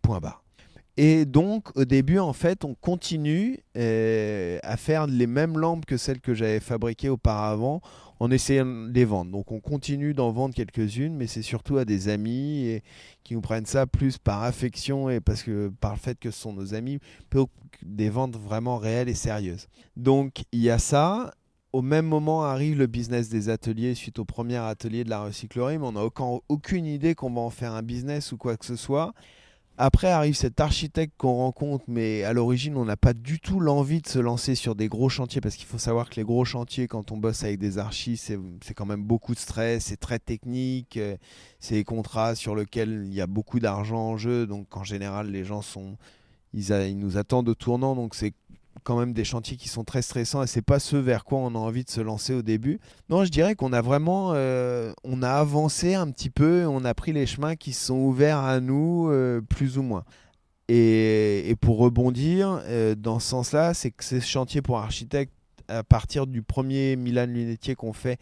Point 0.00 0.20
barre. 0.20 0.42
Et 0.96 1.24
donc, 1.24 1.76
au 1.76 1.84
début, 1.84 2.18
en 2.18 2.32
fait, 2.32 2.64
on 2.64 2.74
continue 2.74 3.60
euh, 3.76 4.58
à 4.62 4.76
faire 4.76 5.06
les 5.06 5.26
mêmes 5.26 5.56
lampes 5.56 5.86
que 5.86 5.96
celles 5.96 6.20
que 6.20 6.34
j'avais 6.34 6.60
fabriquées 6.60 7.08
auparavant 7.08 7.80
en 8.18 8.30
essayant 8.30 8.66
de 8.66 8.92
les 8.92 9.04
vendre. 9.04 9.30
Donc, 9.30 9.50
on 9.50 9.60
continue 9.60 10.12
d'en 10.12 10.30
vendre 10.30 10.54
quelques-unes, 10.54 11.14
mais 11.14 11.26
c'est 11.26 11.42
surtout 11.42 11.78
à 11.78 11.84
des 11.84 12.08
amis 12.08 12.66
et, 12.66 12.82
qui 13.24 13.34
nous 13.34 13.40
prennent 13.40 13.66
ça 13.66 13.86
plus 13.86 14.18
par 14.18 14.42
affection 14.42 15.08
et 15.08 15.20
parce 15.20 15.42
que 15.42 15.72
par 15.80 15.92
le 15.92 15.98
fait 15.98 16.18
que 16.18 16.30
ce 16.30 16.40
sont 16.40 16.52
nos 16.52 16.74
amis, 16.74 16.98
plutôt 17.30 17.46
que 17.46 17.78
des 17.82 18.10
ventes 18.10 18.36
vraiment 18.36 18.76
réelles 18.76 19.08
et 19.08 19.14
sérieuses. 19.14 19.68
Donc, 19.96 20.42
il 20.52 20.60
y 20.60 20.70
a 20.70 20.78
ça. 20.78 21.32
Au 21.72 21.82
même 21.82 22.06
moment 22.06 22.42
arrive 22.42 22.76
le 22.76 22.88
business 22.88 23.28
des 23.28 23.48
ateliers 23.48 23.94
suite 23.94 24.18
au 24.18 24.24
premier 24.24 24.56
atelier 24.56 25.04
de 25.04 25.10
la 25.10 25.22
recyclerie, 25.22 25.78
mais 25.78 25.86
on 25.86 25.92
n'a 25.92 26.02
aucune 26.48 26.84
idée 26.84 27.14
qu'on 27.14 27.30
va 27.30 27.42
en 27.42 27.50
faire 27.50 27.74
un 27.74 27.82
business 27.82 28.32
ou 28.32 28.36
quoi 28.36 28.56
que 28.56 28.66
ce 28.66 28.74
soit. 28.74 29.14
Après 29.78 30.08
arrive 30.08 30.34
cet 30.34 30.60
architecte 30.60 31.14
qu'on 31.16 31.36
rencontre, 31.36 31.84
mais 31.88 32.22
à 32.24 32.34
l'origine, 32.34 32.76
on 32.76 32.84
n'a 32.84 32.98
pas 32.98 33.14
du 33.14 33.40
tout 33.40 33.60
l'envie 33.60 34.02
de 34.02 34.06
se 34.06 34.18
lancer 34.18 34.54
sur 34.54 34.74
des 34.74 34.88
gros 34.88 35.08
chantiers, 35.08 35.40
parce 35.40 35.56
qu'il 35.56 35.66
faut 35.66 35.78
savoir 35.78 36.10
que 36.10 36.16
les 36.16 36.22
gros 36.22 36.44
chantiers, 36.44 36.86
quand 36.86 37.12
on 37.12 37.16
bosse 37.16 37.44
avec 37.44 37.58
des 37.58 37.78
archis, 37.78 38.18
c'est 38.18 38.74
quand 38.74 38.84
même 38.84 39.02
beaucoup 39.02 39.34
de 39.34 39.38
stress, 39.38 39.86
c'est 39.86 39.96
très 39.96 40.18
technique, 40.18 40.98
euh, 40.98 41.16
c'est 41.60 41.76
des 41.76 41.84
contrats 41.84 42.34
sur 42.34 42.54
lesquels 42.54 43.04
il 43.06 43.14
y 43.14 43.22
a 43.22 43.26
beaucoup 43.26 43.58
d'argent 43.58 44.00
en 44.00 44.16
jeu, 44.18 44.46
donc 44.46 44.76
en 44.76 44.84
général, 44.84 45.30
les 45.30 45.44
gens 45.44 45.62
sont... 45.62 45.96
Ils, 46.52 46.70
ils 46.70 46.98
nous 46.98 47.16
attendent 47.16 47.48
au 47.48 47.54
tournant, 47.54 47.94
donc 47.94 48.14
c'est 48.14 48.34
quand 48.82 48.98
même 48.98 49.12
des 49.12 49.24
chantiers 49.24 49.56
qui 49.56 49.68
sont 49.68 49.84
très 49.84 50.02
stressants 50.02 50.42
et 50.42 50.46
c'est 50.46 50.62
pas 50.62 50.78
ce 50.78 50.96
vers 50.96 51.24
quoi 51.24 51.38
on 51.38 51.54
a 51.54 51.58
envie 51.58 51.84
de 51.84 51.90
se 51.90 52.00
lancer 52.00 52.34
au 52.34 52.42
début. 52.42 52.80
Non, 53.08 53.24
je 53.24 53.30
dirais 53.30 53.54
qu'on 53.54 53.72
a 53.72 53.80
vraiment, 53.80 54.32
euh, 54.34 54.92
on 55.04 55.22
a 55.22 55.30
avancé 55.30 55.94
un 55.94 56.10
petit 56.10 56.30
peu, 56.30 56.66
on 56.66 56.84
a 56.84 56.94
pris 56.94 57.12
les 57.12 57.26
chemins 57.26 57.56
qui 57.56 57.72
sont 57.72 57.96
ouverts 57.96 58.38
à 58.38 58.60
nous, 58.60 59.08
euh, 59.10 59.40
plus 59.40 59.78
ou 59.78 59.82
moins. 59.82 60.04
Et, 60.68 61.56
pour 61.60 61.78
rebondir 61.78 62.62
euh, 62.64 62.94
dans 62.94 63.18
ce 63.18 63.28
sens-là, 63.28 63.74
c'est 63.74 63.90
que 63.90 64.04
ces 64.04 64.20
chantiers 64.20 64.62
pour 64.62 64.78
architectes, 64.78 65.32
à 65.68 65.82
partir 65.82 66.26
du 66.26 66.42
premier 66.42 66.96
Milan 66.96 67.26
Lunetier 67.26 67.74
qu'on 67.74 67.92
fait, 67.92 68.18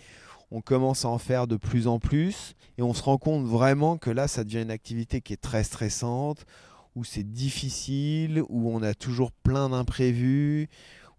on 0.51 0.61
commence 0.61 1.05
à 1.05 1.09
en 1.09 1.19
faire 1.19 1.47
de 1.47 1.57
plus 1.57 1.87
en 1.87 1.99
plus 1.99 2.55
et 2.79 2.83
on 2.83 2.95
se 2.95 3.03
rend 3.03 3.19
compte 3.19 3.45
vraiment 3.45 3.99
que 3.99 4.11
là, 4.11 4.29
ça 4.29 4.45
devient 4.45 4.63
une 4.63 4.71
activité 4.71 5.21
qui 5.21 5.33
est 5.35 5.41
très 5.41 5.65
stressante 5.65 6.47
où 6.99 7.05
c'est 7.05 7.23
difficile, 7.23 8.43
où 8.49 8.71
on 8.71 8.83
a 8.83 8.93
toujours 8.93 9.31
plein 9.31 9.69
d'imprévus, 9.69 10.69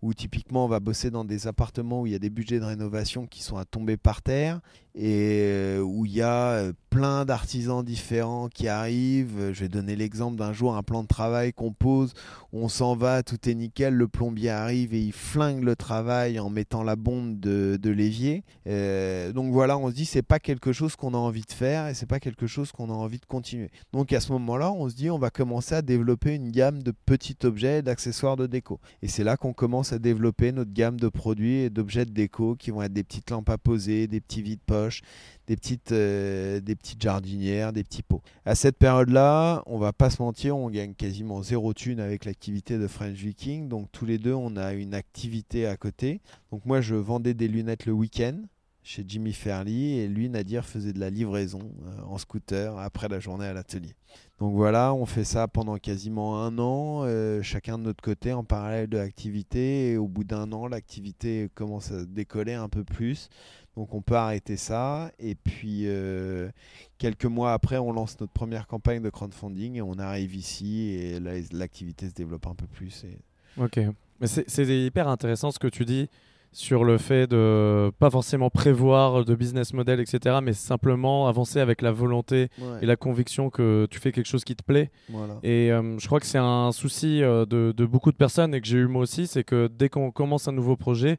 où 0.02 0.14
typiquement 0.14 0.66
on 0.66 0.68
va 0.68 0.82
bosser 0.82 1.10
dans 1.10 1.24
des 1.24 1.48
appartements 1.48 2.02
où 2.02 2.06
il 2.06 2.12
y 2.12 2.16
a 2.16 2.20
des 2.20 2.30
budgets 2.30 2.60
de 2.60 2.66
rénovation 2.66 3.28
qui 3.28 3.42
sont 3.42 3.56
à 3.56 3.64
tomber 3.64 3.96
par 3.96 4.22
terre 4.22 4.60
et 4.96 5.42
euh, 5.44 5.82
où 5.82 6.06
il 6.06 6.14
y 6.14 6.22
a 6.22 6.52
euh, 6.52 6.74
plein 6.90 7.26
d'artisans 7.26 7.84
différents 7.84 8.50
qui 8.50 8.68
arrivent. 8.68 9.52
Je 9.54 9.62
vais 9.62 9.70
donner 9.70 9.96
l'exemple 9.96 10.38
d'un 10.38 10.54
jour, 10.54 10.76
un 10.76 10.84
plan 10.84 11.04
de 11.04 11.08
travail 11.08 11.54
qu'on 11.54 11.72
pose, 11.72 12.14
on 12.52 12.68
s'en 12.68 12.96
va, 12.96 13.22
tout 13.24 13.38
est 13.48 13.54
nickel, 13.54 13.94
le 13.94 14.08
plombier 14.08 14.50
arrive 14.50 14.94
et 14.94 15.02
il 15.02 15.14
flingue 15.14 15.64
le 15.64 15.76
travail 15.76 16.40
en 16.40 16.50
mettant 16.50 16.84
la 16.84 16.96
bombe 16.96 17.40
de, 17.40 17.90
l'évier. 17.90 18.44
Euh, 18.68 19.32
donc 19.32 19.52
voilà, 19.52 19.78
on 19.78 19.90
se 19.90 19.96
dit 19.96 20.06
c'est 20.06 20.22
pas 20.22 20.40
quelque 20.40 20.74
chose 20.74 20.96
qu'on 20.96 21.14
a 21.14 21.18
envie 21.18 21.42
de 21.42 21.52
faire 21.52 21.88
et 21.88 21.94
c'est 21.94 22.06
pas 22.06 22.20
quelque 22.20 22.48
chose 22.48 22.72
qu'on 22.72 22.90
a 22.90 22.94
envie 22.94 23.20
de 23.20 23.26
continuer. 23.26 23.70
Donc 23.94 24.14
à 24.14 24.20
ce 24.20 24.32
moment-là, 24.34 24.72
on 24.72 24.90
se 24.90 24.96
dit 24.96 25.10
on 25.10 25.20
va 25.20 25.30
commencer 25.30 25.76
à 25.76 25.82
développer 25.82 26.36
une 26.36 26.52
gamme 26.52 26.82
de 26.82 26.92
petits 26.92 27.38
objets, 27.44 27.82
d'accessoires 27.82 28.36
de 28.36 28.48
déco. 28.48 28.80
Et 29.02 29.08
c'est 29.08 29.24
là 29.24 29.38
qu'on 29.38 29.54
commence 29.54 29.94
à 29.94 30.00
développer 30.00 30.52
notre 30.52 30.74
gamme 30.74 31.00
de 31.00 31.08
produits 31.08 31.60
et 31.60 31.70
d'objets 31.70 32.06
de 32.06 32.12
déco 32.12 32.56
qui 32.56 32.72
vont 32.72 32.82
être 32.82 32.94
des 32.94 33.04
petites 33.04 33.30
lampes 33.30 33.50
à 33.50 33.58
poser, 33.58 34.08
des 34.08 34.22
petits 34.22 34.42
des 35.50 35.56
petites, 35.56 35.92
euh, 35.92 36.60
des 36.60 36.76
petites 36.76 37.02
jardinières, 37.02 37.74
des 37.74 37.84
petits 37.84 38.04
pots. 38.04 38.22
À 38.46 38.54
cette 38.54 38.78
période-là, 38.78 39.64
on 39.66 39.80
va 39.80 39.94
pas 39.94 40.12
se 40.12 40.22
mentir, 40.22 40.56
on 40.56 40.70
gagne 40.70 40.94
quasiment 40.94 41.42
zéro 41.42 41.74
thune 41.74 42.00
avec 42.00 42.26
l'activité 42.26 42.78
de 42.78 42.88
French 42.88 43.16
Viking. 43.18 43.68
Donc 43.68 43.92
tous 43.92 44.06
les 44.06 44.20
deux, 44.20 44.36
on 44.36 44.56
a 44.58 44.74
une 44.74 44.94
activité 44.94 45.66
à 45.66 45.76
côté. 45.76 46.22
Donc 46.52 46.66
moi, 46.66 46.82
je 46.82 46.94
vendais 46.94 47.34
des 47.34 47.48
lunettes 47.48 47.88
le 47.88 47.94
week-end. 47.94 48.44
chez 48.84 49.04
Jimmy 49.08 49.34
Fairley 49.34 49.98
et 49.98 50.08
lui, 50.08 50.30
Nadir, 50.30 50.66
faisait 50.66 50.94
de 50.94 51.00
la 51.00 51.10
livraison 51.10 51.62
euh, 51.86 52.02
en 52.08 52.18
scooter 52.18 52.78
après 52.78 53.08
la 53.08 53.20
journée 53.20 53.46
à 53.46 53.54
l'atelier. 53.54 53.96
Donc 54.40 54.56
voilà, 54.56 54.94
on 54.94 55.06
fait 55.06 55.26
ça 55.26 55.48
pendant 55.48 55.78
quasiment 55.78 56.44
un 56.44 56.58
an, 56.60 57.02
euh, 57.04 57.42
chacun 57.42 57.78
de 57.78 57.84
notre 57.84 58.02
côté 58.02 58.34
en 58.34 58.44
parallèle 58.44 58.88
de 58.88 58.98
l'activité. 58.98 59.92
Et 59.92 59.98
au 59.98 60.08
bout 60.08 60.24
d'un 60.24 60.52
an, 60.54 60.68
l'activité 60.68 61.50
commence 61.56 61.92
à 61.92 62.06
décoller 62.06 62.54
un 62.54 62.70
peu 62.70 62.84
plus. 62.84 63.30
Donc 63.80 63.94
on 63.94 64.02
peut 64.02 64.16
arrêter 64.16 64.58
ça. 64.58 65.10
Et 65.20 65.36
puis 65.36 65.84
euh, 65.86 66.50
quelques 66.98 67.24
mois 67.24 67.54
après, 67.54 67.78
on 67.78 67.94
lance 67.94 68.20
notre 68.20 68.34
première 68.34 68.68
campagne 68.68 69.02
de 69.02 69.10
crowdfunding 69.10 69.78
et 69.78 69.82
on 69.82 69.98
arrive 70.00 70.36
ici 70.36 70.90
et 70.90 71.18
l'activité 71.54 72.10
se 72.10 72.14
développe 72.14 72.46
un 72.48 72.56
peu 72.56 72.68
plus. 72.68 73.06
Ok. 73.58 73.80
Mais 74.20 74.28
c'est 74.28 74.68
hyper 74.68 75.08
intéressant 75.08 75.52
ce 75.52 75.60
que 75.60 75.70
tu 75.70 75.86
dis 75.86 76.10
sur 76.52 76.84
le 76.84 76.98
fait 76.98 77.26
de 77.26 77.90
pas 78.00 78.10
forcément 78.10 78.50
prévoir 78.50 79.24
de 79.24 79.34
business 79.34 79.72
model, 79.72 80.02
etc., 80.02 80.40
mais 80.44 80.52
simplement 80.52 81.30
avancer 81.30 81.62
avec 81.62 81.82
la 81.82 81.94
volonté 81.94 82.50
et 82.82 82.86
la 82.86 82.98
conviction 82.98 83.50
que 83.50 83.88
tu 83.90 84.00
fais 84.00 84.12
quelque 84.12 84.28
chose 84.28 84.44
qui 84.44 84.58
te 84.58 84.64
plaît. 84.64 84.92
Et 85.42 85.72
euh, 85.72 85.98
je 86.00 86.06
crois 86.06 86.20
que 86.20 86.26
c'est 86.26 86.38
un 86.38 86.74
souci 86.74 87.24
euh, 87.24 87.46
de, 87.46 87.86
beaucoup 87.86 88.12
de 88.12 88.18
personnes 88.18 88.54
et 88.54 88.60
que 88.60 88.68
j'ai 88.68 88.80
eu 88.80 88.88
moi 88.88 89.04
aussi, 89.04 89.26
c'est 89.26 89.46
que 89.46 89.70
dès 89.74 89.88
qu'on 89.88 90.12
commence 90.12 90.50
un 90.50 90.52
nouveau 90.52 90.76
projet, 90.76 91.18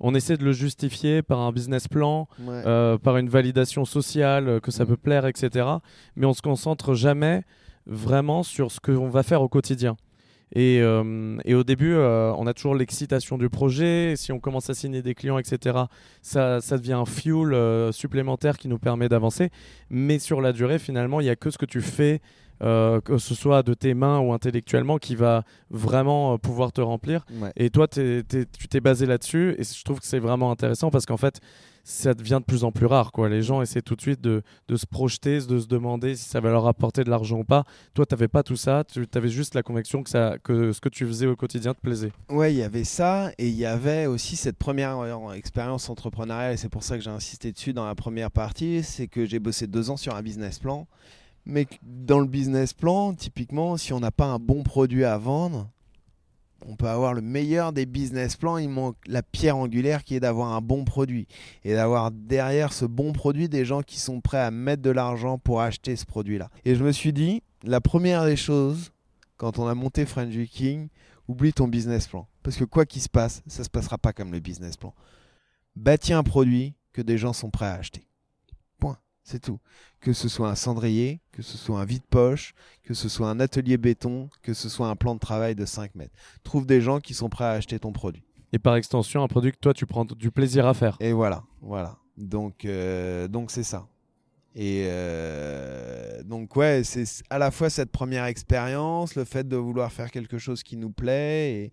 on 0.00 0.14
essaie 0.14 0.36
de 0.36 0.44
le 0.44 0.52
justifier 0.52 1.22
par 1.22 1.40
un 1.40 1.52
business 1.52 1.88
plan, 1.88 2.28
euh, 2.48 2.98
par 2.98 3.16
une 3.16 3.28
validation 3.28 3.84
sociale, 3.84 4.60
que 4.60 4.70
ça 4.70 4.84
mm. 4.84 4.88
peut 4.88 4.96
plaire, 4.96 5.26
etc. 5.26 5.66
Mais 6.16 6.26
on 6.26 6.34
se 6.34 6.42
concentre 6.42 6.94
jamais 6.94 7.42
vraiment 7.86 8.42
sur 8.42 8.70
ce 8.70 8.80
qu'on 8.80 9.08
va 9.08 9.22
faire 9.22 9.42
au 9.42 9.48
quotidien. 9.48 9.96
Et, 10.54 10.80
euh, 10.80 11.36
et, 11.44 11.54
au 11.54 11.62
début, 11.62 11.94
euh, 11.94 12.32
on 12.36 12.46
a 12.46 12.54
toujours 12.54 12.74
l'excitation 12.74 13.36
du 13.36 13.50
projet. 13.50 14.14
Si 14.16 14.32
on 14.32 14.40
commence 14.40 14.70
à 14.70 14.74
signer 14.74 15.02
des 15.02 15.14
clients, 15.14 15.38
etc., 15.38 15.76
ça, 16.22 16.60
ça 16.60 16.78
devient 16.78 16.94
un 16.94 17.04
fuel 17.04 17.52
euh, 17.52 17.92
supplémentaire 17.92 18.56
qui 18.56 18.68
nous 18.68 18.78
permet 18.78 19.08
d'avancer. 19.08 19.50
Mais 19.90 20.18
sur 20.18 20.40
la 20.40 20.52
durée, 20.52 20.78
finalement, 20.78 21.20
il 21.20 21.24
n'y 21.24 21.30
a 21.30 21.36
que 21.36 21.50
ce 21.50 21.58
que 21.58 21.66
tu 21.66 21.82
fais, 21.82 22.20
que 22.60 23.18
ce 23.18 23.34
soit 23.34 23.62
de 23.62 23.74
tes 23.74 23.94
mains 23.94 24.20
ou 24.20 24.32
intellectuellement, 24.32 24.98
qui 24.98 25.14
va 25.14 25.44
vraiment 25.70 26.38
pouvoir 26.38 26.72
te 26.72 26.80
remplir. 26.80 27.24
Et 27.56 27.70
toi, 27.70 27.88
tu 27.88 28.24
t'es 28.24 28.80
basé 28.80 29.06
là-dessus. 29.06 29.54
Et 29.58 29.64
je 29.64 29.84
trouve 29.84 30.00
que 30.00 30.06
c'est 30.06 30.18
vraiment 30.18 30.50
intéressant 30.50 30.90
parce 30.90 31.06
qu'en 31.06 31.16
fait, 31.16 31.40
ça 31.88 32.12
devient 32.12 32.38
de 32.40 32.44
plus 32.44 32.64
en 32.64 32.70
plus 32.70 32.86
rare. 32.86 33.12
Quoi. 33.12 33.30
Les 33.30 33.42
gens 33.42 33.62
essaient 33.62 33.80
tout 33.80 33.96
de 33.96 34.00
suite 34.02 34.20
de, 34.20 34.42
de, 34.68 34.76
se 34.76 34.84
projeter, 34.84 35.40
de 35.40 35.58
se 35.58 35.66
demander 35.66 36.16
si 36.16 36.28
ça 36.28 36.38
va 36.38 36.50
leur 36.50 36.66
apporter 36.66 37.02
de 37.02 37.08
l'argent 37.08 37.38
ou 37.38 37.44
pas. 37.44 37.64
Toi, 37.94 38.04
tu 38.04 38.14
n'avais 38.14 38.28
pas 38.28 38.42
tout 38.42 38.56
ça, 38.56 38.84
tu 38.84 39.06
avais 39.14 39.30
juste 39.30 39.54
la 39.54 39.62
conviction 39.62 40.02
que, 40.02 40.10
ça, 40.10 40.36
que 40.42 40.72
ce 40.72 40.80
que 40.82 40.90
tu 40.90 41.06
faisais 41.06 41.26
au 41.26 41.34
quotidien 41.34 41.72
te 41.72 41.80
plaisait. 41.80 42.12
Ouais, 42.28 42.52
il 42.52 42.58
y 42.58 42.62
avait 42.62 42.84
ça, 42.84 43.32
et 43.38 43.48
il 43.48 43.54
y 43.54 43.64
avait 43.64 44.04
aussi 44.04 44.36
cette 44.36 44.58
première 44.58 44.98
euh, 44.98 45.32
expérience 45.32 45.88
entrepreneuriale, 45.88 46.54
et 46.54 46.56
c'est 46.58 46.68
pour 46.68 46.82
ça 46.82 46.98
que 46.98 47.02
j'ai 47.02 47.10
insisté 47.10 47.52
dessus 47.52 47.72
dans 47.72 47.86
la 47.86 47.94
première 47.94 48.30
partie, 48.30 48.82
c'est 48.82 49.08
que 49.08 49.24
j'ai 49.24 49.38
bossé 49.38 49.66
deux 49.66 49.88
ans 49.88 49.96
sur 49.96 50.14
un 50.14 50.22
business 50.22 50.58
plan. 50.58 50.86
Mais 51.48 51.66
dans 51.82 52.20
le 52.20 52.26
business 52.26 52.74
plan, 52.74 53.14
typiquement, 53.14 53.78
si 53.78 53.94
on 53.94 54.00
n'a 54.00 54.10
pas 54.10 54.26
un 54.26 54.38
bon 54.38 54.62
produit 54.62 55.04
à 55.04 55.16
vendre, 55.16 55.70
on 56.66 56.76
peut 56.76 56.88
avoir 56.88 57.14
le 57.14 57.22
meilleur 57.22 57.72
des 57.72 57.86
business 57.86 58.36
plans, 58.36 58.58
il 58.58 58.68
manque 58.68 58.96
la 59.06 59.22
pierre 59.22 59.56
angulaire 59.56 60.04
qui 60.04 60.14
est 60.14 60.20
d'avoir 60.20 60.52
un 60.52 60.60
bon 60.60 60.84
produit 60.84 61.26
et 61.64 61.72
d'avoir 61.72 62.10
derrière 62.10 62.72
ce 62.74 62.84
bon 62.84 63.12
produit 63.12 63.48
des 63.48 63.64
gens 63.64 63.82
qui 63.82 63.98
sont 63.98 64.20
prêts 64.20 64.40
à 64.40 64.50
mettre 64.50 64.82
de 64.82 64.90
l'argent 64.90 65.38
pour 65.38 65.62
acheter 65.62 65.96
ce 65.96 66.04
produit-là. 66.04 66.50
Et 66.66 66.74
je 66.74 66.84
me 66.84 66.92
suis 66.92 67.14
dit, 67.14 67.42
la 67.62 67.80
première 67.80 68.26
des 68.26 68.36
choses, 68.36 68.92
quand 69.38 69.58
on 69.58 69.66
a 69.66 69.74
monté 69.74 70.04
French 70.04 70.34
King, 70.50 70.88
oublie 71.28 71.52
ton 71.52 71.68
business 71.68 72.08
plan. 72.08 72.26
Parce 72.42 72.56
que 72.56 72.64
quoi 72.64 72.84
qu'il 72.84 73.02
se 73.02 73.08
passe, 73.08 73.42
ça 73.46 73.60
ne 73.60 73.64
se 73.64 73.70
passera 73.70 73.96
pas 73.96 74.12
comme 74.12 74.32
le 74.32 74.40
business 74.40 74.76
plan. 74.76 74.94
Bâtis 75.76 76.12
un 76.12 76.22
produit 76.22 76.74
que 76.92 77.02
des 77.02 77.18
gens 77.18 77.32
sont 77.32 77.50
prêts 77.50 77.66
à 77.66 77.74
acheter. 77.74 78.07
C'est 79.28 79.40
tout. 79.40 79.60
Que 80.00 80.14
ce 80.14 80.26
soit 80.26 80.48
un 80.48 80.54
cendrier, 80.54 81.20
que 81.32 81.42
ce 81.42 81.58
soit 81.58 81.78
un 81.78 81.84
vide-poche, 81.84 82.54
que 82.82 82.94
ce 82.94 83.10
soit 83.10 83.28
un 83.28 83.40
atelier 83.40 83.76
béton, 83.76 84.30
que 84.42 84.54
ce 84.54 84.70
soit 84.70 84.88
un 84.88 84.96
plan 84.96 85.14
de 85.14 85.20
travail 85.20 85.54
de 85.54 85.66
5 85.66 85.96
mètres. 85.96 86.14
Trouve 86.44 86.64
des 86.64 86.80
gens 86.80 86.98
qui 86.98 87.12
sont 87.12 87.28
prêts 87.28 87.44
à 87.44 87.50
acheter 87.50 87.78
ton 87.78 87.92
produit. 87.92 88.24
Et 88.54 88.58
par 88.58 88.74
extension, 88.76 89.22
un 89.22 89.28
produit 89.28 89.52
que 89.52 89.58
toi, 89.58 89.74
tu 89.74 89.84
prends 89.84 90.06
du 90.06 90.30
plaisir 90.30 90.66
à 90.66 90.72
faire. 90.72 90.96
Et 91.00 91.12
voilà, 91.12 91.42
voilà. 91.60 91.98
Donc, 92.16 92.64
euh, 92.64 93.28
donc 93.28 93.50
c'est 93.50 93.64
ça. 93.64 93.86
Et 94.54 94.84
euh, 94.86 96.22
donc, 96.22 96.56
ouais, 96.56 96.82
c'est 96.82 97.04
à 97.28 97.36
la 97.36 97.50
fois 97.50 97.68
cette 97.68 97.92
première 97.92 98.24
expérience, 98.24 99.14
le 99.14 99.26
fait 99.26 99.46
de 99.46 99.56
vouloir 99.56 99.92
faire 99.92 100.10
quelque 100.10 100.38
chose 100.38 100.62
qui 100.62 100.78
nous 100.78 100.90
plaît 100.90 101.52
et, 101.52 101.72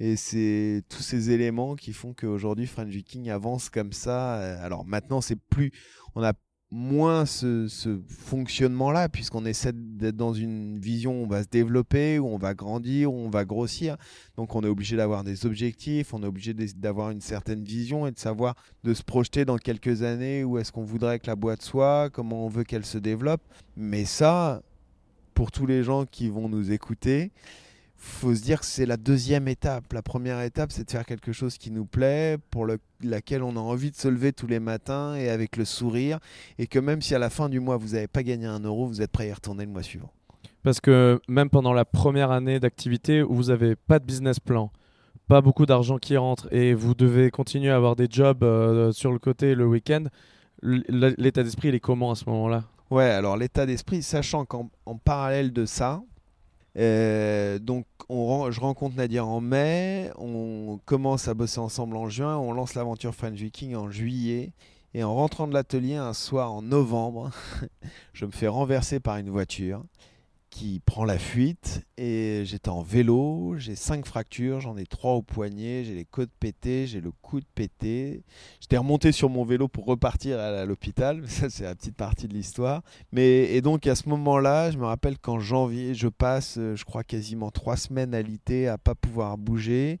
et 0.00 0.16
c'est 0.16 0.82
tous 0.88 1.02
ces 1.02 1.30
éléments 1.30 1.76
qui 1.76 1.92
font 1.92 2.12
qu'aujourd'hui, 2.12 2.66
French 2.66 2.88
Viking 2.88 3.30
avance 3.30 3.70
comme 3.70 3.92
ça. 3.92 4.34
Alors 4.64 4.84
maintenant, 4.84 5.20
c'est 5.20 5.36
plus, 5.36 5.70
on 6.16 6.24
a 6.24 6.32
moins 6.72 7.26
ce, 7.26 7.68
fonctionnement-là, 8.08 9.10
puisqu'on 9.10 9.44
essaie 9.44 9.72
d'être 9.74 10.16
dans 10.16 10.32
une 10.32 10.78
vision 10.78 11.20
où 11.20 11.24
on 11.24 11.26
va 11.26 11.42
se 11.42 11.48
développer, 11.48 12.18
où 12.18 12.26
on 12.26 12.38
va 12.38 12.54
grandir, 12.54 13.12
où 13.12 13.16
on 13.16 13.28
va 13.28 13.44
grossir. 13.44 13.96
Donc 14.36 14.56
on 14.56 14.62
est 14.62 14.68
obligé 14.68 14.96
d'avoir 14.96 15.22
des 15.22 15.44
objectifs, 15.44 16.14
on 16.14 16.22
est 16.22 16.26
obligé 16.26 16.54
d'avoir 16.54 17.10
une 17.10 17.20
certaine 17.20 17.62
vision 17.62 18.06
et 18.06 18.10
de 18.10 18.18
savoir 18.18 18.54
de 18.84 18.94
se 18.94 19.02
projeter 19.02 19.44
dans 19.44 19.58
quelques 19.58 20.02
années 20.02 20.44
où 20.44 20.56
est-ce 20.56 20.72
qu'on 20.72 20.82
voudrait 20.82 21.18
que 21.18 21.26
la 21.26 21.36
boîte 21.36 21.60
soit, 21.60 22.08
comment 22.10 22.46
on 22.46 22.48
veut 22.48 22.64
qu'elle 22.64 22.86
se 22.86 22.98
développe. 22.98 23.42
Mais 23.76 24.06
ça, 24.06 24.62
pour 25.34 25.52
tous 25.52 25.66
les 25.66 25.82
gens 25.82 26.06
qui 26.06 26.30
vont 26.30 26.48
nous 26.48 26.72
écouter, 26.72 27.32
faut 28.04 28.34
se 28.34 28.42
dire 28.42 28.60
que 28.60 28.66
c'est 28.66 28.86
la 28.86 28.96
deuxième 28.96 29.46
étape. 29.48 29.92
La 29.92 30.02
première 30.02 30.40
étape, 30.40 30.72
c'est 30.72 30.84
de 30.84 30.90
faire 30.90 31.06
quelque 31.06 31.32
chose 31.32 31.56
qui 31.56 31.70
nous 31.70 31.84
plaît, 31.84 32.36
pour 32.50 32.66
laquelle 33.02 33.42
on 33.42 33.56
a 33.56 33.60
envie 33.60 33.90
de 33.90 33.96
se 33.96 34.08
lever 34.08 34.32
tous 34.32 34.46
les 34.46 34.60
matins 34.60 35.14
et 35.14 35.28
avec 35.28 35.56
le 35.56 35.64
sourire, 35.64 36.18
et 36.58 36.66
que 36.66 36.78
même 36.78 37.00
si 37.00 37.14
à 37.14 37.18
la 37.18 37.30
fin 37.30 37.48
du 37.48 37.60
mois 37.60 37.76
vous 37.76 37.90
n'avez 37.90 38.08
pas 38.08 38.22
gagné 38.22 38.46
un 38.46 38.60
euro, 38.60 38.86
vous 38.86 39.02
êtes 39.02 39.12
prêt 39.12 39.24
à 39.24 39.28
y 39.28 39.32
retourner 39.32 39.64
le 39.64 39.70
mois 39.70 39.82
suivant. 39.82 40.10
Parce 40.62 40.80
que 40.80 41.20
même 41.28 41.48
pendant 41.48 41.72
la 41.72 41.84
première 41.84 42.30
année 42.30 42.60
d'activité 42.60 43.22
où 43.22 43.34
vous 43.34 43.44
n'avez 43.44 43.76
pas 43.76 43.98
de 43.98 44.04
business 44.04 44.40
plan, 44.40 44.70
pas 45.28 45.40
beaucoup 45.40 45.66
d'argent 45.66 45.98
qui 45.98 46.16
rentre 46.16 46.52
et 46.52 46.74
vous 46.74 46.94
devez 46.94 47.30
continuer 47.30 47.70
à 47.70 47.76
avoir 47.76 47.96
des 47.96 48.08
jobs 48.10 48.42
euh, 48.42 48.92
sur 48.92 49.12
le 49.12 49.18
côté 49.18 49.54
le 49.54 49.66
week-end, 49.66 50.04
l'état 50.62 51.42
d'esprit 51.42 51.68
il 51.68 51.74
est 51.74 51.80
comment 51.80 52.10
à 52.10 52.14
ce 52.14 52.28
moment-là? 52.28 52.64
Ouais, 52.90 53.04
alors 53.04 53.36
l'état 53.36 53.64
d'esprit, 53.64 54.02
sachant 54.02 54.44
qu'en 54.44 54.68
parallèle 55.04 55.52
de 55.52 55.64
ça, 55.64 56.02
euh, 56.78 57.58
donc 57.58 57.86
on, 58.08 58.50
je 58.50 58.60
rencontre 58.60 58.96
Nadir 58.96 59.26
en 59.28 59.40
mai, 59.40 60.10
on 60.16 60.80
commence 60.84 61.28
à 61.28 61.34
bosser 61.34 61.58
ensemble 61.58 61.96
en 61.96 62.08
juin, 62.08 62.36
on 62.38 62.52
lance 62.52 62.74
l'aventure 62.74 63.14
French 63.14 63.38
Viking 63.38 63.74
en 63.74 63.90
juillet. 63.90 64.52
Et 64.94 65.02
en 65.04 65.14
rentrant 65.14 65.48
de 65.48 65.54
l'atelier 65.54 65.96
un 65.96 66.12
soir 66.12 66.52
en 66.52 66.60
novembre, 66.60 67.30
je 68.12 68.26
me 68.26 68.30
fais 68.30 68.48
renverser 68.48 69.00
par 69.00 69.16
une 69.16 69.30
voiture 69.30 69.82
qui 70.52 70.80
prend 70.84 71.06
la 71.06 71.18
fuite 71.18 71.82
et 71.96 72.42
j'étais 72.44 72.68
en 72.68 72.82
vélo, 72.82 73.54
j'ai 73.56 73.74
cinq 73.74 74.04
fractures, 74.04 74.60
j'en 74.60 74.76
ai 74.76 74.84
trois 74.84 75.14
au 75.14 75.22
poignet, 75.22 75.82
j'ai 75.82 75.94
les 75.94 76.04
côtes 76.04 76.30
pétées, 76.38 76.86
j'ai 76.86 77.00
le 77.00 77.10
coude 77.10 77.44
pété. 77.54 78.22
J'étais 78.60 78.76
remonté 78.76 79.12
sur 79.12 79.30
mon 79.30 79.44
vélo 79.44 79.66
pour 79.66 79.86
repartir 79.86 80.38
à 80.38 80.66
l'hôpital, 80.66 81.22
ça 81.26 81.48
c'est 81.48 81.64
la 81.64 81.74
petite 81.74 81.96
partie 81.96 82.28
de 82.28 82.34
l'histoire. 82.34 82.82
Mais 83.12 83.44
et 83.54 83.62
donc 83.62 83.86
à 83.86 83.94
ce 83.94 84.10
moment-là, 84.10 84.70
je 84.70 84.76
me 84.76 84.84
rappelle 84.84 85.18
qu'en 85.18 85.40
janvier, 85.40 85.94
je 85.94 86.08
passe, 86.08 86.58
euh, 86.58 86.76
je 86.76 86.84
crois 86.84 87.02
quasiment 87.02 87.50
trois 87.50 87.78
semaines 87.78 88.14
à 88.14 88.20
l'ité 88.20 88.68
à 88.68 88.76
pas 88.76 88.94
pouvoir 88.94 89.38
bouger 89.38 90.00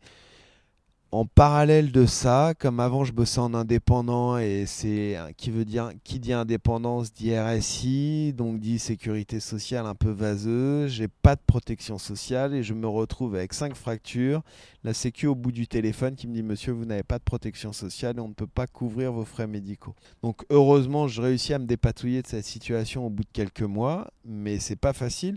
en 1.12 1.26
parallèle 1.26 1.92
de 1.92 2.06
ça, 2.06 2.54
comme 2.58 2.80
avant 2.80 3.04
je 3.04 3.12
bossais 3.12 3.38
en 3.38 3.52
indépendant 3.52 4.38
et 4.38 4.64
c'est 4.66 5.18
qui 5.36 5.50
veut 5.50 5.66
dire 5.66 5.90
qui 6.04 6.18
dit 6.18 6.32
indépendance 6.32 7.12
dit 7.12 7.38
RSI, 7.38 8.32
donc 8.32 8.60
dit 8.60 8.78
sécurité 8.78 9.38
sociale 9.38 9.84
un 9.84 9.94
peu 9.94 10.08
vaseuse, 10.08 10.90
j'ai 10.90 11.08
pas 11.08 11.36
de 11.36 11.42
protection 11.46 11.98
sociale 11.98 12.54
et 12.54 12.62
je 12.62 12.72
me 12.72 12.88
retrouve 12.88 13.34
avec 13.34 13.52
cinq 13.52 13.76
fractures, 13.76 14.40
la 14.84 14.94
sécu 14.94 15.26
au 15.26 15.34
bout 15.34 15.52
du 15.52 15.66
téléphone 15.66 16.16
qui 16.16 16.26
me 16.26 16.32
dit 16.32 16.42
monsieur 16.42 16.72
vous 16.72 16.86
n'avez 16.86 17.02
pas 17.02 17.18
de 17.18 17.24
protection 17.24 17.74
sociale 17.74 18.16
et 18.16 18.20
on 18.20 18.28
ne 18.28 18.34
peut 18.34 18.46
pas 18.46 18.66
couvrir 18.66 19.12
vos 19.12 19.26
frais 19.26 19.46
médicaux. 19.46 19.94
Donc 20.22 20.46
heureusement, 20.48 21.08
je 21.08 21.20
réussis 21.20 21.52
à 21.52 21.58
me 21.58 21.66
dépatouiller 21.66 22.22
de 22.22 22.26
cette 22.26 22.46
situation 22.46 23.06
au 23.06 23.10
bout 23.10 23.24
de 23.24 23.32
quelques 23.34 23.60
mois, 23.60 24.10
mais 24.24 24.58
c'est 24.58 24.76
pas 24.76 24.94
facile. 24.94 25.36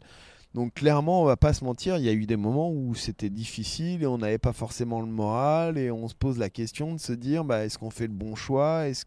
Donc 0.55 0.73
clairement, 0.75 1.21
on 1.21 1.25
va 1.25 1.35
pas 1.35 1.51
se 1.51 1.65
mentir, 1.65 1.97
il 1.97 2.05
y 2.05 2.07
a 2.07 2.13
eu 2.13 2.25
des 2.25 2.37
moments 2.37 2.71
où 2.71 2.95
c'était 2.95 3.29
difficile 3.29 4.03
et 4.03 4.05
on 4.05 4.19
n'avait 4.19 4.37
pas 4.37 4.53
forcément 4.53 5.01
le 5.01 5.07
moral 5.07 5.77
et 5.77 5.91
on 5.91 6.07
se 6.07 6.15
pose 6.15 6.37
la 6.37 6.49
question 6.49 6.93
de 6.93 6.99
se 7.01 7.11
dire 7.11 7.43
bah, 7.43 7.65
est-ce 7.65 7.77
qu'on 7.77 7.89
fait 7.89 8.07
le 8.07 8.13
bon 8.13 8.35
choix? 8.35 8.87
Est-ce 8.87 9.03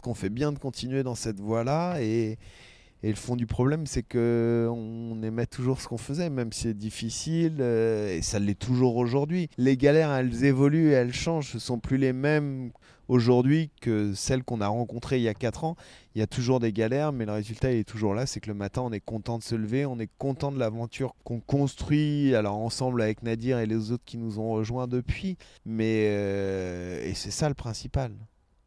qu'on 0.00 0.14
fait 0.14 0.28
bien 0.28 0.52
de 0.52 0.58
continuer 0.60 1.02
dans 1.02 1.16
cette 1.16 1.40
voie-là? 1.40 2.00
Et, 2.00 2.38
et, 3.02 3.08
le 3.08 3.16
fond 3.16 3.34
du 3.34 3.46
problème, 3.46 3.86
c'est 3.86 4.04
que 4.04 4.68
on 4.70 5.20
aimait 5.24 5.46
toujours 5.46 5.80
ce 5.80 5.88
qu'on 5.88 5.98
faisait, 5.98 6.30
même 6.30 6.52
si 6.52 6.68
c'est 6.68 6.78
difficile 6.78 7.56
euh, 7.58 8.16
et 8.16 8.22
ça 8.22 8.38
l'est 8.38 8.56
toujours 8.56 8.98
aujourd'hui. 8.98 9.50
Les 9.58 9.76
galères, 9.76 10.12
elles 10.12 10.44
évoluent, 10.44 10.92
elles 10.92 11.12
changent, 11.12 11.50
ce 11.50 11.58
sont 11.58 11.80
plus 11.80 11.98
les 11.98 12.12
mêmes 12.12 12.70
aujourd'hui 13.08 13.70
que 13.80 14.14
celles 14.14 14.44
qu'on 14.44 14.60
a 14.60 14.68
rencontrées 14.68 15.18
il 15.18 15.22
y 15.22 15.28
a 15.28 15.34
4 15.34 15.64
ans. 15.64 15.76
Il 16.14 16.18
y 16.18 16.22
a 16.22 16.26
toujours 16.26 16.60
des 16.60 16.72
galères, 16.72 17.12
mais 17.12 17.26
le 17.26 17.32
résultat 17.32 17.72
est 17.72 17.88
toujours 17.88 18.14
là. 18.14 18.26
C'est 18.26 18.40
que 18.40 18.48
le 18.48 18.54
matin, 18.54 18.82
on 18.82 18.92
est 18.92 19.00
content 19.00 19.38
de 19.38 19.42
se 19.42 19.54
lever, 19.54 19.86
on 19.86 19.98
est 19.98 20.10
content 20.18 20.52
de 20.52 20.58
l'aventure 20.58 21.14
qu'on 21.24 21.40
construit, 21.40 22.34
alors 22.34 22.56
ensemble 22.56 23.02
avec 23.02 23.22
Nadir 23.22 23.58
et 23.58 23.66
les 23.66 23.92
autres 23.92 24.04
qui 24.04 24.18
nous 24.18 24.38
ont 24.38 24.52
rejoints 24.52 24.86
depuis. 24.86 25.36
Mais 25.64 26.06
euh, 26.08 27.04
et 27.04 27.14
c'est 27.14 27.30
ça 27.30 27.48
le 27.48 27.54
principal. 27.54 28.12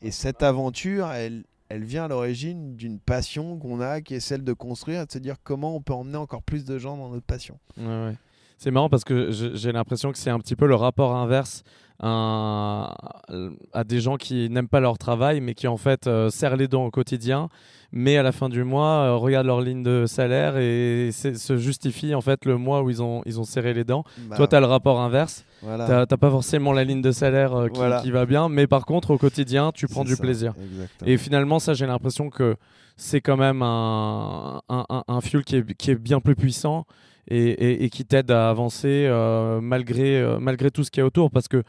Et 0.01 0.11
cette 0.11 0.41
aventure, 0.41 1.11
elle, 1.11 1.43
elle 1.69 1.83
vient 1.83 2.05
à 2.05 2.07
l'origine 2.07 2.75
d'une 2.75 2.99
passion 2.99 3.57
qu'on 3.59 3.79
a, 3.79 4.01
qui 4.01 4.15
est 4.15 4.19
celle 4.19 4.43
de 4.43 4.53
construire, 4.53 5.05
de 5.05 5.11
se 5.11 5.19
dire 5.19 5.35
comment 5.43 5.75
on 5.75 5.81
peut 5.81 5.93
emmener 5.93 6.17
encore 6.17 6.41
plus 6.41 6.65
de 6.65 6.77
gens 6.77 6.97
dans 6.97 7.09
notre 7.09 7.25
passion. 7.25 7.59
C'est 8.61 8.69
marrant 8.69 8.89
parce 8.89 9.03
que 9.03 9.31
j'ai 9.31 9.71
l'impression 9.71 10.11
que 10.11 10.19
c'est 10.19 10.29
un 10.29 10.37
petit 10.37 10.55
peu 10.55 10.67
le 10.67 10.75
rapport 10.75 11.15
inverse 11.15 11.63
à, 11.99 12.93
à 13.73 13.83
des 13.83 13.99
gens 13.99 14.17
qui 14.17 14.51
n'aiment 14.51 14.67
pas 14.67 14.79
leur 14.79 14.99
travail, 14.99 15.41
mais 15.41 15.55
qui 15.55 15.67
en 15.67 15.77
fait 15.77 16.05
euh, 16.05 16.29
serrent 16.29 16.57
les 16.57 16.67
dents 16.67 16.85
au 16.85 16.91
quotidien, 16.91 17.49
mais 17.91 18.17
à 18.17 18.23
la 18.23 18.31
fin 18.31 18.49
du 18.49 18.63
mois 18.63 18.85
euh, 18.85 19.15
regardent 19.15 19.47
leur 19.47 19.61
ligne 19.61 19.81
de 19.81 20.05
salaire 20.05 20.57
et 20.57 21.09
se 21.11 21.57
justifient 21.57 22.13
en 22.13 22.21
fait 22.21 22.45
le 22.45 22.57
mois 22.57 22.83
où 22.83 22.91
ils 22.91 23.01
ont, 23.01 23.23
ils 23.25 23.39
ont 23.39 23.45
serré 23.45 23.73
les 23.73 23.83
dents. 23.83 24.03
Bah 24.29 24.37
Toi, 24.37 24.47
tu 24.47 24.55
as 24.55 24.59
le 24.59 24.67
rapport 24.67 25.01
inverse. 25.01 25.43
Voilà. 25.63 25.85
Tu 25.85 25.91
n'as 25.91 26.17
pas 26.17 26.29
forcément 26.29 26.71
la 26.71 26.83
ligne 26.83 27.01
de 27.01 27.11
salaire 27.11 27.55
euh, 27.55 27.67
qui, 27.67 27.81
qui, 28.03 28.11
va 28.11 28.27
bien, 28.27 28.47
mais 28.47 28.67
par 28.67 28.85
contre, 28.85 29.09
au 29.09 29.17
quotidien, 29.17 29.71
tu 29.73 29.87
prends 29.87 30.03
du 30.03 30.17
plaisir. 30.17 30.53
Et 31.03 31.17
finalement, 31.17 31.57
ça, 31.57 31.73
j'ai 31.73 31.87
l'impression 31.87 32.29
que 32.29 32.55
c'est 32.95 33.21
quand 33.21 33.37
même 33.37 33.63
un, 33.63 34.61
un, 34.69 35.03
un, 35.07 35.21
fuel 35.21 35.43
qui 35.43 35.55
est, 35.55 35.73
qui 35.73 35.89
est 35.89 35.95
bien 35.95 36.19
plus 36.19 36.35
puissant 36.35 36.85
et, 37.27 37.89
qui 37.91 38.05
t'aide 38.05 38.31
à 38.31 38.49
avancer 38.49 39.09
malgré, 39.61 40.37
malgré 40.39 40.71
tout 40.71 40.83
ce 40.83 40.91
qu'il 40.91 41.01
y 41.01 41.03
a 41.03 41.05
autour. 41.05 41.31
Parce 41.31 41.47
que 41.47 41.63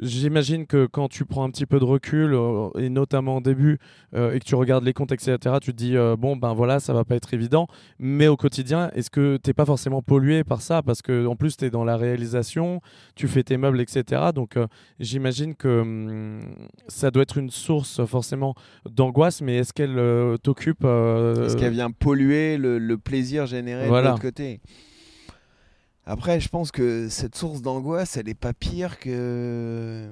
J'imagine 0.00 0.66
que 0.66 0.86
quand 0.86 1.08
tu 1.08 1.24
prends 1.24 1.44
un 1.44 1.50
petit 1.50 1.66
peu 1.66 1.78
de 1.78 1.84
recul, 1.84 2.34
euh, 2.34 2.68
et 2.78 2.88
notamment 2.88 3.36
au 3.36 3.40
début, 3.40 3.78
euh, 4.14 4.32
et 4.32 4.40
que 4.40 4.44
tu 4.44 4.56
regardes 4.56 4.84
les 4.84 4.92
comptes, 4.92 5.12
etc., 5.12 5.36
tu 5.62 5.72
te 5.72 5.76
dis, 5.76 5.96
euh, 5.96 6.16
bon, 6.16 6.36
ben 6.36 6.52
voilà, 6.52 6.80
ça 6.80 6.92
va 6.92 7.04
pas 7.04 7.14
être 7.14 7.32
évident. 7.32 7.68
Mais 8.00 8.26
au 8.26 8.36
quotidien, 8.36 8.90
est-ce 8.94 9.08
que 9.08 9.36
tu 9.36 9.50
n'es 9.50 9.54
pas 9.54 9.64
forcément 9.64 10.02
pollué 10.02 10.42
par 10.42 10.62
ça? 10.62 10.82
Parce 10.82 11.00
que 11.00 11.26
en 11.26 11.36
plus, 11.36 11.56
tu 11.56 11.66
es 11.66 11.70
dans 11.70 11.84
la 11.84 11.96
réalisation, 11.96 12.80
tu 13.14 13.28
fais 13.28 13.44
tes 13.44 13.56
meubles, 13.56 13.80
etc. 13.80 14.30
Donc 14.34 14.58
j'imagine 14.98 15.54
que 15.54 15.80
hum, 15.80 16.40
ça 16.88 17.12
doit 17.12 17.22
être 17.22 17.38
une 17.38 17.50
source 17.50 18.04
forcément 18.04 18.54
d'angoisse, 18.90 19.42
mais 19.42 19.58
est-ce 19.58 19.72
qu'elle 19.72 20.38
t'occupe 20.42 20.84
Est-ce 20.84 21.56
qu'elle 21.56 21.72
vient 21.72 21.90
polluer 21.90 22.56
le, 22.56 22.96
plaisir 22.96 23.46
généré 23.46 23.86
de 23.86 23.92
l'autre 23.92 24.20
côté? 24.20 24.60
Après, 26.06 26.38
je 26.40 26.48
pense 26.48 26.70
que 26.70 27.08
cette 27.08 27.34
source 27.34 27.62
d'angoisse, 27.62 28.16
elle 28.16 28.26
n'est 28.26 28.34
pas 28.34 28.52
pire 28.52 28.98
que, 28.98 30.10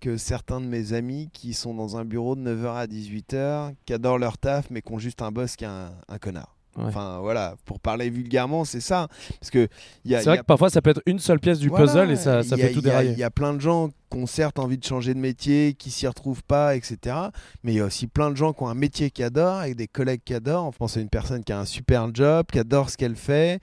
que 0.00 0.18
certains 0.18 0.60
de 0.60 0.66
mes 0.66 0.92
amis 0.92 1.30
qui 1.32 1.54
sont 1.54 1.74
dans 1.74 1.96
un 1.96 2.04
bureau 2.04 2.36
de 2.36 2.42
9h 2.42 2.74
à 2.74 2.86
18h, 2.86 3.74
qui 3.86 3.94
adorent 3.94 4.18
leur 4.18 4.36
taf, 4.36 4.68
mais 4.70 4.82
qui 4.82 4.92
ont 4.92 4.98
juste 4.98 5.22
un 5.22 5.30
boss 5.30 5.56
qui 5.56 5.64
est 5.64 5.68
un, 5.68 6.18
connard. 6.20 6.56
Enfin 6.76 7.18
voilà, 7.20 7.56
pour 7.64 7.80
parler 7.80 8.10
vulgairement, 8.10 8.64
c'est 8.64 8.80
ça. 8.80 9.08
Parce 9.40 9.50
que 9.50 9.68
c'est 10.06 10.22
vrai 10.22 10.38
que 10.38 10.44
parfois 10.44 10.70
ça 10.70 10.80
peut 10.80 10.90
être 10.90 11.02
une 11.04 11.18
seule 11.18 11.40
pièce 11.40 11.58
du 11.58 11.68
puzzle 11.68 12.10
et 12.10 12.16
ça, 12.16 12.42
ça 12.42 12.56
fait 12.56 12.72
tout 12.72 12.80
dérailler. 12.80 13.10
Il 13.10 13.18
y 13.18 13.24
a 13.24 13.30
plein 13.30 13.54
de 13.54 13.60
gens 13.60 13.88
qui 14.10 14.18
ont 14.18 14.26
certes 14.26 14.58
envie 14.58 14.78
de 14.78 14.84
changer 14.84 15.12
de 15.12 15.18
métier, 15.18 15.74
qui 15.74 15.90
s'y 15.90 16.06
retrouvent 16.06 16.44
pas, 16.44 16.76
etc. 16.76 17.16
Mais 17.64 17.72
il 17.72 17.76
y 17.76 17.80
a 17.80 17.84
aussi 17.84 18.06
plein 18.06 18.30
de 18.30 18.36
gens 18.36 18.52
qui 18.52 18.62
ont 18.62 18.68
un 18.68 18.74
métier 18.74 19.10
qu'ils 19.10 19.24
adorent, 19.24 19.58
avec 19.58 19.76
des 19.76 19.88
collègues 19.88 20.22
qui 20.24 20.32
adorent. 20.32 20.66
On 20.66 20.72
pense 20.72 20.96
à 20.96 21.00
une 21.00 21.08
personne 21.08 21.42
qui 21.42 21.52
a 21.52 21.58
un 21.58 21.64
super 21.64 22.08
job, 22.14 22.46
qui 22.50 22.58
adore 22.58 22.88
ce 22.88 22.96
qu'elle 22.96 23.16
fait 23.16 23.60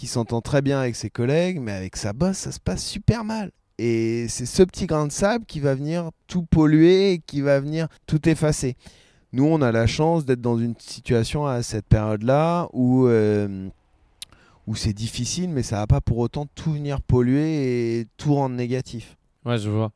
qui 0.00 0.06
s'entend 0.06 0.40
très 0.40 0.62
bien 0.62 0.80
avec 0.80 0.96
ses 0.96 1.10
collègues, 1.10 1.60
mais 1.60 1.72
avec 1.72 1.94
sa 1.94 2.14
bosse, 2.14 2.38
ça 2.38 2.52
se 2.52 2.58
passe 2.58 2.82
super 2.82 3.22
mal. 3.22 3.50
Et 3.76 4.28
c'est 4.28 4.46
ce 4.46 4.62
petit 4.62 4.86
grain 4.86 5.06
de 5.06 5.12
sable 5.12 5.44
qui 5.44 5.60
va 5.60 5.74
venir 5.74 6.08
tout 6.26 6.42
polluer 6.42 7.20
qui 7.26 7.42
va 7.42 7.60
venir 7.60 7.86
tout 8.06 8.26
effacer. 8.26 8.76
Nous, 9.34 9.44
on 9.44 9.60
a 9.60 9.72
la 9.72 9.86
chance 9.86 10.24
d'être 10.24 10.40
dans 10.40 10.58
une 10.58 10.74
situation 10.78 11.46
à 11.46 11.62
cette 11.62 11.84
période-là 11.84 12.70
où, 12.72 13.08
euh, 13.08 13.68
où 14.66 14.74
c'est 14.74 14.94
difficile, 14.94 15.50
mais 15.50 15.62
ça 15.62 15.76
va 15.76 15.86
pas 15.86 16.00
pour 16.00 16.16
autant 16.16 16.46
tout 16.54 16.72
venir 16.72 17.02
polluer 17.02 17.98
et 17.98 18.06
tout 18.16 18.34
rendre 18.34 18.56
négatif. 18.56 19.18
Ouais, 19.44 19.58
je 19.58 19.68
vois. 19.68 19.92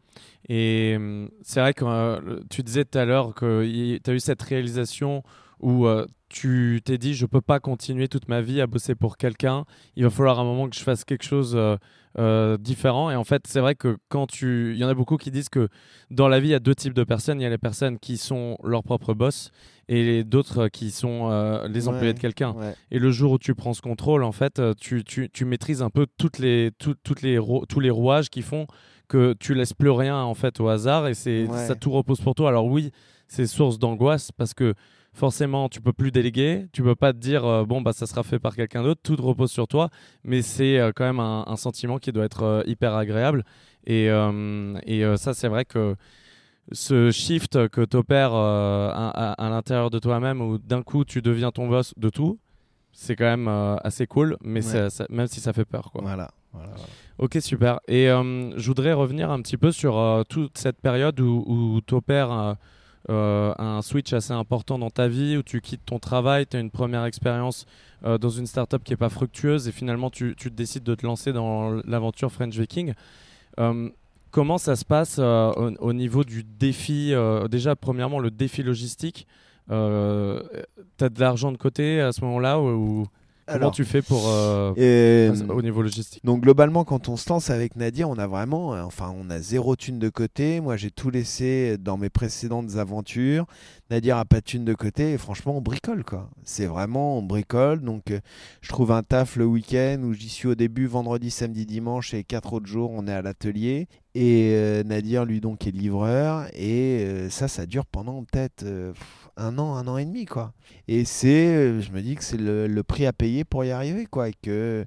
Et 0.50 0.96
hum, 0.96 1.30
c'est 1.40 1.60
vrai 1.60 1.72
que 1.72 1.86
euh, 1.86 2.40
tu 2.50 2.62
disais 2.62 2.84
tout 2.84 2.98
à 2.98 3.06
l'heure 3.06 3.32
que 3.34 3.64
tu 4.04 4.10
as 4.10 4.12
eu 4.12 4.20
cette 4.20 4.42
réalisation 4.42 5.22
où 5.60 5.86
euh, 5.86 6.04
tu 6.34 6.80
t'es 6.84 6.98
dit 6.98 7.14
je 7.14 7.26
peux 7.26 7.40
pas 7.40 7.60
continuer 7.60 8.08
toute 8.08 8.26
ma 8.26 8.40
vie 8.40 8.60
à 8.60 8.66
bosser 8.66 8.96
pour 8.96 9.16
quelqu'un, 9.16 9.64
il 9.94 10.02
va 10.02 10.10
falloir 10.10 10.40
un 10.40 10.44
moment 10.44 10.68
que 10.68 10.74
je 10.74 10.82
fasse 10.82 11.04
quelque 11.04 11.22
chose 11.22 11.54
euh, 11.54 11.76
euh, 12.18 12.56
différent. 12.58 13.08
Et 13.12 13.14
en 13.14 13.22
fait, 13.22 13.46
c'est 13.46 13.60
vrai 13.60 13.76
que 13.76 13.98
quand 14.08 14.26
tu. 14.26 14.72
Il 14.72 14.78
y 14.78 14.84
en 14.84 14.88
a 14.88 14.94
beaucoup 14.94 15.16
qui 15.16 15.30
disent 15.30 15.48
que 15.48 15.68
dans 16.10 16.26
la 16.26 16.40
vie, 16.40 16.48
il 16.48 16.50
y 16.50 16.54
a 16.54 16.58
deux 16.58 16.74
types 16.74 16.92
de 16.92 17.04
personnes. 17.04 17.40
Il 17.40 17.44
y 17.44 17.46
a 17.46 17.50
les 17.50 17.56
personnes 17.58 18.00
qui 18.00 18.16
sont 18.16 18.58
leurs 18.64 18.82
propres 18.82 19.14
boss 19.14 19.52
et 19.86 20.24
d'autres 20.24 20.66
qui 20.66 20.90
sont 20.90 21.30
les 21.68 21.86
employés 21.86 22.14
de 22.14 22.18
quelqu'un. 22.18 22.56
Et 22.90 22.98
le 22.98 23.12
jour 23.12 23.32
où 23.32 23.38
tu 23.38 23.54
prends 23.54 23.72
ce 23.72 23.82
contrôle, 23.82 24.24
en 24.24 24.32
fait, 24.32 24.60
tu, 24.80 25.04
tu, 25.04 25.30
tu 25.30 25.44
maîtrises 25.44 25.82
un 25.82 25.90
peu 25.90 26.06
toutes 26.18 26.38
les, 26.38 26.72
toutes 26.78 27.22
les 27.22 27.38
tous 27.68 27.80
les 27.80 27.90
rouages 27.90 28.28
qui 28.28 28.42
font 28.42 28.66
que 29.08 29.34
tu 29.38 29.54
laisses 29.54 29.74
plus 29.74 29.90
rien 29.90 30.16
en 30.16 30.34
fait 30.34 30.58
au 30.60 30.68
hasard 30.68 31.06
et 31.06 31.14
c'est 31.14 31.46
ça 31.46 31.76
tout 31.76 31.92
repose 31.92 32.20
pour 32.20 32.34
toi. 32.34 32.48
Alors 32.48 32.66
oui, 32.66 32.90
c'est 33.28 33.46
source 33.46 33.78
d'angoisse 33.78 34.32
parce 34.32 34.54
que 34.54 34.74
forcément, 35.14 35.68
tu 35.68 35.80
peux 35.80 35.92
plus 35.92 36.10
déléguer. 36.10 36.66
Tu 36.72 36.82
peux 36.82 36.96
pas 36.96 37.12
te 37.12 37.18
dire 37.18 37.44
euh, 37.46 37.64
bon 37.64 37.80
bah 37.80 37.92
ça 37.92 38.06
sera 38.06 38.22
fait 38.22 38.38
par 38.38 38.54
quelqu'un 38.54 38.82
d'autre. 38.82 39.00
Tout 39.02 39.16
repose 39.16 39.50
sur 39.50 39.66
toi, 39.66 39.88
mais 40.24 40.42
c'est 40.42 40.78
euh, 40.78 40.92
quand 40.94 41.04
même 41.04 41.20
un, 41.20 41.56
sentiment 41.56 41.98
qui 41.98 42.12
doit 42.12 42.24
être 42.24 42.42
euh, 42.42 42.62
hyper 42.66 42.94
agréable. 42.94 43.44
Et, 43.86 44.06
et 44.06 45.16
ça, 45.18 45.34
c'est 45.34 45.48
vrai 45.48 45.66
que 45.66 45.94
ce 46.72 47.10
shift 47.10 47.68
que 47.68 47.84
tu 47.84 47.98
opères 47.98 48.32
à, 48.34 49.48
l'intérieur 49.50 49.90
de 49.90 49.98
toi-même, 49.98 50.40
où 50.40 50.56
d'un 50.56 50.82
coup 50.82 51.04
tu 51.04 51.20
deviens 51.20 51.50
ton 51.50 51.68
boss 51.68 51.92
de 51.98 52.08
tout, 52.08 52.38
c'est 52.92 53.14
quand 53.14 53.26
même 53.26 53.46
assez 53.84 54.06
cool, 54.06 54.38
mais 54.42 54.60
même 55.10 55.26
si 55.26 55.40
ça 55.40 55.52
fait 55.52 55.66
peur. 55.66 55.90
Quoi. 55.92 56.00
Voilà. 56.00 56.30
Ok, 57.18 57.36
super. 57.42 57.78
Et 57.88 58.06
je 58.06 58.66
voudrais 58.66 58.94
revenir 58.94 59.30
un 59.30 59.42
petit 59.42 59.58
peu 59.58 59.70
sur 59.70 60.24
toute 60.30 60.56
cette 60.56 60.80
période 60.80 61.20
où, 61.20 61.44
où 61.46 61.80
tu 61.86 61.92
opères 61.92 62.56
euh, 63.10 63.52
un 63.58 63.82
switch 63.82 64.12
assez 64.12 64.32
important 64.32 64.78
dans 64.78 64.90
ta 64.90 65.08
vie 65.08 65.36
où 65.36 65.42
tu 65.42 65.60
quittes 65.60 65.84
ton 65.84 65.98
travail, 65.98 66.46
tu 66.46 66.56
as 66.56 66.60
une 66.60 66.70
première 66.70 67.04
expérience 67.04 67.66
euh, 68.04 68.16
dans 68.16 68.30
une 68.30 68.46
startup 68.46 68.82
qui 68.82 68.92
n'est 68.92 68.96
pas 68.96 69.10
fructueuse 69.10 69.68
et 69.68 69.72
finalement 69.72 70.10
tu, 70.10 70.34
décides 70.50 70.84
de 70.84 70.94
te 70.94 71.04
lancer 71.04 71.32
dans 71.32 71.70
l'aventure 71.84 72.32
French 72.32 72.54
Viking. 72.56 72.94
Euh, 73.60 73.90
comment 74.30 74.58
ça 74.58 74.74
se 74.76 74.84
passe 74.84 75.18
au, 75.18 75.92
niveau 75.92 76.24
du 76.24 76.44
défi 76.44 77.12
Déjà, 77.50 77.76
premièrement, 77.76 78.18
le 78.18 78.30
défi 78.30 78.62
logistique. 78.62 79.26
tu 79.68 79.74
as 79.74 81.08
de 81.08 81.20
l'argent 81.20 81.52
de 81.52 81.58
côté 81.58 82.00
à 82.00 82.12
ce 82.12 82.22
moment-là 82.24 82.58
ou, 82.58 83.06
Comment 83.46 83.70
tu 83.70 83.84
fais 83.84 84.02
pour 84.02 84.28
euh, 84.28 85.34
au 85.48 85.62
niveau 85.62 85.82
logistique? 85.82 86.24
Donc 86.24 86.42
globalement, 86.42 86.84
quand 86.84 87.08
on 87.08 87.16
se 87.16 87.28
lance 87.28 87.50
avec 87.50 87.76
Nadia, 87.76 88.08
on 88.08 88.18
a 88.18 88.26
vraiment, 88.26 88.74
euh, 88.74 88.82
enfin, 88.82 89.14
on 89.16 89.30
a 89.30 89.38
zéro 89.40 89.76
thune 89.76 89.98
de 89.98 90.08
côté. 90.08 90.60
Moi, 90.60 90.76
j'ai 90.76 90.90
tout 90.90 91.10
laissé 91.10 91.76
dans 91.78 91.96
mes 91.96 92.10
précédentes 92.10 92.76
aventures. 92.76 93.46
Nadia 93.90 94.18
a 94.18 94.24
pas 94.24 94.40
de 94.40 94.44
thune 94.44 94.64
de 94.64 94.74
côté 94.74 95.12
et 95.12 95.18
franchement, 95.18 95.56
on 95.58 95.60
bricole 95.60 96.04
quoi. 96.04 96.30
C'est 96.42 96.66
vraiment 96.66 97.18
on 97.18 97.22
bricole. 97.22 97.80
Donc, 97.82 98.10
euh, 98.10 98.20
je 98.62 98.68
trouve 98.70 98.92
un 98.92 99.02
taf 99.02 99.36
le 99.36 99.44
week-end 99.44 100.00
où 100.02 100.14
j'y 100.14 100.28
suis 100.28 100.48
au 100.48 100.54
début, 100.54 100.86
vendredi, 100.86 101.30
samedi, 101.30 101.66
dimanche 101.66 102.14
et 102.14 102.24
quatre 102.24 102.54
autres 102.54 102.66
jours, 102.66 102.90
on 102.92 103.06
est 103.06 103.12
à 103.12 103.22
l'atelier. 103.22 103.88
Et 104.16 104.54
Nadir, 104.84 105.24
lui, 105.24 105.40
donc, 105.40 105.66
est 105.66 105.72
livreur. 105.72 106.46
Et 106.54 107.26
ça, 107.30 107.48
ça 107.48 107.66
dure 107.66 107.84
pendant 107.84 108.22
peut-être 108.22 108.64
un 109.36 109.58
an, 109.58 109.74
un 109.74 109.86
an 109.88 109.96
et 109.96 110.04
demi, 110.04 110.24
quoi. 110.24 110.52
Et 110.88 111.04
c'est, 111.04 111.46
euh, 111.46 111.80
je 111.80 111.90
me 111.92 112.02
dis 112.02 112.14
que 112.14 112.24
c'est 112.24 112.38
le, 112.38 112.82
prix 112.82 113.06
à 113.06 113.12
payer 113.12 113.44
pour 113.44 113.64
y 113.64 113.70
arriver, 113.70 114.06
quoi. 114.06 114.28
Et 114.28 114.34
que, 114.42 114.84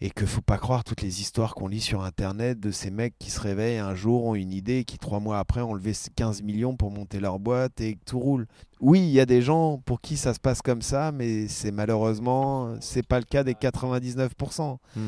et 0.00 0.10
que 0.10 0.26
faut 0.26 0.40
pas 0.40 0.58
croire 0.58 0.84
toutes 0.84 1.02
les 1.02 1.20
histoires 1.20 1.54
qu'on 1.54 1.68
lit 1.68 1.80
sur 1.80 2.02
Internet 2.02 2.58
de 2.60 2.70
ces 2.70 2.90
mecs 2.90 3.14
qui 3.18 3.30
se 3.30 3.40
réveillent 3.40 3.78
un 3.78 3.94
jour, 3.94 4.24
ont 4.24 4.34
une 4.34 4.52
idée, 4.52 4.84
qui 4.84 4.98
trois 4.98 5.20
mois 5.20 5.38
après 5.38 5.60
ont 5.60 5.74
levé 5.74 5.92
15 6.16 6.42
millions 6.42 6.76
pour 6.76 6.90
monter 6.90 7.20
leur 7.20 7.38
boîte 7.38 7.80
et 7.80 7.94
que 7.94 8.04
tout 8.04 8.18
roule. 8.18 8.46
Oui, 8.80 9.00
il 9.00 9.10
y 9.10 9.20
a 9.20 9.26
des 9.26 9.42
gens 9.42 9.78
pour 9.84 10.00
qui 10.00 10.16
ça 10.16 10.34
se 10.34 10.40
passe 10.40 10.62
comme 10.62 10.82
ça, 10.82 11.12
mais 11.12 11.48
c'est 11.48 11.72
malheureusement, 11.72 12.76
c'est 12.80 13.06
pas 13.06 13.18
le 13.18 13.26
cas 13.26 13.44
des 13.44 13.54
99%. 13.54 14.78
Hmm. 14.96 15.00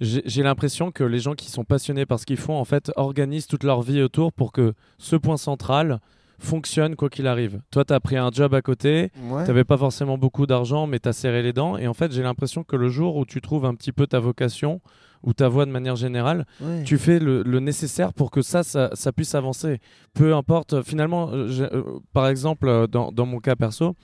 J'ai 0.00 0.42
l'impression 0.42 0.90
que 0.92 1.04
les 1.04 1.20
gens 1.20 1.34
qui 1.34 1.50
sont 1.50 1.64
passionnés 1.64 2.06
par 2.06 2.18
ce 2.18 2.24
qu'ils 2.24 2.38
font, 2.38 2.56
en 2.56 2.64
fait, 2.64 2.90
organisent 2.96 3.46
toute 3.46 3.64
leur 3.64 3.82
vie 3.82 4.00
autour 4.00 4.32
pour 4.32 4.50
que 4.50 4.72
ce 4.96 5.14
point 5.14 5.36
central, 5.36 6.00
fonctionne 6.40 6.96
quoi 6.96 7.08
qu'il 7.08 7.26
arrive. 7.26 7.60
Toi, 7.70 7.84
tu 7.84 7.92
as 7.92 8.00
pris 8.00 8.16
un 8.16 8.30
job 8.32 8.54
à 8.54 8.62
côté, 8.62 9.10
tu 9.14 9.32
n'avais 9.32 9.64
pas 9.64 9.76
forcément 9.76 10.18
beaucoup 10.18 10.46
d'argent, 10.46 10.86
mais 10.86 10.98
tu 10.98 11.08
as 11.08 11.12
serré 11.12 11.42
les 11.42 11.52
dents. 11.52 11.76
Et 11.76 11.86
en 11.86 11.94
fait, 11.94 12.12
j'ai 12.12 12.22
l'impression 12.22 12.64
que 12.64 12.76
le 12.76 12.88
jour 12.88 13.16
où 13.16 13.24
tu 13.24 13.40
trouves 13.40 13.64
un 13.64 13.74
petit 13.74 13.92
peu 13.92 14.06
ta 14.06 14.18
vocation 14.18 14.80
ou 15.22 15.34
ta 15.34 15.48
voix 15.48 15.66
de 15.66 15.70
manière 15.70 15.96
générale, 15.96 16.46
tu 16.84 16.98
fais 16.98 17.18
le, 17.18 17.42
nécessaire 17.60 18.12
pour 18.12 18.30
que 18.30 18.42
ça, 18.42 18.62
ça, 18.62 19.12
puisse 19.12 19.34
avancer. 19.34 19.78
Peu 20.14 20.34
importe, 20.34 20.82
finalement, 20.82 21.30
euh, 21.30 21.48
euh, 21.60 21.82
par 22.12 22.26
exemple, 22.28 22.68
euh, 22.68 22.86
dans, 22.86 23.12
dans, 23.12 23.26
mon 23.26 23.38
cas 23.38 23.54
perso, 23.54 23.96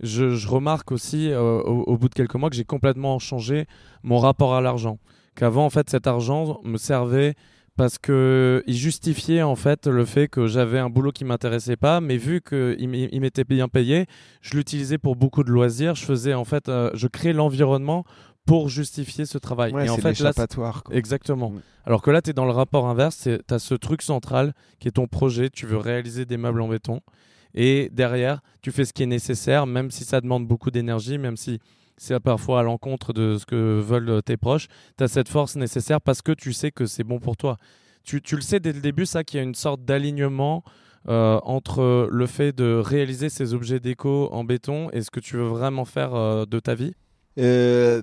je, 0.00 0.46
remarque 0.46 0.92
aussi 0.92 1.32
au, 1.34 1.96
bout 1.96 2.08
de 2.08 2.14
quelques 2.14 2.34
mois 2.34 2.50
que 2.50 2.56
j'ai 2.56 2.64
complètement 2.64 3.18
changé 3.18 3.66
mon 4.02 4.18
rapport 4.18 4.54
à 4.54 4.60
l'argent. 4.60 4.98
Qu'avant, 5.34 5.64
en 5.64 5.70
fait, 5.70 5.88
cet 5.88 6.06
argent 6.06 6.60
me 6.64 6.76
servait 6.76 7.34
parce 7.78 7.96
que 7.96 8.64
il 8.66 8.74
justifiait 8.74 9.42
en 9.42 9.54
fait 9.54 9.86
le 9.86 10.04
fait 10.04 10.26
que 10.26 10.48
j'avais 10.48 10.80
un 10.80 10.90
boulot 10.90 11.12
qui 11.12 11.24
m'intéressait 11.24 11.76
pas, 11.76 12.00
mais 12.00 12.16
vu 12.16 12.40
qu'il 12.40 12.88
m'était 13.20 13.44
bien 13.44 13.68
payé, 13.68 14.06
je 14.42 14.56
l'utilisais 14.56 14.98
pour 14.98 15.14
beaucoup 15.14 15.44
de 15.44 15.50
loisirs. 15.50 15.94
Je 15.94 16.04
faisais 16.04 16.34
en 16.34 16.44
fait, 16.44 16.68
euh, 16.68 16.90
je 16.94 17.06
créais 17.06 17.32
l'environnement 17.32 18.04
pour 18.46 18.68
justifier 18.68 19.26
ce 19.26 19.38
travail. 19.38 19.72
Ouais, 19.72 19.86
et 19.86 19.90
en 19.90 19.96
fait, 19.96 20.18
là. 20.18 20.32
Exactement. 20.90 21.52
Alors 21.86 22.02
que 22.02 22.10
là, 22.10 22.20
tu 22.20 22.30
es 22.30 22.32
dans 22.32 22.46
le 22.46 22.50
rapport 22.50 22.88
inverse, 22.88 23.28
tu 23.46 23.54
as 23.54 23.58
ce 23.60 23.74
truc 23.74 24.02
central 24.02 24.54
qui 24.80 24.88
est 24.88 24.92
ton 24.92 25.06
projet, 25.06 25.48
tu 25.48 25.64
veux 25.64 25.78
réaliser 25.78 26.24
des 26.24 26.36
meubles 26.36 26.60
en 26.60 26.68
béton, 26.68 27.00
et 27.54 27.90
derrière, 27.92 28.40
tu 28.60 28.72
fais 28.72 28.86
ce 28.86 28.92
qui 28.92 29.04
est 29.04 29.06
nécessaire, 29.06 29.66
même 29.66 29.92
si 29.92 30.02
ça 30.02 30.20
demande 30.20 30.48
beaucoup 30.48 30.72
d'énergie, 30.72 31.16
même 31.16 31.36
si 31.36 31.60
c'est 31.98 32.18
parfois 32.20 32.60
à 32.60 32.62
l'encontre 32.62 33.12
de 33.12 33.36
ce 33.38 33.46
que 33.46 33.80
veulent 33.80 34.22
tes 34.22 34.36
proches, 34.36 34.68
tu 34.96 35.04
as 35.04 35.08
cette 35.08 35.28
force 35.28 35.56
nécessaire 35.56 36.00
parce 36.00 36.22
que 36.22 36.32
tu 36.32 36.52
sais 36.52 36.70
que 36.70 36.86
c'est 36.86 37.04
bon 37.04 37.18
pour 37.18 37.36
toi. 37.36 37.58
Tu, 38.04 38.22
tu 38.22 38.36
le 38.36 38.42
sais 38.42 38.60
dès 38.60 38.72
le 38.72 38.80
début, 38.80 39.04
ça, 39.04 39.24
qu'il 39.24 39.38
y 39.38 39.40
a 39.40 39.44
une 39.44 39.54
sorte 39.54 39.84
d'alignement 39.84 40.64
euh, 41.08 41.40
entre 41.44 42.08
le 42.10 42.26
fait 42.26 42.52
de 42.52 42.74
réaliser 42.84 43.28
ces 43.28 43.54
objets 43.54 43.80
déco 43.80 44.28
en 44.32 44.44
béton 44.44 44.90
et 44.92 45.02
ce 45.02 45.10
que 45.10 45.20
tu 45.20 45.36
veux 45.36 45.46
vraiment 45.46 45.84
faire 45.84 46.14
euh, 46.14 46.44
de 46.44 46.60
ta 46.60 46.74
vie. 46.74 46.94
Euh, 47.38 48.02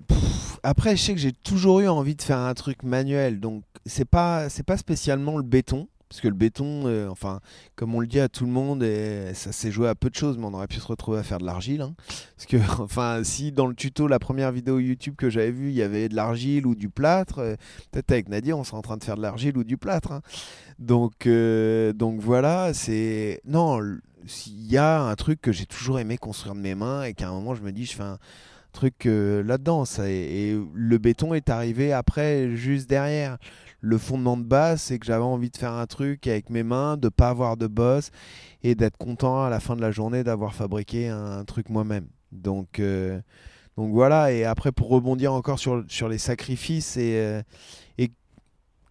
après, 0.63 0.95
je 0.95 1.01
sais 1.03 1.13
que 1.13 1.19
j'ai 1.19 1.33
toujours 1.33 1.81
eu 1.81 1.87
envie 1.87 2.15
de 2.15 2.21
faire 2.21 2.39
un 2.39 2.53
truc 2.53 2.83
manuel, 2.83 3.39
donc 3.39 3.63
c'est 3.85 4.09
pas 4.09 4.49
c'est 4.49 4.63
pas 4.63 4.77
spécialement 4.77 5.37
le 5.37 5.43
béton, 5.43 5.87
parce 6.15 6.21
que 6.21 6.27
le 6.29 6.33
béton, 6.33 6.83
euh, 6.85 7.09
enfin, 7.09 7.41
comme 7.75 7.93
on 7.93 7.99
le 7.99 8.07
dit 8.07 8.21
à 8.21 8.29
tout 8.29 8.45
le 8.45 8.51
monde, 8.53 8.85
ça 9.33 9.51
s'est 9.51 9.69
joué 9.69 9.89
à 9.89 9.95
peu 9.95 10.09
de 10.09 10.15
choses, 10.15 10.37
mais 10.37 10.45
on 10.45 10.53
aurait 10.53 10.67
pu 10.67 10.77
se 10.77 10.87
retrouver 10.87 11.19
à 11.19 11.23
faire 11.23 11.39
de 11.39 11.45
l'argile, 11.45 11.81
hein. 11.81 11.93
parce 12.37 12.45
que 12.47 12.55
enfin, 12.81 13.19
si 13.25 13.51
dans 13.51 13.67
le 13.67 13.75
tuto, 13.75 14.07
la 14.07 14.17
première 14.17 14.53
vidéo 14.53 14.79
YouTube 14.79 15.15
que 15.17 15.29
j'avais 15.29 15.51
vue, 15.51 15.71
il 15.71 15.75
y 15.75 15.81
avait 15.81 16.07
de 16.07 16.15
l'argile 16.15 16.67
ou 16.67 16.73
du 16.73 16.87
plâtre, 16.87 17.39
euh, 17.39 17.55
peut-être 17.91 18.11
avec 18.13 18.29
Nadia, 18.29 18.55
on 18.55 18.63
serait 18.63 18.77
en 18.77 18.81
train 18.81 18.95
de 18.95 19.03
faire 19.03 19.17
de 19.17 19.21
l'argile 19.21 19.57
ou 19.57 19.65
du 19.65 19.75
plâtre, 19.75 20.13
hein. 20.13 20.21
donc 20.79 21.27
euh, 21.27 21.91
donc 21.91 22.21
voilà, 22.21 22.73
c'est 22.73 23.41
non, 23.45 23.79
l- 23.81 23.99
s'il 24.25 24.71
y 24.71 24.77
a 24.77 25.01
un 25.01 25.15
truc 25.15 25.41
que 25.41 25.51
j'ai 25.51 25.65
toujours 25.65 25.99
aimé 25.99 26.17
construire 26.17 26.55
de 26.55 26.61
mes 26.61 26.75
mains 26.75 27.03
et 27.03 27.13
qu'à 27.13 27.27
un 27.27 27.33
moment 27.33 27.55
je 27.55 27.61
me 27.61 27.73
dis, 27.73 27.85
je 27.85 27.93
fais 27.93 28.03
un 28.03 28.19
truc 28.71 29.05
là-dedans. 29.05 29.83
Et 30.05 30.57
le 30.73 30.97
béton 30.97 31.33
est 31.33 31.49
arrivé 31.49 31.93
après, 31.93 32.55
juste 32.55 32.89
derrière. 32.89 33.37
Le 33.85 33.99
fondement 33.99 34.35
de 34.35 34.43
base, 34.43 34.81
c'est 34.81 34.97
que 34.97 35.05
j'avais 35.05 35.23
envie 35.23 35.51
de 35.51 35.57
faire 35.57 35.73
un 35.73 35.85
truc 35.85 36.25
avec 36.25 36.49
mes 36.49 36.63
mains, 36.63 36.97
de 36.97 37.07
pas 37.07 37.29
avoir 37.29 37.55
de 37.55 37.67
boss 37.67 38.09
et 38.63 38.73
d'être 38.73 38.97
content 38.97 39.43
à 39.43 39.51
la 39.51 39.59
fin 39.59 39.75
de 39.75 39.81
la 39.81 39.91
journée 39.91 40.23
d'avoir 40.23 40.55
fabriqué 40.55 41.07
un, 41.07 41.45
truc 41.45 41.69
moi-même. 41.69 42.07
Donc, 42.31 42.79
euh, 42.79 43.21
donc 43.77 43.93
voilà. 43.93 44.31
Et 44.31 44.43
après, 44.43 44.71
pour 44.71 44.89
rebondir 44.89 45.33
encore 45.33 45.59
sur, 45.59 45.83
sur 45.87 46.09
les 46.09 46.17
sacrifices 46.17 46.97
et, 46.97 47.19
euh, 47.19 47.43
et 47.99 48.07
que 48.07 48.13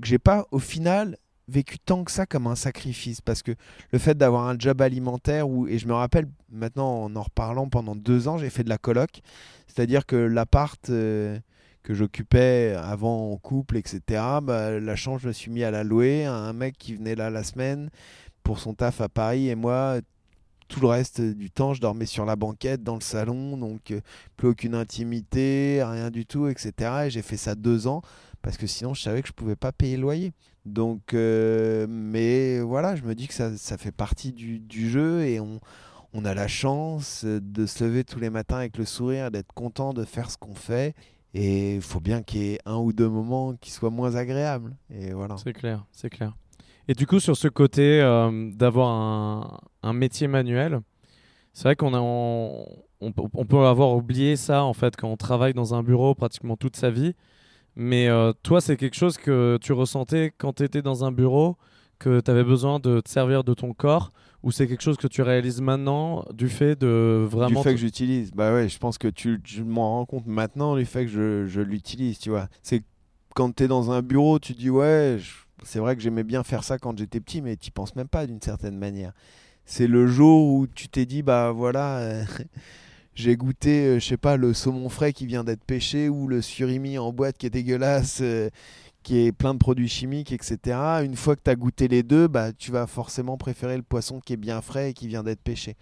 j'ai 0.05 0.21
pas 0.21 0.47
au 0.53 0.61
final 0.61 1.17
vécu 1.49 1.81
tant 1.81 2.05
que 2.05 2.13
ça 2.13 2.25
comme 2.25 2.47
un 2.47 2.55
sacrifice 2.55 3.21
parce 3.21 3.43
que 3.43 3.51
le 3.91 3.99
fait 3.99 4.17
d'avoir 4.17 4.47
un 4.47 4.57
job 4.57 4.81
alimentaire 4.81 5.47
et 5.69 5.79
je 5.79 5.89
me 5.89 5.93
rappelle 5.93 6.27
maintenant 6.51 7.03
en 7.03 7.17
en 7.17 7.23
reparlant 7.23 7.69
pendant 7.69 7.95
deux 7.95 8.29
ans 8.29 8.39
j'ai 8.39 8.49
fait 8.49 8.65
de 8.65 8.71
la 8.71 8.79
coloc 8.79 9.21
c'est-à-dire 9.67 10.07
que 10.07 10.17
l'appart 10.17 10.89
euh, 10.89 11.39
que 11.85 11.95
j'occupais 11.95 12.75
avant 12.77 13.31
en 13.31 13.37
couple 13.37 13.77
etc 13.77 14.03
bah, 14.43 14.81
la 14.81 14.97
chance 14.97 15.23
je 15.23 15.29
me 15.29 15.33
suis 15.33 15.53
mis 15.53 15.63
à 15.63 15.71
la 15.71 15.85
louer 15.85 16.25
à 16.25 16.35
un 16.35 16.53
mec 16.53 16.77
qui 16.77 16.95
venait 16.97 17.15
là 17.15 17.31
la 17.31 17.45
semaine 17.45 17.91
pour 18.43 18.59
son 18.59 18.75
taf 18.75 19.01
à 19.01 19.09
Paris 19.09 19.49
et 19.49 19.55
moi 19.55 19.99
tout 20.67 20.81
le 20.81 20.89
reste 20.89 21.21
du 21.21 21.51
temps 21.53 21.75
je 21.75 21.81
dormais 21.81 22.07
sur 22.07 22.25
la 22.25 22.35
banquette 22.35 22.83
dans 22.83 22.95
le 22.95 23.03
salon 23.03 23.57
donc 23.57 23.93
euh, 23.93 24.01
plus 24.37 24.49
aucune 24.49 24.75
intimité 24.75 25.81
rien 25.85 26.11
du 26.11 26.27
tout 26.27 26.49
etc 26.49 27.05
et 27.07 27.11
j'ai 27.11 27.23
fait 27.23 27.37
ça 27.37 27.55
deux 27.55 27.87
ans 27.87 28.03
parce 28.43 28.57
que 28.57 28.67
sinon 28.67 28.95
je 28.95 29.03
savais 29.03 29.23
que 29.23 29.29
je 29.29 29.33
pouvais 29.33 29.57
pas 29.57 29.71
payer 29.71 29.97
le 29.97 30.03
loyer 30.03 30.33
donc, 30.65 31.13
euh, 31.13 31.87
mais 31.89 32.61
voilà, 32.61 32.97
je 32.97 33.03
me 33.03 33.15
dis 33.15 33.29
que 33.29 33.35
ça, 33.35 33.57
ça 33.57 33.77
fait 33.77 33.93
partie 33.93 34.33
du, 34.33 34.59
du 34.59 34.89
jeu 34.89 35.25
et 35.25 35.39
on, 35.39 35.61
on 36.15 36.25
a 36.25 36.33
la 36.33 36.49
chance 36.49 37.25
de 37.25 37.67
se 37.67 37.85
lever 37.85 38.05
tous 38.05 38.19
les 38.19 38.31
matins 38.31 38.57
avec 38.57 38.79
le 38.79 38.87
sourire, 38.87 39.31
d'être 39.31 39.53
content 39.53 39.93
de 39.93 40.05
faire 40.05 40.31
ce 40.31 40.39
qu'on 40.39 40.55
fait. 40.55 40.95
Et 41.35 41.75
il 41.77 41.83
faut 41.83 42.01
bien 42.01 42.23
qu'il 42.23 42.43
y 42.43 42.53
ait 42.55 42.59
un 42.65 42.77
ou 42.77 42.93
deux 42.93 43.09
moments 43.09 43.55
qui 43.55 43.73
soient 43.73 43.91
moins 43.91 44.15
agréables. 44.15 44.77
Et 44.89 45.13
voilà. 45.13 45.37
C'est 45.37 45.53
clair, 45.53 45.85
c'est 45.93 46.09
clair. 46.09 46.33
Et 46.87 46.95
du 46.95 47.07
coup, 47.07 47.19
sur 47.19 47.37
ce 47.37 47.49
côté 47.49 48.01
euh, 48.01 48.51
d'avoir 48.53 49.61
un, 49.83 49.93
métier 49.93 50.29
manuel, 50.29 50.81
c'est 51.53 51.65
vrai 51.65 51.77
qu'on 51.77 51.95
a, 51.95 52.01
on 52.01 53.13
peut 53.47 53.67
avoir 53.67 53.97
oublié 53.97 54.37
ça 54.37 54.65
en 54.65 54.75
fait 54.75 54.97
quand 54.97 55.09
on 55.09 55.17
travaille 55.17 55.55
dans 55.55 55.75
un 55.75 55.83
bureau 55.83 56.15
pratiquement 56.15 56.57
toute 56.57 56.77
sa 56.77 56.91
vie. 56.91 57.15
Mais 57.77 58.09
euh, 58.09 58.33
toi, 58.43 58.61
c'est 58.61 58.77
quelque 58.77 58.97
chose 58.97 59.17
que 59.17 59.59
tu 59.61 59.73
ressentais 59.73 60.33
quand 60.39 60.55
tu 60.55 60.63
étais 60.63 60.83
dans 60.83 61.05
un 61.05 61.11
bureau, 61.11 61.57
que 61.99 62.21
tu 62.21 62.31
avais 62.31 62.45
besoin 62.45 62.79
de 62.79 63.01
te 63.01 63.09
servir 63.09 63.45
de 63.45 63.55
ton 63.55 63.73
corps, 63.73 64.13
ou 64.45 64.53
c'est 64.53 64.69
quelque 64.69 64.83
chose 64.83 64.97
que 64.97 65.09
tu 65.09 65.23
réalises 65.23 65.61
maintenant 65.61 66.25
du 66.33 66.49
fait 66.49 66.79
de 66.79 67.27
vraiment. 67.29 67.49
du 67.61 67.63
fait 67.65 67.75
que 67.75 67.81
j'utilise, 67.81 68.31
bah 68.33 68.55
ouais, 68.55 68.69
je 68.69 68.79
pense 68.79 68.99
que 68.99 69.09
tu, 69.09 69.41
tu 69.43 69.65
m'en 69.65 69.91
rends 69.99 70.07
compte 70.07 70.27
maintenant 70.27 70.77
du 70.77 70.85
fait 70.85 71.07
que 71.07 71.11
je, 71.11 71.47
je 71.47 71.61
l'utilise, 71.61 72.19
tu 72.19 72.31
vois. 72.31 72.49
C'est 72.63 72.83
quand 73.35 73.55
tu 73.57 73.65
es 73.65 73.69
dans 73.69 73.91
un 73.91 74.03
bureau, 74.03 74.39
tu 74.39 74.53
dis 74.53 74.71
ouais, 74.71 75.17
je- 75.19 75.33
c'est 75.65 75.79
vrai 75.81 75.97
que 75.97 76.03
j'aimais 76.03 76.25
bien 76.25 76.43
faire 76.45 76.63
ça 76.63 76.79
quand 76.79 76.97
j'étais 76.97 77.21
petit, 77.21 77.41
mais 77.43 77.57
tu 77.57 77.71
penses 77.73 77.97
même 77.97 78.07
pas 78.09 78.27
d'une 78.27 78.41
certaine 78.41 78.77
manière. 78.79 79.13
C'est 79.65 79.87
le 79.87 80.07
jour 80.07 80.53
où 80.53 80.67
tu 80.67 80.89
t'es 80.89 81.07
dit 81.07 81.23
bah 81.23 81.51
voilà, 81.51 81.99
euh, 81.99 82.25
j'ai 83.15 83.37
goûté, 83.37 83.87
euh, 83.87 83.99
je 83.99 84.05
sais 84.07 84.17
pas, 84.17 84.37
le 84.37 84.53
saumon 84.53 84.89
frais 84.89 85.13
qui 85.13 85.27
vient 85.27 85.45
d'être 85.45 85.65
pêché 85.65 86.09
ou 86.09 86.27
le 86.29 86.43
surimi 86.43 86.99
en 86.99 87.13
boîte 87.13 87.39
qui 87.39 87.47
est 87.47 87.51
dégueulasse. 87.51 88.19
euh, 88.23 88.51
qui 89.05 89.19
est 89.19 89.33
plein 89.33 89.55
de 89.55 89.59
produits 89.59 89.89
chimiques, 89.89 90.33
etc. 90.33 90.77
Une 91.05 91.15
fois 91.15 91.37
que 91.37 91.43
tu 91.45 91.51
as 91.51 91.55
goûté 91.55 91.87
les 91.87 92.03
deux, 92.03 92.27
bah, 92.27 92.53
tu 92.53 92.73
vas 92.73 92.89
forcément 92.89 93.37
préférer 93.37 93.77
le 93.77 93.83
poisson 93.83 94.19
qui 94.19 94.33
est 94.33 94.37
bien 94.37 94.61
frais 94.61 94.91
et 94.91 94.95
qui 94.95 95.07
vient 95.07 95.23
d'être 95.23 95.43
pêché. 95.43 95.77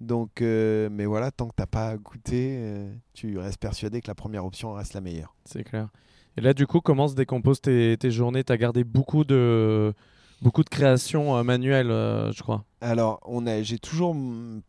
Donc, 0.00 0.42
euh, 0.42 0.88
mais 0.92 1.06
voilà, 1.06 1.30
tant 1.30 1.48
que 1.48 1.54
t'as 1.56 1.66
pas 1.66 1.96
goûté, 1.96 2.56
euh, 2.58 2.92
tu 3.14 3.38
restes 3.38 3.58
persuadé 3.58 4.00
que 4.00 4.08
la 4.08 4.14
première 4.14 4.44
option 4.44 4.72
reste 4.74 4.94
la 4.94 5.00
meilleure. 5.00 5.34
C'est 5.44 5.64
clair. 5.64 5.88
Et 6.36 6.40
là, 6.40 6.52
du 6.52 6.66
coup, 6.66 6.80
comment 6.80 7.08
se 7.08 7.14
décomposent 7.14 7.60
tes, 7.60 7.96
tes 7.96 8.10
journées? 8.10 8.44
Tu 8.44 8.52
as 8.52 8.58
gardé 8.58 8.84
beaucoup 8.84 9.24
de, 9.24 9.94
beaucoup 10.42 10.64
de 10.64 10.68
créations 10.68 11.36
euh, 11.36 11.42
manuelles, 11.42 11.90
euh, 11.90 12.32
je 12.32 12.42
crois. 12.42 12.64
Alors, 12.80 13.20
j'ai 13.62 13.78
toujours 13.78 14.16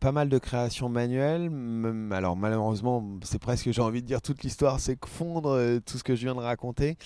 pas 0.00 0.12
mal 0.12 0.28
de 0.28 0.38
créations 0.38 0.88
manuelles. 0.88 1.50
alors, 2.12 2.36
malheureusement, 2.36 3.18
c'est 3.22 3.38
presque, 3.38 3.70
j'ai 3.70 3.82
envie 3.82 4.02
de 4.02 4.06
dire, 4.06 4.22
toute 4.22 4.42
l'histoire, 4.42 4.80
c'est 4.80 4.96
que 4.96 5.08
fondre 5.08 5.50
euh, 5.50 5.80
tout 5.80 5.98
ce 5.98 6.04
que 6.04 6.14
je 6.16 6.22
viens 6.22 6.34
de 6.34 6.40
raconter. 6.40 6.96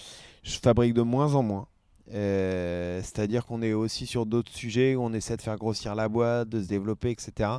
Je 0.43 0.59
fabrique 0.59 0.95
de 0.95 1.03
moins 1.03 1.35
en 1.35 1.43
moins. 1.43 1.67
C'est-à-dire 2.07 3.47
qu'on 3.47 3.63
est 3.63 3.73
aussi 3.73 4.07
sur 4.07 4.27
d'autres 4.27 4.53
sujets 4.53 4.95
où 4.95 5.03
on 5.03 5.13
essaie 5.15 5.37
de 5.37 5.43
faire 5.43 5.57
grossir 5.57 5.95
la 5.95 6.09
boîte, 6.09 6.51
de 6.51 6.63
se 6.63 6.69
développer, 6.69 7.11
etc. 7.11 7.51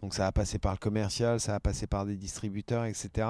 Donc 0.00 0.12
ça 0.12 0.24
va 0.24 0.32
passer 0.32 0.58
par 0.58 0.72
le 0.72 0.78
commercial, 0.78 1.40
ça 1.40 1.52
va 1.52 1.60
passer 1.60 1.86
par 1.86 2.04
des 2.04 2.16
distributeurs, 2.16 2.84
etc. 2.84 3.28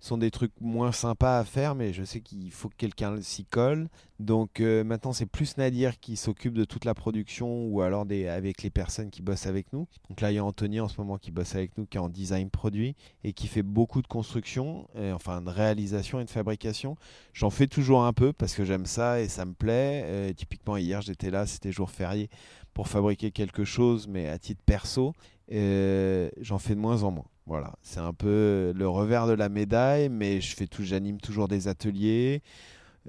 Sont 0.00 0.16
des 0.16 0.30
trucs 0.30 0.52
moins 0.60 0.92
sympas 0.92 1.40
à 1.40 1.44
faire, 1.44 1.74
mais 1.74 1.92
je 1.92 2.04
sais 2.04 2.20
qu'il 2.20 2.52
faut 2.52 2.68
que 2.68 2.76
quelqu'un 2.76 3.20
s'y 3.20 3.44
colle. 3.44 3.88
Donc 4.20 4.60
euh, 4.60 4.84
maintenant 4.84 5.12
c'est 5.12 5.26
plus 5.26 5.56
Nadir 5.56 5.98
qui 5.98 6.16
s'occupe 6.16 6.54
de 6.54 6.64
toute 6.64 6.84
la 6.84 6.94
production 6.94 7.66
ou 7.66 7.82
alors 7.82 8.02
avec 8.02 8.62
les 8.62 8.70
personnes 8.70 9.10
qui 9.10 9.22
bossent 9.22 9.46
avec 9.46 9.72
nous. 9.72 9.86
Donc 10.08 10.20
là 10.20 10.30
il 10.30 10.36
y 10.36 10.38
a 10.38 10.44
Anthony 10.44 10.80
en 10.80 10.88
ce 10.88 11.00
moment 11.00 11.18
qui 11.18 11.30
bosse 11.30 11.54
avec 11.54 11.76
nous, 11.78 11.86
qui 11.86 11.96
est 11.96 12.00
en 12.00 12.08
design 12.08 12.48
produit 12.48 12.94
et 13.24 13.32
qui 13.32 13.48
fait 13.48 13.62
beaucoup 13.62 14.02
de 14.02 14.06
construction, 14.06 14.88
euh, 14.96 15.12
enfin 15.12 15.40
de 15.40 15.50
réalisation 15.50 16.20
et 16.20 16.24
de 16.24 16.30
fabrication. 16.30 16.96
J'en 17.32 17.50
fais 17.50 17.66
toujours 17.66 18.04
un 18.04 18.12
peu 18.12 18.32
parce 18.32 18.54
que 18.54 18.64
j'aime 18.64 18.86
ça 18.86 19.20
et 19.20 19.28
ça 19.28 19.44
me 19.44 19.52
plaît. 19.52 20.02
Euh, 20.04 20.32
typiquement 20.32 20.76
hier 20.76 21.00
j'étais 21.00 21.30
là, 21.30 21.46
c'était 21.46 21.72
jour 21.72 21.90
férié 21.90 22.28
pour 22.72 22.86
fabriquer 22.86 23.32
quelque 23.32 23.64
chose, 23.64 24.06
mais 24.06 24.28
à 24.28 24.38
titre 24.38 24.62
perso, 24.64 25.12
j'en 25.48 26.58
fais 26.58 26.74
de 26.74 26.80
moins 26.80 27.02
en 27.02 27.10
moins. 27.10 27.26
Voilà, 27.48 27.72
c'est 27.80 28.00
un 28.00 28.12
peu 28.12 28.74
le 28.76 28.86
revers 28.86 29.26
de 29.26 29.32
la 29.32 29.48
médaille, 29.48 30.10
mais 30.10 30.42
je 30.42 30.54
fais 30.54 30.66
tout, 30.66 30.82
j'anime 30.84 31.18
toujours 31.18 31.48
des 31.48 31.66
ateliers. 31.66 32.42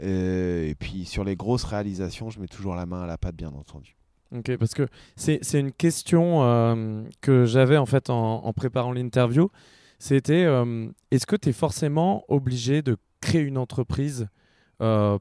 euh, 0.02 0.66
et 0.66 0.76
puis 0.76 1.04
sur 1.04 1.26
les 1.26 1.36
grosses 1.36 1.66
réalisations, 1.66 2.30
je 2.30 2.40
mets 2.40 2.48
toujours 2.48 2.74
la 2.74 2.86
main 2.86 3.04
à 3.04 3.06
la 3.06 3.18
pâte, 3.18 3.36
bien 3.36 3.50
entendu. 3.50 3.98
Ok, 4.34 4.56
parce 4.58 4.74
que 4.74 4.88
c'est 5.18 5.60
une 5.60 5.74
question 5.74 6.44
euh, 6.44 7.04
que 7.20 7.44
j'avais 7.44 7.76
en 7.78 7.86
fait 7.86 8.10
en, 8.10 8.46
en 8.46 8.54
préparant 8.54 8.94
l'interview. 8.94 9.50
C'était 9.98 10.46
euh, 10.46 10.88
est-ce 11.12 11.26
que 11.26 11.36
tu 11.36 11.50
es 11.50 11.52
forcément 11.52 12.24
obligé 12.30 12.82
de 12.82 12.96
créer 13.20 13.42
une 13.42 13.58
entreprise 13.58 14.30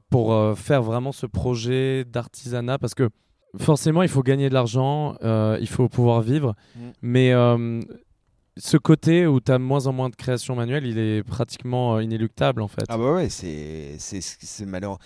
pour 0.09 0.57
faire 0.57 0.81
vraiment 0.81 1.11
ce 1.11 1.25
projet 1.25 2.05
d'artisanat? 2.05 2.77
Parce 2.79 2.93
que 2.93 3.09
forcément, 3.57 4.03
il 4.03 4.07
faut 4.07 4.23
gagner 4.23 4.47
de 4.47 4.53
l'argent, 4.53 5.17
il 5.21 5.67
faut 5.67 5.89
pouvoir 5.89 6.21
vivre. 6.21 6.55
Mm. 6.77 6.89
Mais 7.01 7.33
ce 8.57 8.77
côté 8.77 9.27
où 9.27 9.39
tu 9.39 9.51
as 9.51 9.59
moins 9.59 9.87
en 9.87 9.93
moins 9.93 10.09
de 10.09 10.15
création 10.15 10.55
manuelle, 10.55 10.85
il 10.85 10.97
est 10.97 11.23
pratiquement 11.23 11.95
euh, 11.95 12.03
inéluctable 12.03 12.61
en 12.61 12.67
fait. 12.67 12.83
Ah 12.89 12.97
bah 12.97 13.13
ouais, 13.13 13.29
c'est 13.29 14.65
malheureux. 14.65 14.97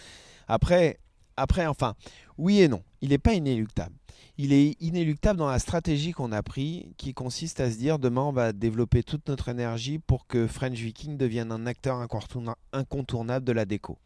Après 0.47 0.99
après 1.35 1.65
enfin, 1.65 1.95
oui 2.37 2.61
et 2.61 2.67
non. 2.67 2.81
il 3.01 3.09
n'est 3.09 3.17
pas 3.17 3.33
inéluctable. 3.33 3.95
Il 4.37 4.51
est 4.51 4.75
inéluctable 4.81 5.37
dans 5.37 5.49
la 5.49 5.59
stratégie 5.59 6.11
qu'on 6.11 6.31
a 6.31 6.41
pris, 6.41 6.87
qui 6.97 7.13
consiste 7.13 7.59
à 7.59 7.69
se 7.69 7.77
dire 7.77 7.99
demain 7.99 8.23
on 8.23 8.31
va 8.31 8.51
développer 8.51 9.03
toute 9.03 9.27
notre 9.27 9.49
énergie 9.49 9.99
pour 9.99 10.25
que 10.25 10.47
French 10.47 10.79
Viking 10.79 11.17
devienne 11.17 11.51
un 11.51 11.67
acteur 11.67 11.99
incontournable 12.71 13.45
de 13.45 13.51
la 13.51 13.65
déco. 13.65 13.99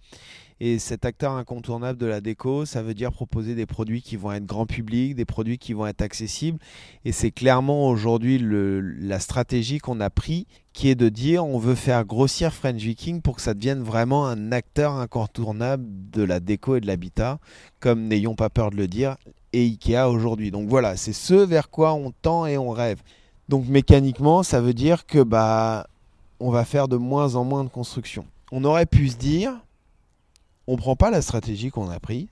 Et 0.60 0.80
cet 0.80 1.06
acteur 1.06 1.34
incontournable 1.34 2.00
de 2.00 2.08
la 2.08 2.20
déco, 2.20 2.66
ça 2.66 2.82
veut 2.82 2.96
dire 2.96 3.12
proposer 3.12 3.54
des 3.54 3.68
produits 3.68 4.02
qui 4.02 4.16
vont 4.16 4.32
être 4.32 4.46
grand 4.46 4.66
public, 4.66 5.14
des 5.14 5.26
produits 5.26 5.60
qui 5.60 5.74
vont 5.74 5.86
être 5.86 6.02
accessibles. 6.02 6.58
Et 7.06 7.12
c'est 7.12 7.30
clairement 7.30 7.88
aujourd'hui 7.88 8.40
la 8.42 9.20
stratégie 9.20 9.78
qu'on 9.78 10.00
a 10.00 10.10
pris, 10.10 10.48
qui 10.74 10.90
est 10.90 10.96
de 10.96 11.10
dire 11.10 11.46
on 11.46 11.60
veut 11.60 11.76
faire 11.76 12.06
grossir 12.06 12.54
French 12.54 12.82
Viking 12.82 13.22
pour 13.22 13.36
que 13.36 13.42
ça 13.44 13.54
devienne 13.54 13.84
vraiment 13.84 14.28
un 14.28 14.52
acteur 14.52 14.94
incontournable 14.94 15.86
de 16.12 16.24
la 16.24 16.40
déco 16.40 16.76
et 16.76 16.82
de 16.82 16.88
l'habitat, 16.88 17.40
comme 17.80 18.08
n'ayons 18.18 18.36
pas 18.36 18.50
peur 18.50 18.72
de 18.72 18.76
le 18.76 18.88
dire, 18.88 19.16
et 19.54 19.64
Ikea 19.64 20.10
aujourd'hui. 20.10 20.52
Donc 20.52 20.68
voilà, 20.68 20.98
c'est 20.98 21.14
ce 21.14 21.34
vers 21.34 21.70
quoi 21.70 21.94
on 21.94 22.12
tend 22.12 22.46
et 22.46 22.58
on 22.58 22.72
rêve. 22.72 23.02
Donc 23.50 23.68
mécaniquement, 23.68 24.44
ça 24.44 24.62
veut 24.62 24.74
dire 24.74 25.06
que 25.06 25.24
bah 25.24 25.88
on 26.40 26.52
va 26.52 26.66
faire 26.66 26.88
de 26.88 26.98
moins 26.98 27.36
en 27.36 27.44
moins 27.44 27.64
de 27.64 27.70
construction. 27.70 28.26
On 28.52 28.64
aurait 28.64 28.86
pu 28.86 29.10
se 29.10 29.18
dire 29.18 29.54
on 30.68 30.74
ne 30.74 30.78
prend 30.78 30.96
pas 30.96 31.10
la 31.10 31.22
stratégie 31.22 31.72
qu'on 31.72 31.90
a 31.90 32.00
prise, 32.00 32.28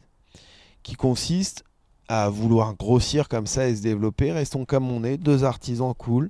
qui 0.84 0.96
consiste 0.96 1.64
à 2.08 2.30
vouloir 2.30 2.76
grossir 2.76 3.30
comme 3.30 3.48
ça 3.48 3.68
et 3.68 3.76
se 3.76 3.82
développer. 3.82 4.32
Restons 4.32 4.66
comme 4.66 4.92
on 4.92 5.04
est, 5.04 5.18
deux 5.18 5.44
artisans 5.44 5.94
cool. 5.96 6.30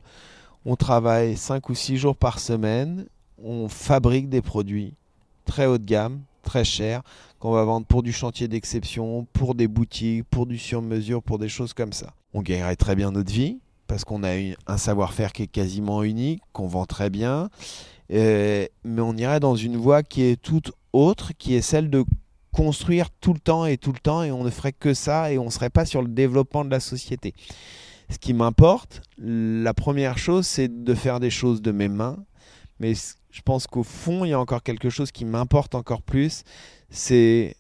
On 0.66 0.76
travaille 0.76 1.36
5 1.36 1.68
ou 1.70 1.76
6 1.76 1.98
jours 1.98 2.16
par 2.16 2.40
semaine. 2.40 3.08
On 3.44 3.68
fabrique 3.68 4.30
des 4.30 4.42
produits 4.42 4.94
très 5.46 5.66
haut 5.66 5.78
de 5.78 5.86
gamme, 5.86 6.22
très 6.46 6.64
chers, 6.64 7.02
qu'on 7.40 7.52
va 7.52 7.66
vendre 7.66 7.86
pour 7.86 8.04
du 8.04 8.14
chantier 8.14 8.48
d'exception, 8.48 9.28
pour 9.34 9.56
des 9.56 9.68
boutiques, 9.68 10.24
pour 10.30 10.46
du 10.46 10.58
sur-mesure, 10.58 11.22
pour 11.22 11.40
des 11.40 11.50
choses 11.50 11.74
comme 11.74 11.92
ça. 11.92 12.14
On 12.34 12.42
gagnerait 12.42 12.78
très 12.78 12.96
bien 12.96 13.12
notre 13.12 13.34
vie 13.34 13.60
parce 13.88 14.06
qu'on 14.06 14.24
a 14.24 14.30
un 14.68 14.78
savoir-faire 14.78 15.34
qui 15.34 15.44
est 15.44 15.48
quasiment 15.48 16.02
unique, 16.04 16.42
qu'on 16.54 16.68
vend 16.68 16.86
très 16.86 17.10
bien. 17.10 17.50
Mais 18.10 18.70
on 18.86 19.18
irait 19.18 19.40
dans 19.40 19.56
une 19.56 19.78
voie 19.78 20.02
qui 20.04 20.22
est 20.24 20.42
toute 20.42 20.72
autre, 20.94 21.34
qui 21.38 21.56
est 21.56 21.62
celle 21.62 21.90
de 21.90 22.06
construire 22.52 23.10
tout 23.10 23.34
le 23.34 23.40
temps 23.40 23.66
et 23.66 23.78
tout 23.78 23.92
le 23.92 24.00
temps, 24.00 24.24
et 24.24 24.32
on 24.32 24.44
ne 24.44 24.50
ferait 24.50 24.72
que 24.72 24.94
ça, 24.94 25.32
et 25.32 25.38
on 25.38 25.46
ne 25.46 25.50
serait 25.50 25.70
pas 25.70 25.86
sur 25.86 26.02
le 26.02 26.08
développement 26.08 26.64
de 26.64 26.72
la 26.72 26.80
société. 26.80 27.34
Ce 28.10 28.18
qui 28.18 28.34
m'importe, 28.34 29.02
la 29.18 29.74
première 29.74 30.18
chose, 30.18 30.48
c'est 30.48 30.84
de 30.84 30.94
faire 30.94 31.20
des 31.20 31.30
choses 31.30 31.62
de 31.62 31.72
mes 31.72 31.90
mains, 31.90 32.18
mais 32.80 32.94
je 33.32 33.42
pense 33.42 33.68
qu'au 33.68 33.84
fond, 33.84 34.26
il 34.26 34.30
y 34.30 34.34
a 34.34 34.40
encore 34.40 34.64
quelque 34.64 34.90
chose 34.90 35.12
qui 35.12 35.26
m'importe 35.26 35.76
encore 35.76 36.02
plus, 36.02 36.44
c'est 36.90 37.56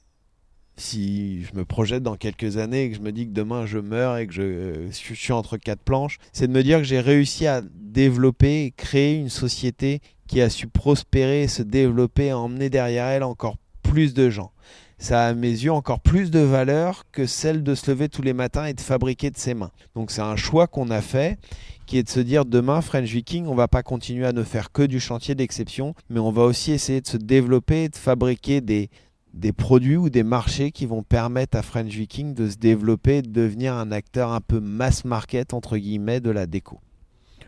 si 0.78 1.44
je 1.44 1.58
me 1.58 1.64
projette 1.64 2.04
dans 2.04 2.16
quelques 2.16 2.58
années 2.58 2.84
et 2.84 2.90
que 2.90 2.98
je 2.98 3.02
me 3.02 3.12
dis 3.12 3.28
que 3.28 3.32
demain 3.32 3.66
je 3.66 3.80
meurs 3.80 4.18
et 4.18 4.28
que 4.28 4.34
je, 4.34 4.92
suis 4.92 5.34
entre 5.34 5.58
quatre 5.58 5.82
planches, 5.82 6.18
c'est 6.34 6.48
de 6.48 6.52
me 6.52 6.64
dire 6.64 6.80
que 6.80 6.84
j'ai 6.84 7.00
réussi 7.00 7.48
à 7.48 7.62
développer 7.74 8.66
et 8.66 8.72
créer 8.72 9.16
une 9.16 9.30
société 9.30 10.02
qui 10.28 10.42
a 10.42 10.50
su 10.50 10.68
prospérer, 10.68 11.48
se 11.48 11.62
développer, 11.62 12.34
emmener 12.34 12.70
derrière 12.70 13.08
elle 13.08 13.24
encore 13.24 13.58
plus 13.84 14.14
de 14.14 14.30
gens. 14.30 14.52
Ça 14.98 15.26
a 15.26 15.30
à 15.30 15.34
mes 15.34 15.50
yeux 15.50 15.72
encore 15.72 16.00
plus 16.00 16.32
de 16.32 16.40
valeur 16.40 17.04
que 17.12 17.26
celle 17.26 17.64
de 17.64 17.76
se 17.76 17.92
lever 17.92 18.10
tous 18.10 18.22
les 18.22 18.34
matins 18.34 18.66
et 18.66 18.74
de 18.74 18.82
fabriquer 18.82 19.30
de 19.30 19.38
ses 19.38 19.54
mains. 19.54 19.72
Donc 19.94 20.12
c'est 20.12 20.22
un 20.22 20.36
choix 20.36 20.68
qu'on 20.68 20.90
a 20.90 21.02
fait 21.02 21.38
qui 21.86 21.98
est 21.98 22.04
de 22.04 22.10
se 22.10 22.20
dire 22.20 22.46
demain 22.46 22.82
French 22.82 23.10
Viking, 23.10 23.46
on 23.46 23.56
va 23.56 23.68
pas 23.68 23.84
continuer 23.84 24.26
à 24.26 24.34
ne 24.34 24.44
faire 24.44 24.72
que 24.72 24.82
du 24.82 25.00
chantier 25.00 25.36
d'exception, 25.36 25.94
mais 26.10 26.20
on 26.20 26.32
va 26.32 26.44
aussi 26.44 26.72
essayer 26.72 27.02
de 27.02 27.08
se 27.08 27.18
développer 27.18 27.84
et 27.84 27.90
de 27.90 27.96
fabriquer 27.96 28.62
des, 28.62 28.90
des 29.34 29.52
produits 29.52 29.98
ou 29.98 30.10
des 30.10 30.24
marchés 30.24 30.72
qui 30.72 30.86
vont 30.86 31.04
permettre 31.04 31.58
à 31.58 31.62
French 31.62 31.92
Viking 31.92 32.34
de 32.34 32.50
se 32.50 32.58
développer 32.58 33.18
et 33.18 33.22
de 33.22 33.30
devenir 33.30 33.74
un 33.74 33.92
acteur 33.92 34.32
un 34.32 34.42
peu 34.42 34.60
mass 34.60 35.06
market 35.06 35.54
entre 35.54 35.78
guillemets 35.78 36.22
de 36.22 36.32
la 36.32 36.48
déco. 36.48 36.80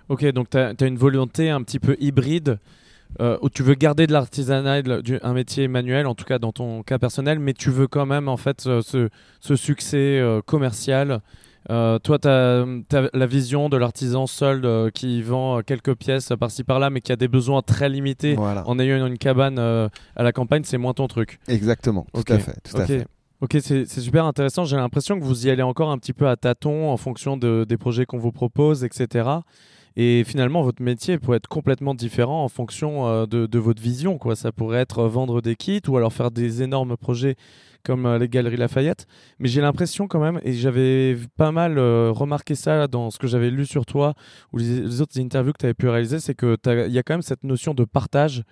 Ok, 0.09 0.25
donc 0.25 0.49
tu 0.49 0.57
as, 0.57 0.75
une 0.81 0.97
volonté 0.97 1.49
un 1.49 1.61
petit 1.63 1.79
peu 1.79 1.97
hybride 1.99 2.59
euh, 3.19 3.37
où 3.41 3.49
tu 3.49 3.63
veux 3.63 3.73
garder 3.73 4.05
de 4.05 4.13
l'artisanat, 4.13 4.81
un 5.23 5.33
métier 5.33 5.67
manuel, 5.67 6.05
en 6.05 6.15
tout 6.15 6.25
cas 6.25 6.39
dans 6.39 6.51
ton 6.51 6.83
cas 6.83 6.99
personnel, 6.99 7.39
mais 7.39 7.53
tu 7.53 7.71
veux 7.71 7.87
quand 7.87 8.05
même 8.05 8.27
en 8.27 8.37
fait 8.37 8.61
ce, 8.61 9.09
succès 9.55 10.19
euh, 10.19 10.41
commercial. 10.45 11.21
Euh, 11.69 11.99
toi, 11.99 12.19
tu 12.19 12.27
as, 12.27 12.65
la 13.13 13.25
vision 13.25 13.69
de 13.69 13.77
l'artisan 13.77 14.27
seul 14.27 14.91
qui 14.93 15.21
vend 15.21 15.61
quelques 15.61 15.95
pièces 15.95 16.31
par-ci 16.39 16.63
par-là, 16.63 16.89
mais 16.89 17.01
qui 17.01 17.11
a 17.11 17.15
des 17.15 17.27
besoins 17.27 17.61
très 17.61 17.89
limités 17.89 18.37
en 18.37 18.79
ayant 18.79 19.05
une 19.05 19.17
cabane 19.17 19.59
à 19.59 20.23
la 20.23 20.31
campagne, 20.31 20.61
c'est 20.63 20.77
moins 20.77 20.93
ton 20.93 21.07
truc. 21.07 21.39
Exactement, 21.47 22.05
tout 22.13 22.23
à 22.31 22.39
fait. 22.39 22.55
Tout 22.63 22.77
à 22.77 22.85
fait. 22.85 23.07
Ok, 23.39 23.57
c'est 23.61 23.87
super 23.87 24.25
intéressant. 24.25 24.63
J'ai 24.65 24.77
l'impression 24.77 25.19
que 25.19 25.23
vous 25.23 25.45
y 25.45 25.51
allez 25.51 25.61
encore 25.61 25.91
un 25.91 25.99
petit 25.99 26.13
peu 26.13 26.27
à 26.27 26.35
tâtons 26.35 26.89
en 26.89 26.97
fonction 26.97 27.37
de, 27.37 27.65
des 27.69 27.77
projets 27.77 28.07
qu'on 28.07 28.17
vous 28.17 28.31
propose, 28.31 28.83
etc. 28.83 29.29
Et 29.99 30.23
finalement, 30.23 30.61
votre 30.61 30.83
métier 30.83 31.17
pourrait 31.17 31.37
être 31.37 31.47
complètement 31.47 31.95
différent 31.95 32.43
en 32.43 32.49
fonction 32.49 33.07
euh, 33.07 33.25
de, 33.25 33.57
votre 33.57 33.81
vision. 33.81 34.19
Ça 34.35 34.51
pourrait 34.51 34.81
être 34.81 34.99
euh, 34.99 35.07
vendre 35.07 35.41
des 35.41 35.55
kits 35.55 35.81
ou 35.87 35.97
alors 35.97 36.13
faire 36.13 36.29
des 36.29 36.61
énormes 36.61 36.95
projets 36.95 37.35
comme 37.83 38.05
euh, 38.05 38.19
les 38.19 38.29
Galeries 38.29 38.57
Lafayette. 38.57 39.07
Mais 39.39 39.47
j'ai 39.47 39.59
l'impression 39.59 40.07
quand 40.07 40.19
même, 40.19 40.39
et 40.43 40.53
j'avais 40.53 41.17
pas 41.35 41.51
mal 41.51 41.79
remarqué 41.79 42.53
ça 42.53 42.87
dans 42.87 43.09
ce 43.09 43.17
que 43.17 43.25
j'avais 43.25 43.49
lu 43.49 43.65
sur 43.65 43.87
toi 43.87 44.13
ou 44.53 44.59
les, 44.59 45.01
autres 45.01 45.19
interviews 45.19 45.53
que 45.53 45.57
tu 45.57 45.65
avais 45.65 45.73
pu 45.73 45.89
réaliser, 45.89 46.19
c'est 46.19 46.35
qu'il 46.35 46.57
y 46.89 46.99
a 46.99 47.03
quand 47.03 47.15
même 47.15 47.23
cette 47.23 47.43
notion 47.43 47.73
de 47.73 47.83
partage 47.83 48.43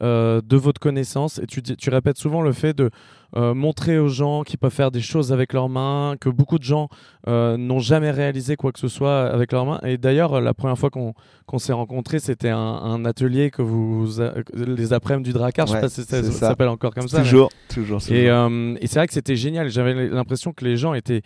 de 0.00 0.56
votre 0.56 0.80
connaissance. 0.80 1.38
Et 1.38 1.46
tu 1.46 1.90
répètes 1.90 2.16
souvent 2.16 2.40
le 2.40 2.52
fait 2.52 2.72
de 2.72 2.90
euh, 3.36 3.52
montrer 3.52 3.98
aux 3.98 4.08
gens 4.08 4.44
qu'ils 4.44 4.58
peuvent 4.58 4.72
faire 4.72 4.92
des 4.92 5.00
choses 5.00 5.32
avec 5.32 5.52
leurs 5.52 5.68
mains, 5.68 6.14
que 6.20 6.28
beaucoup 6.28 6.58
de 6.58 6.62
gens 6.62 6.88
euh, 7.26 7.56
n'ont 7.56 7.80
jamais 7.80 8.12
réalisé 8.12 8.54
quoi 8.54 8.70
que 8.70 8.78
ce 8.78 8.86
soit 8.86 9.22
avec 9.22 9.50
leurs 9.50 9.66
mains. 9.66 9.80
Et 9.82 9.98
d'ailleurs, 9.98 10.40
la 10.40 10.54
première 10.54 10.78
fois 10.78 10.90
qu'on 10.90 11.58
s'est 11.58 11.72
rencontrés, 11.72 12.20
c'était 12.20 12.50
un, 12.50 13.04
atelier 13.04 13.50
que 13.50 13.60
vous, 13.60 14.06
les 14.54 14.92
après-midi 14.92 15.30
du 15.30 15.32
Dracar, 15.32 15.66
je 15.66 15.72
sais 15.72 15.80
pas 15.80 15.88
si 15.88 16.04
ça, 16.04 16.22
s'appelle 16.22 16.68
encore 16.68 16.94
comme 16.94 17.08
ça. 17.08 17.22
Toujours, 17.22 17.50
toujours. 17.68 18.00
Et, 18.08 18.30
euh, 18.30 18.76
et 18.80 18.86
c'est 18.86 19.00
vrai 19.00 19.08
que 19.08 19.12
c'était 19.12 19.36
génial. 19.36 19.68
J'avais 19.68 20.08
l'impression 20.08 20.52
que 20.52 20.64
les 20.64 20.76
gens 20.76 20.94
étaient 20.94 21.22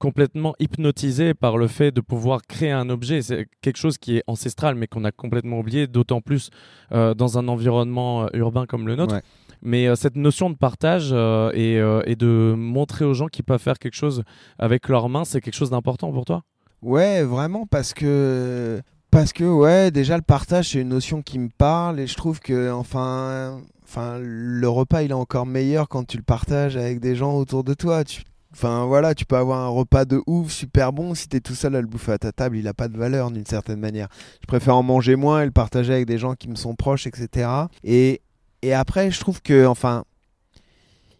complètement 0.00 0.56
hypnotisés 0.58 1.32
par 1.32 1.56
le 1.56 1.68
fait 1.68 1.92
de 1.92 2.00
pouvoir 2.00 2.42
créer 2.42 2.72
un 2.72 2.90
objet. 2.90 3.22
C'est 3.22 3.46
quelque 3.60 3.76
chose 3.76 3.98
qui 3.98 4.16
est 4.16 4.24
ancestral, 4.26 4.74
mais 4.74 4.88
qu'on 4.88 5.04
a 5.04 5.12
complètement 5.12 5.60
oublié, 5.60 5.86
d'autant 5.86 6.20
plus 6.20 6.50
dans 6.90 7.38
un 7.38 7.46
environnement 7.46 8.28
urbain 8.32 8.66
comme 8.66 8.88
le 8.88 8.96
nôtre. 8.96 9.20
Mais 9.62 9.86
euh, 9.86 9.94
cette 9.94 10.16
notion 10.16 10.50
de 10.50 10.56
partage 10.56 11.10
euh, 11.12 11.50
euh, 11.54 12.02
et, 12.04 12.16
de 12.16 12.54
montrer 12.56 13.04
aux 13.04 13.14
gens 13.14 13.28
qu'ils 13.28 13.44
peuvent 13.44 13.60
faire 13.60 13.78
quelque 13.78 13.94
chose 13.94 14.24
avec 14.58 14.88
leurs 14.88 15.08
mains, 15.08 15.24
c'est 15.24 15.40
quelque 15.40 15.54
chose 15.54 15.70
d'important 15.70 16.12
pour 16.12 16.24
toi? 16.24 16.42
Ouais, 16.82 17.22
vraiment, 17.22 17.66
parce 17.66 17.94
que 17.94 18.82
parce 19.12 19.32
que 19.32 19.44
ouais, 19.44 19.90
déjà 19.90 20.16
le 20.16 20.22
partage 20.22 20.70
c'est 20.70 20.80
une 20.80 20.88
notion 20.88 21.22
qui 21.22 21.38
me 21.38 21.48
parle 21.48 22.00
et 22.00 22.06
je 22.06 22.16
trouve 22.16 22.40
que 22.40 22.72
enfin, 22.72 23.60
enfin 23.84 24.18
le 24.20 24.68
repas 24.68 25.02
il 25.02 25.10
est 25.10 25.14
encore 25.14 25.46
meilleur 25.46 25.88
quand 25.88 26.04
tu 26.04 26.16
le 26.16 26.22
partages 26.24 26.76
avec 26.76 26.98
des 26.98 27.14
gens 27.14 27.36
autour 27.36 27.62
de 27.62 27.74
toi. 27.74 28.02
Tu, 28.02 28.22
enfin 28.52 28.84
voilà, 28.86 29.14
tu 29.14 29.24
peux 29.26 29.36
avoir 29.36 29.60
un 29.60 29.68
repas 29.68 30.06
de 30.06 30.20
ouf 30.26 30.50
super 30.50 30.92
bon 30.92 31.14
si 31.14 31.28
tu 31.28 31.36
es 31.36 31.40
tout 31.40 31.54
seul 31.54 31.76
à 31.76 31.80
le 31.80 31.86
bouffer 31.86 32.12
à 32.12 32.18
ta 32.18 32.32
table, 32.32 32.56
il 32.56 32.66
a 32.66 32.74
pas 32.74 32.88
de 32.88 32.98
valeur 32.98 33.30
d'une 33.30 33.46
certaine 33.46 33.78
manière. 33.78 34.08
Je 34.40 34.46
préfère 34.46 34.76
en 34.76 34.82
manger 34.82 35.14
moins 35.14 35.42
et 35.42 35.44
le 35.44 35.52
partager 35.52 35.92
avec 35.92 36.06
des 36.06 36.18
gens 36.18 36.34
qui 36.34 36.48
me 36.48 36.56
sont 36.56 36.74
proches, 36.74 37.06
etc. 37.06 37.48
Et 37.84 38.22
et 38.62 38.72
après, 38.72 39.10
je 39.10 39.20
trouve 39.20 39.42
que, 39.42 39.66
enfin, 39.66 40.04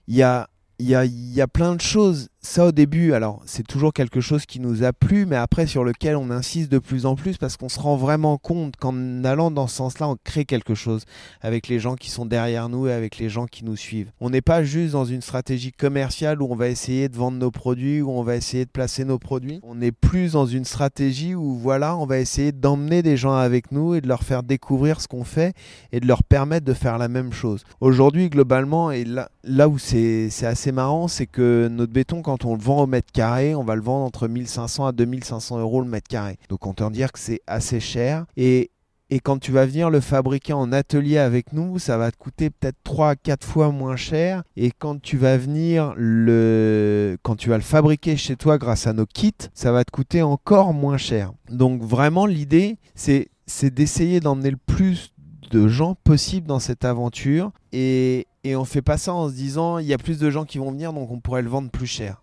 il 0.07 0.17
y 0.17 0.23
a, 0.23 0.49
y, 0.79 0.95
a, 0.95 1.05
y 1.05 1.41
a 1.41 1.49
plein 1.49 1.75
de 1.75 1.81
choses 1.81 2.29
ça 2.45 2.67
au 2.67 2.73
début, 2.73 3.13
alors 3.13 3.41
c'est 3.47 3.65
toujours 3.65 3.93
quelque 3.93 4.21
chose 4.21 4.47
qui 4.47 4.59
nous 4.59 4.83
a 4.83 4.93
plu, 4.93 5.27
mais 5.27 5.37
après 5.37 5.69
sur 5.69 5.85
lequel 5.85 6.17
on 6.17 6.31
insiste 6.31 6.73
de 6.73 6.81
plus 6.81 7.07
en 7.07 7.15
plus 7.15 7.39
parce 7.39 7.57
qu'on 7.57 7.69
se 7.69 7.79
rend 7.79 7.97
vraiment 7.97 8.37
compte 8.37 8.75
qu'en 8.77 9.23
allant 9.23 9.53
dans 9.53 9.69
ce 9.69 9.77
sens-là, 9.77 10.09
on 10.09 10.17
crée 10.25 10.45
quelque 10.45 10.75
chose 10.75 11.05
avec 11.41 11.69
les 11.69 11.79
gens 11.79 11.95
qui 11.95 12.11
sont 12.11 12.27
derrière 12.27 12.69
nous 12.69 12.89
et 12.89 12.93
avec 12.93 13.19
les 13.19 13.29
gens 13.29 13.47
qui 13.47 13.65
nous 13.65 13.77
suivent. 13.77 14.11
On 14.21 14.29
n'est 14.29 14.41
pas 14.41 14.65
juste 14.65 14.93
dans 14.93 15.05
une 15.05 15.23
stratégie 15.23 15.71
commerciale 15.71 16.43
où 16.43 16.49
on 16.51 16.57
va 16.57 16.69
essayer 16.69 17.09
de 17.09 17.17
vendre 17.17 17.39
nos 17.39 17.53
produits, 17.53 18.03
où 18.03 18.11
on 18.11 18.25
va 18.25 18.35
essayer 18.35 18.65
de 18.65 18.71
placer 18.71 19.05
nos 19.05 19.21
produits. 19.21 19.61
On 19.63 19.81
est 19.81 19.93
plus 19.93 20.33
dans 20.33 20.47
une 20.47 20.65
stratégie 20.65 21.37
où 21.37 21.55
voilà, 21.55 21.97
on 21.97 22.07
va 22.07 22.19
essayer 22.19 22.51
d'emmener 22.51 23.03
des 23.03 23.17
gens 23.17 23.35
avec 23.35 23.71
nous 23.71 23.95
et 23.95 24.01
de 24.01 24.09
leur 24.09 24.25
faire 24.25 24.43
découvrir 24.43 25.01
ce 25.01 25.07
qu'on 25.07 25.25
fait 25.25 25.55
et 25.93 26.01
de 26.01 26.09
leur 26.09 26.25
permettre 26.25 26.67
de 26.67 26.75
faire 26.75 26.99
la 26.99 27.07
même 27.07 27.33
chose. 27.33 27.63
Aujourd'hui, 27.81 28.31
globalement, 28.31 28.91
et 28.91 29.05
là, 29.05 29.31
là 29.45 29.69
où 29.69 29.79
c'est 29.79 30.29
assez 30.43 30.73
marrant, 30.73 31.07
c'est 31.07 31.27
que 31.27 31.69
notre 31.71 31.93
béton, 31.93 32.21
quand 32.21 32.32
quand 32.33 32.47
on 32.47 32.55
le 32.55 32.63
vend 32.63 32.85
au 32.85 32.87
mètre 32.87 33.13
carré, 33.13 33.55
on 33.55 33.63
va 33.63 33.75
le 33.75 33.83
vendre 33.83 34.07
entre 34.07 34.27
1500 34.27 34.87
à 34.87 34.93
2500 34.93 35.61
euros 35.61 35.83
le 35.83 35.87
mètre 35.87 36.09
carré. 36.09 36.39
Donc 36.49 36.67
on 36.67 36.73
peut 36.73 36.89
dire 36.89 37.13
que 37.13 37.19
c'est 37.19 37.43
assez 37.47 37.79
cher. 37.79 38.25
Et, 38.39 38.71
et 39.11 39.21
quand 39.21 39.39
tu 39.39 39.53
vas 39.53 39.67
venir 39.67 39.91
le 39.91 40.01
fabriquer 40.01 40.55
en 40.55 40.73
atelier 40.73 41.19
avec 41.19 41.53
nous, 41.53 41.79
ça 41.79 41.99
va 41.99 42.11
te 42.11 42.17
coûter 42.17 42.49
peut-être 42.49 42.79
3 42.85 43.11
à 43.11 43.17
4 43.17 43.45
fois 43.47 43.71
moins 43.71 43.97
cher. 43.97 44.45
Et 44.57 44.71
quand 44.71 44.99
tu 45.03 45.19
vas 45.19 45.37
venir 45.37 45.93
le 45.99 47.19
quand 47.23 47.37
tu 47.37 47.51
vas 47.51 47.57
le 47.57 47.63
fabriquer 47.63 48.17
chez 48.17 48.37
toi 48.37 48.57
grâce 48.57 48.87
à 48.87 48.95
nos 48.95 49.05
kits, 49.05 49.35
ça 49.53 49.71
va 49.71 49.85
te 49.85 49.91
coûter 49.91 50.23
encore 50.23 50.73
moins 50.73 50.97
cher. 50.97 51.35
Donc 51.51 51.83
vraiment 51.83 52.25
l'idée 52.25 52.79
c'est 52.95 53.29
c'est 53.45 53.75
d'essayer 53.75 54.21
d'emmener 54.21 54.53
le 54.53 54.57
plus 54.57 55.12
de 55.53 55.69
gens 55.69 55.95
possible 55.95 56.47
dans 56.49 56.59
cette 56.59 56.85
aventure 56.85 57.53
et, 57.73 58.27
et 58.43 58.57
on 58.57 58.65
fait 58.65 58.83
pas 58.83 58.97
ça 58.99 59.13
en 59.15 59.29
se 59.29 59.35
disant 59.35 59.79
il 59.79 59.87
y 59.87 59.93
a 59.93 59.99
plus 59.99 60.19
de 60.19 60.31
gens 60.31 60.45
qui 60.45 60.59
vont 60.59 60.73
venir 60.73 60.93
donc 60.93 61.11
on 61.11 61.21
pourrait 61.21 61.43
le 61.43 61.49
vendre 61.51 61.71
plus 61.71 61.87
cher. 61.87 62.23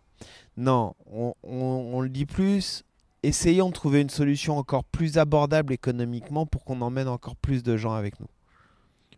Non, 0.57 0.93
on, 1.13 1.33
on- 1.43 1.91
on 1.93 2.01
le 2.01 2.09
dit 2.09 2.25
plus. 2.25 2.83
Essayons 3.23 3.69
de 3.69 3.73
trouver 3.73 4.01
une 4.01 4.09
solution 4.09 4.57
encore 4.57 4.83
plus 4.83 5.17
abordable 5.17 5.71
économiquement 5.73 6.45
pour 6.45 6.63
qu'on 6.65 6.81
emmène 6.81 7.07
encore 7.07 7.35
plus 7.35 7.63
de 7.63 7.77
gens 7.77 7.93
avec 7.93 8.19
nous. 8.19 8.27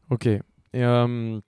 Ok. 0.10 0.26
Et 0.28 0.42
euh, 0.76 1.40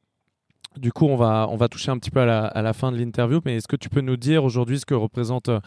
du 0.77 0.91
coup, 0.91 1.05
on 1.05 1.15
va, 1.15 1.47
on 1.49 1.55
va 1.57 1.67
toucher 1.67 1.91
un 1.91 1.97
petit 1.97 2.11
peu 2.11 2.21
à 2.21 2.25
la, 2.25 2.45
à 2.45 2.61
la 2.61 2.73
fin 2.73 2.91
de 2.91 2.97
l'interview, 2.97 3.39
mais 3.45 3.57
est-ce 3.57 3.67
que 3.67 3.75
tu 3.75 3.89
peux 3.89 4.01
nous 4.01 4.17
dire 4.17 4.43
aujourd'hui 4.43 4.79
ce 4.79 4.85
que 4.85 4.93
représente 4.95 5.49
euh, 5.49 5.59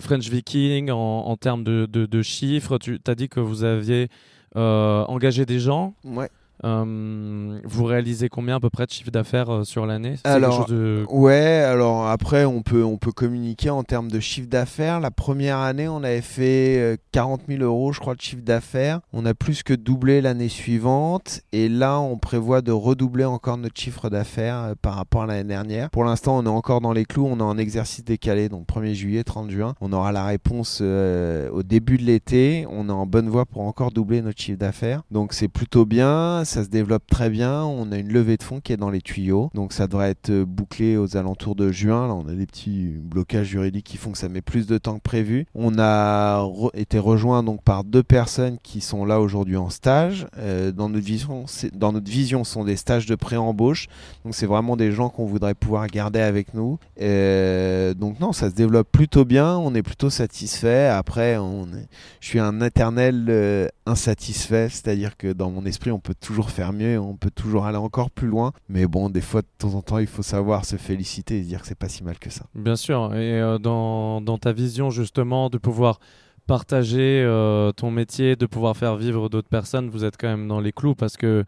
French 0.00 0.28
Viking 0.28 0.90
en, 0.90 0.96
en 1.26 1.36
termes 1.36 1.64
de, 1.64 1.86
de- 1.90 2.06
de 2.06 2.22
chiffres? 2.22 2.78
Tu 2.78 3.00
as 3.06 3.14
dit 3.14 3.28
que 3.28 3.40
vous 3.40 3.64
aviez 3.64 4.08
euh, 4.56 5.04
engagé 5.06 5.46
des 5.46 5.58
gens? 5.60 5.94
Ouais. 6.04 6.28
Euh, 6.64 7.58
vous 7.64 7.84
réalisez 7.84 8.28
combien 8.28 8.56
à 8.56 8.60
peu 8.60 8.70
près 8.70 8.86
de 8.86 8.90
chiffre 8.90 9.10
d'affaires 9.10 9.50
euh, 9.50 9.64
sur 9.64 9.86
l'année? 9.86 10.14
Alors, 10.24 10.66
de- 10.66 11.04
Ouais, 11.10 11.62
alors 11.66 12.06
après, 12.08 12.44
on 12.44 12.62
peut, 12.62 12.84
on 12.84 12.96
peut 12.98 13.12
communiquer 13.12 13.70
en 13.70 13.82
termes 13.82 14.10
de 14.10 14.20
chiffre 14.20 14.48
d'affaires. 14.48 15.00
La 15.00 15.10
première 15.10 15.58
année, 15.58 15.88
on 15.88 16.02
avait 16.04 16.20
fait 16.20 16.78
euh, 16.78 16.96
40 17.12 17.42
000 17.48 17.62
euros, 17.62 17.92
je 17.92 18.00
crois, 18.00 18.14
de 18.14 18.20
chiffre 18.20 18.42
d'affaires. 18.42 19.00
On 19.12 19.26
a 19.26 19.34
plus 19.34 19.62
que 19.62 19.74
doublé 19.74 20.20
l'année 20.20 20.48
suivante. 20.48 21.40
Et 21.52 21.68
là, 21.68 21.98
on 22.00 22.16
prévoit 22.18 22.62
de 22.62 22.72
redoubler 22.72 23.24
encore 23.24 23.58
notre 23.58 23.78
chiffre 23.80 24.08
d'affaires 24.10 24.56
euh, 24.56 24.74
par 24.80 24.94
rapport 24.94 25.22
à 25.22 25.26
l'année 25.26 25.44
dernière. 25.48 25.90
Pour 25.90 26.04
l'instant, 26.04 26.38
on 26.38 26.44
est 26.46 26.48
encore 26.48 26.80
dans 26.80 26.92
les 26.92 27.04
clous. 27.04 27.26
On 27.26 27.38
est 27.38 27.42
en 27.42 27.58
exercice 27.58 28.04
décalé, 28.04 28.48
donc 28.48 28.66
1er 28.68 28.94
juillet, 28.94 29.24
30 29.24 29.50
juin. 29.50 29.74
On 29.80 29.92
aura 29.92 30.12
la 30.12 30.24
réponse 30.24 30.78
euh, 30.80 31.50
au 31.50 31.62
début 31.62 31.98
de 31.98 32.04
l'été. 32.04 32.66
On 32.70 32.88
est 32.88 32.92
en 32.92 33.06
bonne 33.06 33.28
voie 33.28 33.46
pour 33.46 33.62
encore 33.62 33.90
doubler 33.90 34.22
notre 34.22 34.40
chiffre 34.40 34.58
d'affaires. 34.58 35.02
Donc 35.10 35.32
c'est 35.32 35.48
plutôt 35.48 35.84
bien. 35.84 36.44
Ça 36.52 36.64
se 36.64 36.68
développe 36.68 37.06
très 37.06 37.30
bien. 37.30 37.62
On 37.64 37.92
a 37.92 37.96
une 37.96 38.12
levée 38.12 38.36
de 38.36 38.42
fonds 38.42 38.60
qui 38.60 38.74
est 38.74 38.76
dans 38.76 38.90
les 38.90 39.00
tuyaux. 39.00 39.48
Donc 39.54 39.72
ça 39.72 39.86
devrait 39.86 40.10
être 40.10 40.28
euh, 40.28 40.44
bouclé 40.44 40.98
aux 40.98 41.16
alentours 41.16 41.54
de 41.54 41.72
juin. 41.72 42.06
Là, 42.08 42.12
on 42.14 42.28
a 42.28 42.34
des 42.34 42.44
petits 42.44 42.88
blocages 43.02 43.46
juridiques 43.46 43.86
qui 43.86 43.96
font 43.96 44.12
que 44.12 44.18
ça 44.18 44.28
met 44.28 44.42
plus 44.42 44.66
de 44.66 44.76
temps 44.76 44.96
que 44.96 45.02
prévu. 45.02 45.46
On 45.54 45.78
a 45.78 46.46
été 46.74 46.98
rejoint 46.98 47.42
donc 47.42 47.62
par 47.62 47.84
deux 47.84 48.02
personnes 48.02 48.58
qui 48.62 48.82
sont 48.82 49.06
là 49.06 49.18
aujourd'hui 49.18 49.56
en 49.56 49.70
stage. 49.70 50.26
Euh, 50.36 50.72
dans 50.72 50.90
notre 50.90 51.06
vision, 51.06 51.46
dans 51.72 51.90
notre 51.90 52.10
vision, 52.10 52.44
ce 52.44 52.52
sont 52.52 52.64
des 52.64 52.76
stages 52.76 53.06
de 53.06 53.14
pré-embauche. 53.14 53.86
Donc 54.26 54.34
c'est 54.34 54.44
vraiment 54.44 54.76
des 54.76 54.92
gens 54.92 55.08
qu'on 55.08 55.24
voudrait 55.24 55.54
pouvoir 55.54 55.86
garder 55.86 56.20
avec 56.20 56.52
nous. 56.52 56.78
Euh, 57.00 57.94
donc 57.94 58.20
non, 58.20 58.32
ça 58.34 58.50
se 58.50 58.54
développe 58.54 58.92
plutôt 58.92 59.24
bien. 59.24 59.56
On 59.56 59.74
est 59.74 59.82
plutôt 59.82 60.10
satisfait. 60.10 60.88
Après, 60.88 61.38
on 61.38 61.64
est- 61.68 61.88
je 62.20 62.28
suis 62.28 62.40
un 62.40 62.60
éternel 62.60 63.70
insatisfait, 63.86 64.68
c'est-à-dire 64.68 65.16
que 65.16 65.32
dans 65.32 65.50
mon 65.50 65.64
esprit, 65.64 65.90
on 65.90 65.98
peut 65.98 66.14
toujours 66.14 66.50
faire 66.50 66.72
mieux, 66.72 66.98
on 66.98 67.16
peut 67.16 67.30
toujours 67.30 67.66
aller 67.66 67.78
encore 67.78 68.10
plus 68.10 68.28
loin. 68.28 68.52
Mais 68.68 68.86
bon, 68.86 69.10
des 69.10 69.20
fois, 69.20 69.42
de 69.42 69.46
temps 69.58 69.74
en 69.74 69.82
temps, 69.82 69.98
il 69.98 70.06
faut 70.06 70.22
savoir 70.22 70.64
se 70.64 70.76
féliciter 70.76 71.38
et 71.38 71.42
se 71.42 71.48
dire 71.48 71.62
que 71.62 71.66
c'est 71.66 71.78
pas 71.78 71.88
si 71.88 72.04
mal 72.04 72.18
que 72.18 72.30
ça. 72.30 72.46
Bien 72.54 72.76
sûr. 72.76 73.14
Et 73.14 73.40
euh, 73.40 73.58
dans, 73.58 74.20
dans 74.20 74.38
ta 74.38 74.52
vision 74.52 74.90
justement 74.90 75.50
de 75.50 75.58
pouvoir 75.58 75.98
partager 76.46 77.22
euh, 77.24 77.72
ton 77.72 77.90
métier, 77.90 78.36
de 78.36 78.46
pouvoir 78.46 78.76
faire 78.76 78.96
vivre 78.96 79.28
d'autres 79.28 79.48
personnes, 79.48 79.88
vous 79.88 80.04
êtes 80.04 80.16
quand 80.16 80.28
même 80.28 80.48
dans 80.48 80.60
les 80.60 80.72
clous 80.72 80.94
parce 80.94 81.16
que 81.16 81.44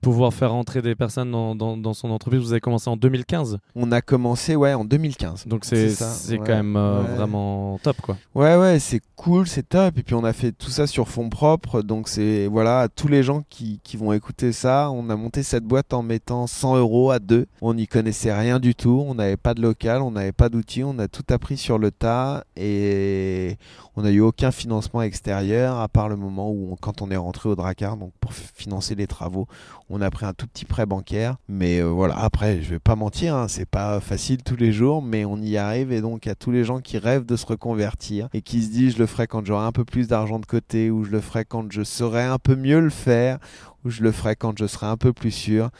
pouvoir 0.00 0.32
faire 0.32 0.54
entrer 0.54 0.80
des 0.82 0.94
personnes 0.94 1.30
dans, 1.30 1.54
dans, 1.54 1.76
dans 1.76 1.94
son 1.94 2.10
entreprise, 2.10 2.40
vous 2.40 2.52
avez 2.52 2.60
commencé 2.60 2.88
en 2.88 2.96
2015. 2.96 3.58
On 3.74 3.90
a 3.92 4.00
commencé 4.00 4.54
ouais 4.56 4.74
en 4.74 4.84
2015. 4.84 5.46
Donc 5.46 5.64
c'est 5.64 5.88
ouais, 5.88 6.38
quand 6.38 6.46
même 6.54 6.76
euh, 6.76 7.02
ouais. 7.02 7.14
vraiment 7.16 7.78
top 7.82 8.00
quoi. 8.00 8.16
Ouais, 8.34 8.56
ouais, 8.56 8.78
c'est 8.78 9.00
cool, 9.16 9.46
c'est 9.48 9.68
top. 9.68 9.98
Et 9.98 10.02
puis 10.02 10.14
on 10.14 10.24
a 10.24 10.32
fait 10.32 10.52
tout 10.52 10.70
ça 10.70 10.86
sur 10.86 11.08
fonds 11.08 11.28
propres. 11.28 11.82
Donc 11.82 12.08
c'est, 12.08 12.46
voilà, 12.46 12.80
à 12.82 12.88
tous 12.88 13.08
les 13.08 13.22
gens 13.22 13.42
qui, 13.50 13.80
qui 13.82 13.96
vont 13.96 14.12
écouter 14.12 14.52
ça, 14.52 14.90
on 14.90 15.10
a 15.10 15.16
monté 15.16 15.42
cette 15.42 15.64
boîte 15.64 15.92
en 15.92 16.02
mettant 16.02 16.46
100 16.46 16.76
euros 16.78 17.10
à 17.10 17.18
deux. 17.18 17.46
On 17.60 17.74
n'y 17.74 17.86
connaissait 17.86 18.32
rien 18.32 18.60
du 18.60 18.74
tout. 18.74 19.04
On 19.06 19.14
n'avait 19.14 19.36
pas 19.36 19.54
de 19.54 19.62
local, 19.62 20.02
on 20.02 20.10
n'avait 20.12 20.32
pas 20.32 20.48
d'outils. 20.48 20.84
On 20.84 20.98
a 20.98 21.08
tout 21.08 21.24
appris 21.30 21.56
sur 21.56 21.78
le 21.78 21.90
tas. 21.90 22.44
Et 22.56 23.56
on 23.96 24.02
n'a 24.02 24.10
eu 24.10 24.20
aucun 24.20 24.50
financement 24.52 25.02
extérieur, 25.02 25.78
à 25.78 25.88
part 25.88 26.08
le 26.08 26.16
moment 26.16 26.50
où, 26.50 26.72
on- 26.72 26.76
quand 26.76 27.02
on 27.02 27.10
est 27.10 27.16
rentré 27.16 27.48
au 27.48 27.56
Dracar, 27.56 27.96
donc 27.96 28.12
pour 28.20 28.32
financer 28.32 28.94
les 28.94 29.06
travaux, 29.06 29.46
on 29.90 30.00
a 30.00 30.10
pris 30.10 30.26
un 30.26 30.32
tout 30.34 30.46
petit 30.46 30.64
prêt 30.64 30.86
bancaire. 30.86 31.36
Mais 31.48 31.80
euh, 31.80 31.86
voilà, 31.86 32.18
après, 32.18 32.60
je 32.62 32.70
vais 32.70 32.78
pas 32.78 32.96
mentir, 32.96 33.34
hein, 33.34 33.48
c'est 33.48 33.68
pas 33.68 34.00
facile 34.00 34.42
tous 34.42 34.56
les 34.56 34.72
jours, 34.72 35.02
mais 35.02 35.24
on 35.24 35.36
y 35.38 35.56
arrive. 35.56 35.92
Et 35.92 36.00
donc, 36.00 36.26
à 36.26 36.34
tous 36.34 36.50
les 36.50 36.64
gens 36.64 36.80
qui 36.80 36.98
rêvent 36.98 37.26
de 37.26 37.36
se 37.36 37.46
reconvertir 37.46 38.28
et 38.34 38.42
qui 38.42 38.62
se 38.62 38.70
disent, 38.70 38.94
je 38.94 38.98
le 38.98 39.06
ferai 39.06 39.26
quand 39.26 39.44
j'aurai 39.46 39.64
un 39.64 39.72
peu 39.72 39.84
plus 39.84 40.08
d'argent 40.08 40.38
de 40.38 40.46
côté, 40.46 40.90
ou 40.90 41.04
je 41.04 41.10
le 41.10 41.20
ferai 41.20 41.44
quand 41.44 41.70
je 41.72 41.82
saurai 41.82 42.22
un 42.24 42.38
peu 42.38 42.54
mieux 42.56 42.80
le 42.80 42.90
faire, 42.90 43.38
ou 43.84 43.90
je 43.90 44.02
le 44.02 44.12
ferai 44.12 44.36
quand 44.36 44.58
je 44.58 44.66
serai 44.66 44.86
un 44.86 44.96
peu 44.96 45.12
plus 45.12 45.30
sûr. 45.30 45.70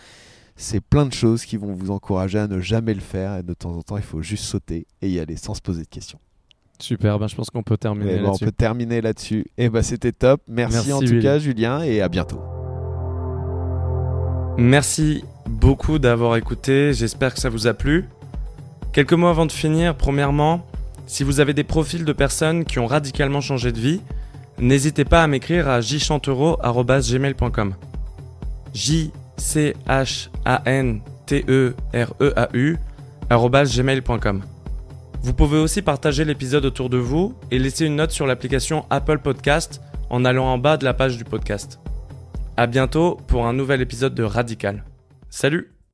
C'est 0.56 0.80
plein 0.80 1.06
de 1.06 1.12
choses 1.12 1.44
qui 1.44 1.56
vont 1.56 1.72
vous 1.72 1.90
encourager 1.90 2.38
à 2.38 2.48
ne 2.48 2.59
jamais 2.61 2.94
le 2.94 3.00
faire. 3.00 3.36
Et 3.36 3.42
de 3.42 3.54
temps 3.54 3.76
en 3.76 3.82
temps, 3.82 3.96
il 3.96 4.02
faut 4.02 4.22
juste 4.22 4.44
sauter 4.44 4.86
et 5.02 5.09
y 5.09 5.20
aller 5.20 5.36
sans 5.36 5.54
se 5.54 5.61
poser 5.61 5.82
de 5.82 5.88
questions. 5.88 6.18
Super, 6.80 7.18
ben, 7.18 7.26
je 7.28 7.34
pense 7.36 7.50
qu'on 7.50 7.62
peut 7.62 7.76
terminer 7.76 8.12
Et 8.12 8.16
ben, 8.16 8.22
on 8.22 8.26
là-dessus. 8.28 8.44
peut 8.44 8.52
terminer 8.52 9.00
là-dessus. 9.00 9.46
Et 9.56 9.68
ben 9.68 9.82
c'était 9.82 10.12
top. 10.12 10.40
Merci, 10.48 10.74
Merci, 10.76 10.92
en 10.92 11.00
tout 11.00 11.20
cas, 11.20 11.38
Julien, 11.38 11.82
et 11.82 12.00
à 12.00 12.09
bientôt. 12.09 12.40
Merci 14.59 15.24
beaucoup 15.46 16.00
d'avoir 16.00 16.34
écouté, 16.34 16.92
j'espère 16.92 17.32
que 17.32 17.38
ça 17.38 17.48
vous 17.48 17.68
a 17.68 17.74
plu. 17.74 18.09
Quelques 18.92 19.12
mots 19.12 19.28
avant 19.28 19.46
de 19.46 19.52
finir, 19.52 19.94
premièrement, 19.94 20.66
si 21.06 21.22
vous 21.22 21.38
avez 21.38 21.54
des 21.54 21.62
profils 21.62 22.04
de 22.04 22.12
personnes 22.12 22.64
qui 22.64 22.80
ont 22.80 22.86
radicalement 22.86 23.40
changé 23.40 23.70
de 23.70 23.78
vie, 23.78 24.00
n'hésitez 24.59 25.04
pas 25.04 25.22
à 25.22 25.28
m'écrire 25.28 25.68
à 25.68 25.80
jchanteureau.gmail.com 25.80 27.74
j 28.74 29.12
c 29.36 29.76
h 29.88 30.28
a 30.44 30.62
n 30.66 31.02
t 31.26 31.44
e 31.48 31.76
r 31.94 32.12
e 32.20 32.32
a 32.34 32.48
u. 32.52 32.78
Vous 35.22 35.34
pouvez 35.34 35.59
aussi 35.59 35.82
partager 35.82 36.24
l'épisode 36.24 36.64
autour 36.64 36.90
de 36.90 36.96
vous 36.96 37.32
et 37.52 37.61
laisser 37.61 37.86
une 37.86 37.94
note 37.94 38.11
sur 38.11 38.26
l'application 38.26 38.86
Apple 38.90 39.20
Podcast 39.20 39.80
en 40.11 40.24
allant 40.24 40.46
en 40.46 40.59
bas 40.59 40.76
de 40.76 40.84
la 40.84 40.94
page 40.94 41.16
du 41.16 41.22
podcast. 41.22 41.78
À 42.59 42.66
bientôt 42.66 43.14
pour 43.28 43.46
un 43.46 43.52
nouvel 43.52 43.80
épisode 43.80 44.16
de 44.16 44.24
Radical. 44.24 44.82
Salut 45.30 45.70